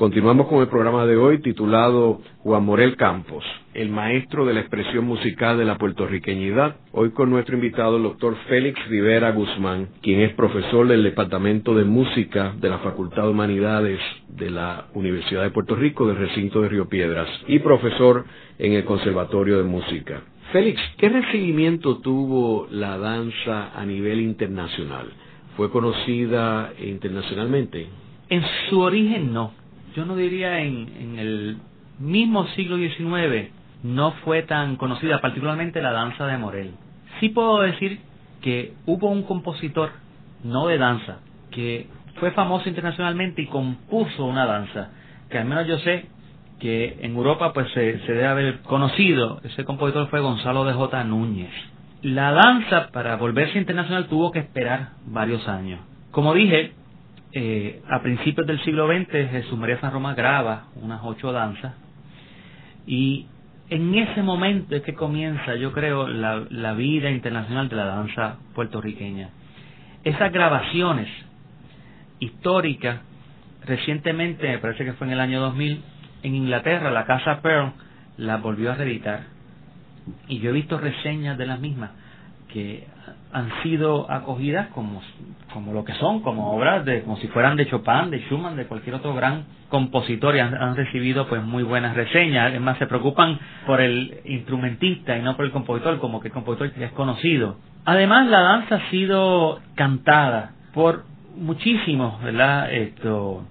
Continuamos 0.00 0.48
con 0.48 0.62
el 0.62 0.68
programa 0.68 1.04
de 1.04 1.14
hoy 1.18 1.42
titulado 1.42 2.22
Juan 2.38 2.64
Morel 2.64 2.96
Campos, 2.96 3.44
el 3.74 3.90
maestro 3.90 4.46
de 4.46 4.54
la 4.54 4.60
expresión 4.60 5.04
musical 5.04 5.58
de 5.58 5.66
la 5.66 5.76
puertorriqueñidad. 5.76 6.76
Hoy 6.92 7.10
con 7.10 7.28
nuestro 7.28 7.56
invitado, 7.56 7.98
el 7.98 8.04
doctor 8.04 8.34
Félix 8.48 8.80
Rivera 8.88 9.30
Guzmán, 9.32 9.90
quien 10.00 10.20
es 10.22 10.32
profesor 10.32 10.88
del 10.88 11.02
Departamento 11.02 11.74
de 11.74 11.84
Música 11.84 12.54
de 12.58 12.70
la 12.70 12.78
Facultad 12.78 13.24
de 13.24 13.28
Humanidades 13.28 14.00
de 14.28 14.48
la 14.48 14.86
Universidad 14.94 15.42
de 15.42 15.50
Puerto 15.50 15.76
Rico, 15.76 16.08
del 16.08 16.16
recinto 16.16 16.62
de 16.62 16.70
Río 16.70 16.88
Piedras, 16.88 17.28
y 17.46 17.58
profesor 17.58 18.24
en 18.58 18.72
el 18.72 18.86
Conservatorio 18.86 19.58
de 19.58 19.64
Música. 19.64 20.22
Félix, 20.50 20.80
¿qué 20.96 21.10
recibimiento 21.10 21.98
tuvo 21.98 22.68
la 22.70 22.96
danza 22.96 23.78
a 23.78 23.84
nivel 23.84 24.22
internacional? 24.22 25.12
¿Fue 25.58 25.70
conocida 25.70 26.72
internacionalmente? 26.82 27.86
En 28.30 28.42
su 28.70 28.80
origen 28.80 29.34
no 29.34 29.59
yo 29.94 30.04
no 30.04 30.16
diría 30.16 30.60
en, 30.60 30.88
en 30.98 31.18
el 31.18 31.58
mismo 31.98 32.46
siglo 32.48 32.76
XIX 32.76 33.50
no 33.82 34.12
fue 34.24 34.42
tan 34.42 34.76
conocida, 34.76 35.20
particularmente 35.20 35.80
la 35.80 35.92
danza 35.92 36.26
de 36.26 36.38
Morel. 36.38 36.72
Sí 37.18 37.30
puedo 37.30 37.60
decir 37.60 38.00
que 38.42 38.72
hubo 38.86 39.08
un 39.10 39.22
compositor, 39.22 39.90
no 40.44 40.66
de 40.66 40.78
danza, 40.78 41.18
que 41.50 41.86
fue 42.16 42.30
famoso 42.32 42.68
internacionalmente 42.68 43.42
y 43.42 43.46
compuso 43.46 44.24
una 44.24 44.46
danza, 44.46 44.90
que 45.30 45.38
al 45.38 45.46
menos 45.46 45.66
yo 45.66 45.78
sé 45.78 46.06
que 46.58 46.98
en 47.00 47.14
Europa 47.16 47.52
pues 47.54 47.70
se, 47.72 48.00
se 48.00 48.12
debe 48.12 48.26
haber 48.26 48.58
conocido. 48.60 49.40
Ese 49.44 49.64
compositor 49.64 50.08
fue 50.08 50.20
Gonzalo 50.20 50.64
de 50.64 50.74
J. 50.74 51.04
Núñez. 51.04 51.50
La 52.02 52.32
danza, 52.32 52.90
para 52.92 53.16
volverse 53.16 53.58
internacional, 53.58 54.06
tuvo 54.08 54.30
que 54.30 54.40
esperar 54.40 54.90
varios 55.06 55.46
años. 55.48 55.80
Como 56.10 56.34
dije, 56.34 56.72
eh, 57.32 57.82
a 57.88 58.02
principios 58.02 58.46
del 58.46 58.60
siglo 58.64 58.88
XX 58.88 59.30
Jesús 59.30 59.58
María 59.58 59.80
San 59.80 59.92
Roma 59.92 60.14
graba 60.14 60.64
unas 60.76 61.00
ocho 61.04 61.32
danzas 61.32 61.74
y 62.86 63.26
en 63.70 63.94
ese 63.94 64.22
momento 64.22 64.74
es 64.74 64.82
que 64.82 64.94
comienza, 64.94 65.54
yo 65.54 65.72
creo, 65.72 66.08
la, 66.08 66.72
vida 66.74 67.08
internacional 67.08 67.68
de 67.68 67.76
la 67.76 67.84
danza 67.84 68.38
puertorriqueña. 68.52 69.30
Esas 70.02 70.32
grabaciones 70.32 71.08
históricas, 72.18 73.00
recientemente, 73.64 74.48
me 74.48 74.58
parece 74.58 74.84
que 74.84 74.94
fue 74.94 75.06
en 75.06 75.12
el 75.12 75.20
año 75.20 75.40
2000, 75.40 75.82
en 76.24 76.34
Inglaterra, 76.34 76.90
la 76.90 77.06
Casa 77.06 77.40
Pearl 77.42 77.72
la 78.16 78.38
volvió 78.38 78.72
a 78.72 78.74
reeditar. 78.74 79.20
Y 80.26 80.40
yo 80.40 80.50
he 80.50 80.52
visto 80.52 80.76
reseñas 80.76 81.38
de 81.38 81.46
las 81.46 81.60
mismas 81.60 81.92
que 82.52 82.88
han 83.32 83.50
sido 83.62 84.10
acogidas 84.10 84.68
como, 84.68 85.00
como 85.52 85.72
lo 85.72 85.84
que 85.84 85.94
son, 85.94 86.20
como 86.20 86.52
obras 86.52 86.84
de, 86.84 87.02
como 87.02 87.16
si 87.18 87.28
fueran 87.28 87.56
de 87.56 87.68
Chopin, 87.68 88.10
de 88.10 88.20
Schumann, 88.26 88.56
de 88.56 88.66
cualquier 88.66 88.96
otro 88.96 89.14
gran 89.14 89.44
compositor 89.68 90.36
y 90.36 90.40
han, 90.40 90.76
recibido 90.76 91.28
pues 91.28 91.42
muy 91.42 91.62
buenas 91.62 91.94
reseñas. 91.94 92.48
Además 92.48 92.78
se 92.78 92.86
preocupan 92.86 93.38
por 93.66 93.80
el 93.80 94.20
instrumentista 94.24 95.16
y 95.16 95.22
no 95.22 95.36
por 95.36 95.44
el 95.44 95.52
compositor, 95.52 95.98
como 96.00 96.20
que 96.20 96.28
el 96.28 96.34
compositor 96.34 96.72
es 96.76 96.92
conocido. 96.92 97.56
Además 97.84 98.28
la 98.28 98.40
danza 98.40 98.76
ha 98.76 98.90
sido 98.90 99.60
cantada 99.74 100.52
por 100.74 101.04
muchísimos. 101.36 102.14
Esto, 102.70 103.44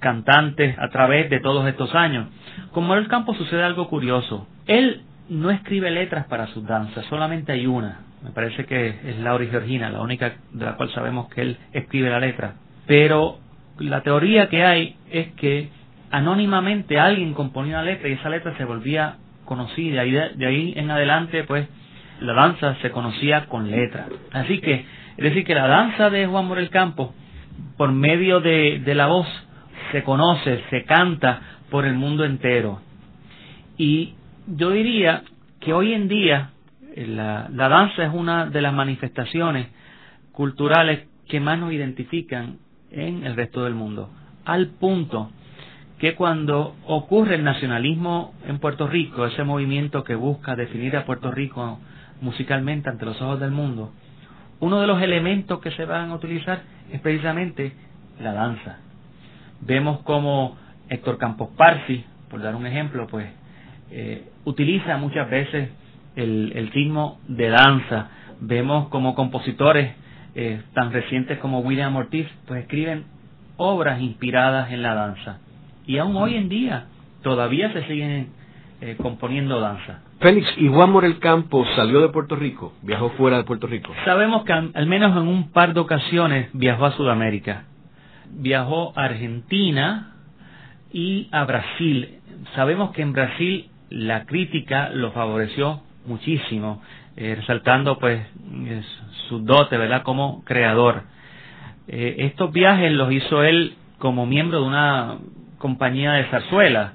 cantantes 0.00 0.78
a 0.78 0.88
través 0.90 1.30
de 1.30 1.40
todos 1.40 1.66
estos 1.66 1.94
años. 1.94 2.28
Con 2.72 2.90
el 2.90 3.08
Campo 3.08 3.34
sucede 3.34 3.62
algo 3.62 3.88
curioso. 3.88 4.46
Él 4.66 5.02
no 5.28 5.50
escribe 5.50 5.90
letras 5.90 6.26
para 6.26 6.46
sus 6.48 6.66
danzas, 6.66 7.06
solamente 7.06 7.52
hay 7.52 7.66
una, 7.66 8.00
me 8.24 8.30
parece 8.30 8.64
que 8.64 8.88
es 8.88 9.18
Laura 9.18 9.44
y 9.44 9.48
Georgina, 9.48 9.90
la 9.90 10.00
única 10.00 10.36
de 10.50 10.64
la 10.64 10.76
cual 10.76 10.90
sabemos 10.92 11.28
que 11.28 11.42
él 11.42 11.58
escribe 11.72 12.08
la 12.08 12.18
letra. 12.18 12.54
Pero 12.86 13.38
la 13.78 14.02
teoría 14.02 14.48
que 14.48 14.64
hay 14.64 14.96
es 15.10 15.32
que 15.34 15.68
anónimamente 16.10 16.98
alguien 16.98 17.34
componía 17.34 17.76
la 17.78 17.84
letra 17.84 18.08
y 18.08 18.12
esa 18.12 18.30
letra 18.30 18.56
se 18.56 18.64
volvía 18.64 19.16
conocida 19.44 20.06
y 20.06 20.12
de, 20.12 20.46
ahí 20.46 20.72
en 20.74 20.90
adelante 20.90 21.44
pues 21.44 21.68
la 22.20 22.32
danza 22.32 22.76
se 22.80 22.90
conocía 22.90 23.44
con 23.46 23.70
letra. 23.70 24.06
Así 24.32 24.58
que, 24.60 24.86
es 25.16 25.24
decir, 25.24 25.44
que 25.44 25.54
la 25.54 25.66
danza 25.66 26.08
de 26.08 26.26
Juan 26.26 26.46
Morel 26.46 26.70
Campos, 26.70 27.10
por 27.76 27.92
medio 27.92 28.40
de 28.40 28.94
la 28.94 29.06
voz, 29.06 29.28
se 29.92 30.02
conoce, 30.02 30.62
se 30.70 30.84
canta 30.84 31.40
por 31.70 31.84
el 31.84 31.94
mundo 31.94 32.24
entero. 32.24 32.80
Y 33.76 34.14
yo 34.46 34.70
diría 34.70 35.24
que 35.60 35.74
hoy 35.74 35.92
en 35.92 36.08
día 36.08 36.52
la, 36.96 37.48
danza 37.50 38.04
es 38.04 38.14
una 38.14 38.46
de 38.46 38.62
las 38.62 38.72
manifestaciones 38.72 39.68
culturales 40.32 41.06
que 41.28 41.40
más 41.40 41.58
nos 41.58 41.72
identifican 41.72 42.58
en 42.90 43.26
el 43.26 43.34
resto 43.34 43.64
del 43.64 43.74
mundo, 43.74 44.10
al 44.44 44.68
punto 44.68 45.30
que 45.98 46.14
cuando 46.14 46.76
ocurre 46.86 47.36
el 47.36 47.44
nacionalismo 47.44 48.34
en 48.46 48.58
Puerto 48.58 48.86
Rico, 48.86 49.26
ese 49.26 49.42
movimiento 49.42 50.04
que 50.04 50.14
busca 50.14 50.54
definir 50.54 50.96
a 50.96 51.04
Puerto 51.04 51.30
Rico 51.30 51.80
musicalmente 52.20 52.90
ante 52.90 53.06
los 53.06 53.20
ojos 53.22 53.40
del 53.40 53.50
mundo, 53.50 53.92
uno 54.60 54.80
de 54.80 54.86
los 54.86 55.02
elementos 55.02 55.60
que 55.60 55.70
se 55.72 55.84
van 55.84 56.10
a 56.10 56.14
utilizar 56.14 56.62
es 56.92 57.00
precisamente 57.00 57.72
la 58.20 58.32
danza. 58.32 58.78
Vemos 59.60 60.00
como 60.00 60.56
Héctor 60.88 61.18
Campos 61.18 61.48
Parsi, 61.56 62.04
por 62.28 62.42
dar 62.42 62.54
un 62.54 62.66
ejemplo, 62.66 63.06
pues 63.06 63.28
eh, 63.90 64.28
utiliza 64.44 64.96
muchas 64.96 65.28
veces 65.30 65.70
el, 66.16 66.52
el 66.54 66.70
ritmo 66.70 67.20
de 67.28 67.48
danza. 67.50 68.10
Vemos 68.40 68.88
como 68.88 69.14
compositores 69.14 69.94
eh, 70.34 70.62
tan 70.74 70.92
recientes 70.92 71.38
como 71.38 71.60
William 71.60 71.94
Ortiz, 71.94 72.26
pues 72.46 72.62
escriben 72.62 73.04
obras 73.56 74.00
inspiradas 74.00 74.72
en 74.72 74.82
la 74.82 74.94
danza. 74.94 75.38
Y 75.86 75.98
aún 75.98 76.16
hoy 76.16 76.34
en 76.34 76.48
día 76.48 76.86
todavía 77.22 77.72
se 77.72 77.86
siguen 77.86 78.28
eh, 78.80 78.96
componiendo 79.00 79.60
danza. 79.60 80.00
Félix, 80.20 80.48
¿y 80.56 80.68
Juan 80.68 80.90
Morel 80.90 81.18
Campos 81.18 81.68
salió 81.76 82.00
de 82.00 82.08
Puerto 82.08 82.34
Rico? 82.34 82.72
¿Viajó 82.82 83.10
fuera 83.10 83.36
de 83.36 83.44
Puerto 83.44 83.66
Rico? 83.66 83.92
Sabemos 84.04 84.44
que 84.44 84.52
al, 84.52 84.86
menos 84.86 85.16
en 85.16 85.28
un 85.28 85.50
par 85.50 85.74
de 85.74 85.80
ocasiones 85.80 86.48
viajó 86.52 86.86
a 86.86 86.92
Sudamérica. 86.92 87.64
Viajó 88.30 88.92
a 88.96 89.04
Argentina 89.04 90.14
y 90.92 91.28
a 91.30 91.44
Brasil. 91.44 92.18
Sabemos 92.54 92.90
que 92.92 93.02
en 93.02 93.12
Brasil 93.12 93.70
la 93.90 94.24
crítica 94.24 94.88
lo 94.90 95.12
favoreció 95.12 95.82
muchísimo, 96.06 96.82
eh, 97.16 97.34
resaltando 97.36 97.98
pues 97.98 98.26
su 99.28 99.40
dote, 99.40 99.76
¿verdad?, 99.76 100.02
como 100.02 100.44
creador. 100.44 101.02
Eh, 101.86 102.16
estos 102.18 102.52
viajes 102.52 102.92
los 102.92 103.12
hizo 103.12 103.42
él 103.42 103.74
como 103.98 104.26
miembro 104.26 104.60
de 104.60 104.66
una 104.66 105.18
compañía 105.58 106.12
de 106.12 106.24
zarzuela 106.24 106.94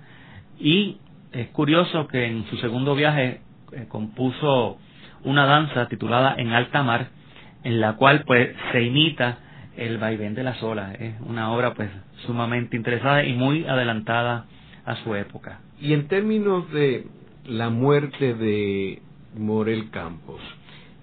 y 0.60 0.98
es 1.32 1.48
curioso 1.50 2.08
que 2.08 2.26
en 2.26 2.46
su 2.50 2.58
segundo 2.58 2.96
viaje 2.96 3.42
eh, 3.72 3.86
compuso 3.88 4.78
una 5.24 5.46
danza 5.46 5.88
titulada 5.88 6.36
En 6.38 6.54
alta 6.54 6.82
mar, 6.82 7.10
en 7.64 7.80
la 7.82 7.94
cual 7.94 8.24
pues 8.26 8.50
se 8.72 8.82
imita 8.82 9.40
el 9.78 9.98
vaivén 9.98 10.34
de 10.34 10.44
las 10.44 10.62
olas. 10.64 10.96
Es 11.00 11.14
una 11.22 11.52
obra 11.52 11.74
pues 11.74 11.90
sumamente 12.26 12.76
interesada 12.76 13.24
y 13.24 13.34
muy 13.34 13.66
adelantada 13.66 14.46
a 14.86 14.96
su 14.98 15.16
época. 15.16 15.60
Y 15.80 15.94
en 15.94 16.08
términos 16.08 16.70
de 16.72 17.06
la 17.46 17.70
muerte 17.70 18.34
de 18.34 19.02
Morel 19.38 19.90
Campos. 19.90 20.42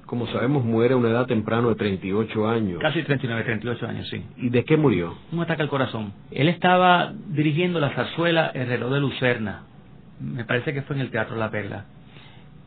Como 0.07 0.28
sabemos, 0.28 0.64
muere 0.64 0.95
a 0.95 0.97
una 0.97 1.09
edad 1.09 1.26
temprana 1.26 1.66
de 1.68 1.74
38 1.74 2.49
años. 2.49 2.78
Casi 2.80 3.03
39, 3.03 3.43
38 3.43 3.87
años, 3.89 4.09
sí. 4.09 4.22
¿Y 4.37 4.51
de 4.51 4.64
qué 4.64 4.76
murió? 4.76 5.16
Un 5.32 5.41
ataque 5.41 5.62
al 5.62 5.68
corazón. 5.68 6.12
Él 6.30 6.49
estaba 6.49 7.12
dirigiendo 7.28 7.80
la 7.80 7.91
zarzuela 7.91 8.53
El 8.55 8.68
reloj 8.68 8.93
de 8.93 9.01
Lucerna. 9.01 9.62
Me 10.20 10.45
parece 10.45 10.72
que 10.72 10.82
fue 10.82 10.95
en 10.95 11.03
el 11.03 11.11
Teatro 11.11 11.37
La 11.37 11.51
Perla. 11.51 11.87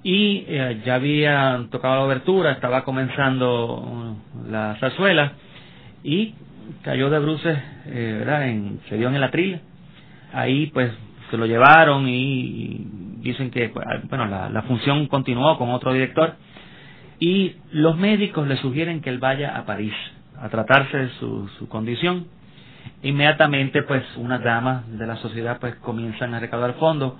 Y 0.03 0.43
eh, 0.47 0.81
ya 0.85 0.95
había 0.95 1.65
tocado 1.71 1.95
la 1.95 2.03
obertura, 2.03 2.51
estaba 2.51 2.83
comenzando 2.83 3.77
uh, 3.77 4.49
la 4.49 4.75
zarzuela 4.79 5.33
y 6.03 6.35
cayó 6.83 7.09
de 7.09 7.19
bruces, 7.19 7.57
eh, 7.85 8.15
¿verdad? 8.19 8.49
En, 8.49 8.79
se 8.89 8.97
dio 8.97 9.07
en 9.07 9.15
el 9.15 9.23
atril. 9.23 9.61
Ahí 10.33 10.67
pues 10.67 10.91
se 11.31 11.37
lo 11.37 11.45
llevaron 11.45 12.07
y 12.07 12.85
dicen 13.21 13.51
que 13.51 13.69
pues, 13.69 13.85
bueno 14.09 14.25
la, 14.25 14.61
función 14.63 15.07
continuó 15.07 15.57
con 15.57 15.69
otro 15.69 15.93
director 15.93 16.35
y 17.19 17.55
los 17.71 17.97
médicos 17.97 18.47
le 18.47 18.57
sugieren 18.57 19.01
que 19.01 19.09
él 19.09 19.19
vaya 19.19 19.57
a 19.57 19.65
París 19.65 19.93
a 20.41 20.49
tratarse 20.49 20.97
de 20.97 21.09
su, 21.19 21.47
su 21.59 21.67
condición 21.67 22.27
Inmediatamente, 23.01 23.83
pues, 23.83 24.03
unas 24.17 24.43
damas 24.43 24.83
de 24.97 25.07
la 25.07 25.15
sociedad, 25.17 25.57
pues, 25.59 25.75
comienzan 25.75 26.33
a 26.33 26.39
recaudar 26.39 26.73
fondos, 26.73 27.13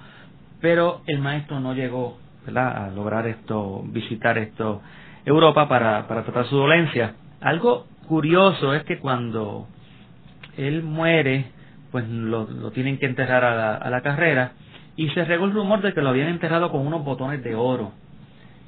pero 0.60 1.02
el 1.08 1.20
maestro 1.20 1.60
no 1.60 1.74
llegó, 1.74 2.18
a 2.54 2.90
lograr 2.94 3.28
esto, 3.28 3.84
visitar 3.88 4.38
esto, 4.38 4.82
Europa 5.26 5.70
para, 5.70 6.08
para 6.08 6.24
tratar 6.24 6.46
su 6.48 6.58
dolencia. 6.58 7.14
Algo 7.42 7.86
curioso 8.08 8.74
es 8.74 8.84
que 8.84 8.98
cuando 9.00 9.68
él 10.58 10.84
muere, 10.84 11.52
pues 11.92 12.08
lo, 12.10 12.46
tienen 12.72 12.98
que 12.98 13.06
enterrar 13.06 13.46
a 13.46 13.56
la, 13.56 13.76
a 13.76 13.90
la 13.90 14.02
carrera, 14.02 14.54
y 15.00 15.08
se 15.12 15.24
regó 15.24 15.46
el 15.46 15.54
rumor 15.54 15.82
de 15.82 15.94
que 15.94 16.02
lo 16.02 16.10
habían 16.10 16.28
enterrado 16.28 16.70
con 16.72 16.86
unos 16.86 17.06
botones 17.06 17.42
de 17.42 17.56
oro 17.56 17.94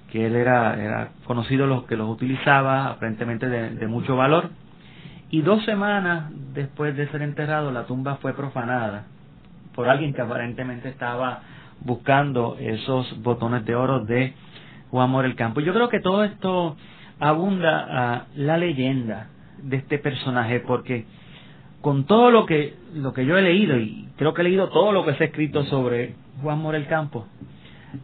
que 0.10 0.26
él 0.26 0.38
era, 0.38 0.82
era 0.82 1.10
conocido 1.26 1.68
los 1.68 1.84
que 1.84 1.98
los 1.98 2.10
utilizaba, 2.10 2.88
aparentemente 2.88 3.50
de, 3.50 3.88
mucho 3.88 4.16
valor. 4.16 4.50
Y 5.30 5.42
dos 5.42 5.62
semanas 5.66 6.32
después 6.54 6.96
de 6.96 7.10
ser 7.10 7.22
enterrado, 7.22 7.70
la 7.72 7.84
tumba 7.84 8.16
fue 8.16 8.34
profanada 8.34 9.08
por 9.76 9.90
alguien 9.90 10.14
que 10.14 10.22
aparentemente 10.22 10.88
estaba 10.88 11.42
buscando 11.82 12.56
esos 12.62 13.22
botones 13.22 13.66
de 13.66 13.76
oro 13.76 14.06
de 14.06 14.34
Juan 14.90 15.10
Morel 15.10 15.36
Campo. 15.36 15.60
Yo 15.60 15.74
creo 15.74 15.90
que 15.90 16.00
todo 16.00 16.24
esto 16.24 16.78
abunda 17.20 17.88
a 17.90 18.28
la 18.36 18.58
leyenda 18.58 19.28
de 19.62 19.76
este 19.76 19.98
personaje, 19.98 20.62
porque 20.62 21.06
con 21.82 22.06
todo 22.06 22.32
lo 22.32 22.46
que, 22.46 22.76
lo 22.94 23.12
que 23.12 23.26
yo 23.26 23.38
he 23.38 23.42
leído, 23.42 23.78
y 23.78 24.08
creo 24.16 24.34
que 24.34 24.42
he 24.42 24.46
leído 24.46 24.70
todo 24.70 24.94
lo 24.94 25.04
que 25.04 25.16
se 25.16 25.26
ha 25.26 25.28
escrito 25.28 25.66
sobre 25.66 26.21
Juan 26.42 26.60
Morel 26.60 26.88
Campo, 26.88 27.28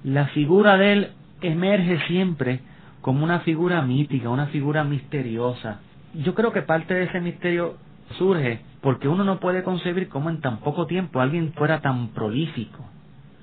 la 0.03 0.28
figura 0.28 0.78
de 0.78 0.93
él 0.93 1.11
emerge 1.41 1.99
siempre 2.07 2.61
como 3.01 3.23
una 3.23 3.39
figura 3.41 3.82
mítica, 3.82 4.30
una 4.30 4.47
figura 4.47 4.84
misteriosa. 4.84 5.80
Yo 6.13 6.34
creo 6.34 6.51
que 6.51 6.61
parte 6.61 6.93
de 6.93 7.03
ese 7.03 7.21
misterio 7.21 7.78
surge 8.17 8.61
porque 8.82 9.07
uno 9.07 9.23
no 9.23 9.39
puede 9.39 9.63
concebir 9.63 10.09
cómo 10.09 10.30
en 10.30 10.41
tan 10.41 10.59
poco 10.59 10.88
tiempo 10.88 11.19
alguien 11.19 11.53
fuera 11.53 11.82
tan 11.82 12.09
prolífico. 12.09 12.86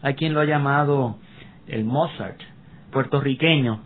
Hay 0.02 0.14
quien 0.14 0.34
lo 0.34 0.40
ha 0.40 0.44
llamado 0.44 1.18
el 1.66 1.84
Mozart 1.84 2.40
puertorriqueño. 2.92 3.80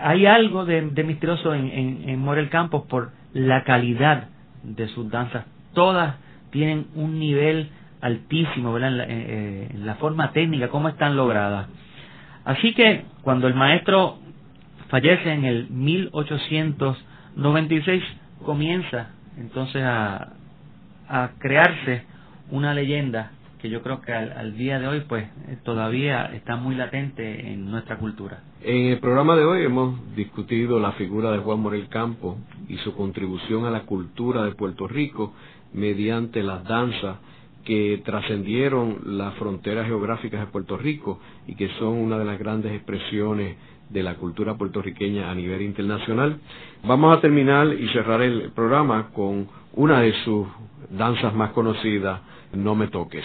Hay 0.00 0.26
algo 0.26 0.64
de, 0.64 0.82
misterioso 0.82 1.54
en, 1.54 2.08
en, 2.08 2.18
Morel 2.20 2.50
Campos 2.50 2.84
por 2.88 3.10
la 3.32 3.64
calidad 3.64 4.28
de 4.62 4.86
sus 4.88 5.10
danzas. 5.10 5.46
Todas 5.72 6.16
tienen 6.50 6.86
un 6.94 7.18
nivel 7.18 7.70
altísimo 8.02 8.74
¿verdad? 8.74 8.90
En, 8.90 8.98
la, 8.98 9.04
en 9.04 9.86
la 9.86 9.94
forma 9.94 10.32
técnica, 10.32 10.68
cómo 10.68 10.90
están 10.90 11.16
logradas. 11.16 11.68
Así 12.44 12.74
que 12.74 13.06
cuando 13.22 13.46
el 13.46 13.54
maestro 13.54 14.18
fallece 14.88 15.32
en 15.32 15.46
el 15.46 15.70
1896, 15.70 18.02
comienza 18.44 19.12
entonces 19.38 19.82
a, 19.82 20.34
crearse 21.38 22.04
una 22.50 22.72
leyenda 22.72 23.32
que 23.60 23.68
yo 23.68 23.82
creo 23.82 24.00
que 24.00 24.14
al, 24.14 24.56
día 24.56 24.78
de 24.78 24.88
hoy 24.88 25.00
pues 25.06 25.26
todavía 25.62 26.24
está 26.32 26.56
muy 26.56 26.74
latente 26.74 27.52
en 27.52 27.70
nuestra 27.70 27.98
cultura. 27.98 28.40
En 28.62 28.86
el 28.86 28.98
programa 28.98 29.36
de 29.36 29.44
hoy 29.44 29.62
hemos 29.62 30.16
discutido 30.16 30.80
la 30.80 30.92
figura 30.92 31.30
de 31.32 31.38
Juan 31.38 31.60
Morel 31.60 31.88
Campo 31.88 32.38
y 32.68 32.78
su 32.78 32.94
contribución 32.94 33.66
a 33.66 33.70
la 33.70 33.82
cultura 33.82 34.42
de 34.44 34.52
Puerto 34.52 34.88
Rico 34.88 35.34
mediante 35.74 36.42
las 36.42 36.64
danzas 36.64 37.18
que 37.64 38.02
trascendieron 38.04 38.98
las 39.04 39.34
fronteras 39.34 39.86
geográficas 39.86 40.40
de 40.40 40.46
Puerto 40.46 40.76
Rico 40.76 41.20
y 41.46 41.54
que 41.54 41.68
son 41.78 41.94
una 41.94 42.18
de 42.18 42.24
las 42.24 42.38
grandes 42.38 42.72
expresiones 42.72 43.56
de 43.88 44.02
la 44.02 44.14
cultura 44.16 44.54
puertorriqueña 44.54 45.30
a 45.30 45.34
nivel 45.34 45.62
internacional. 45.62 46.40
Vamos 46.84 47.16
a 47.16 47.20
terminar 47.20 47.68
y 47.68 47.88
cerrar 47.88 48.22
el 48.22 48.50
programa 48.52 49.10
con 49.12 49.48
una 49.74 50.00
de 50.00 50.12
sus 50.24 50.46
danzas 50.90 51.34
más 51.34 51.50
conocidas, 51.52 52.20
No 52.54 52.74
me 52.74 52.88
toques. 52.88 53.24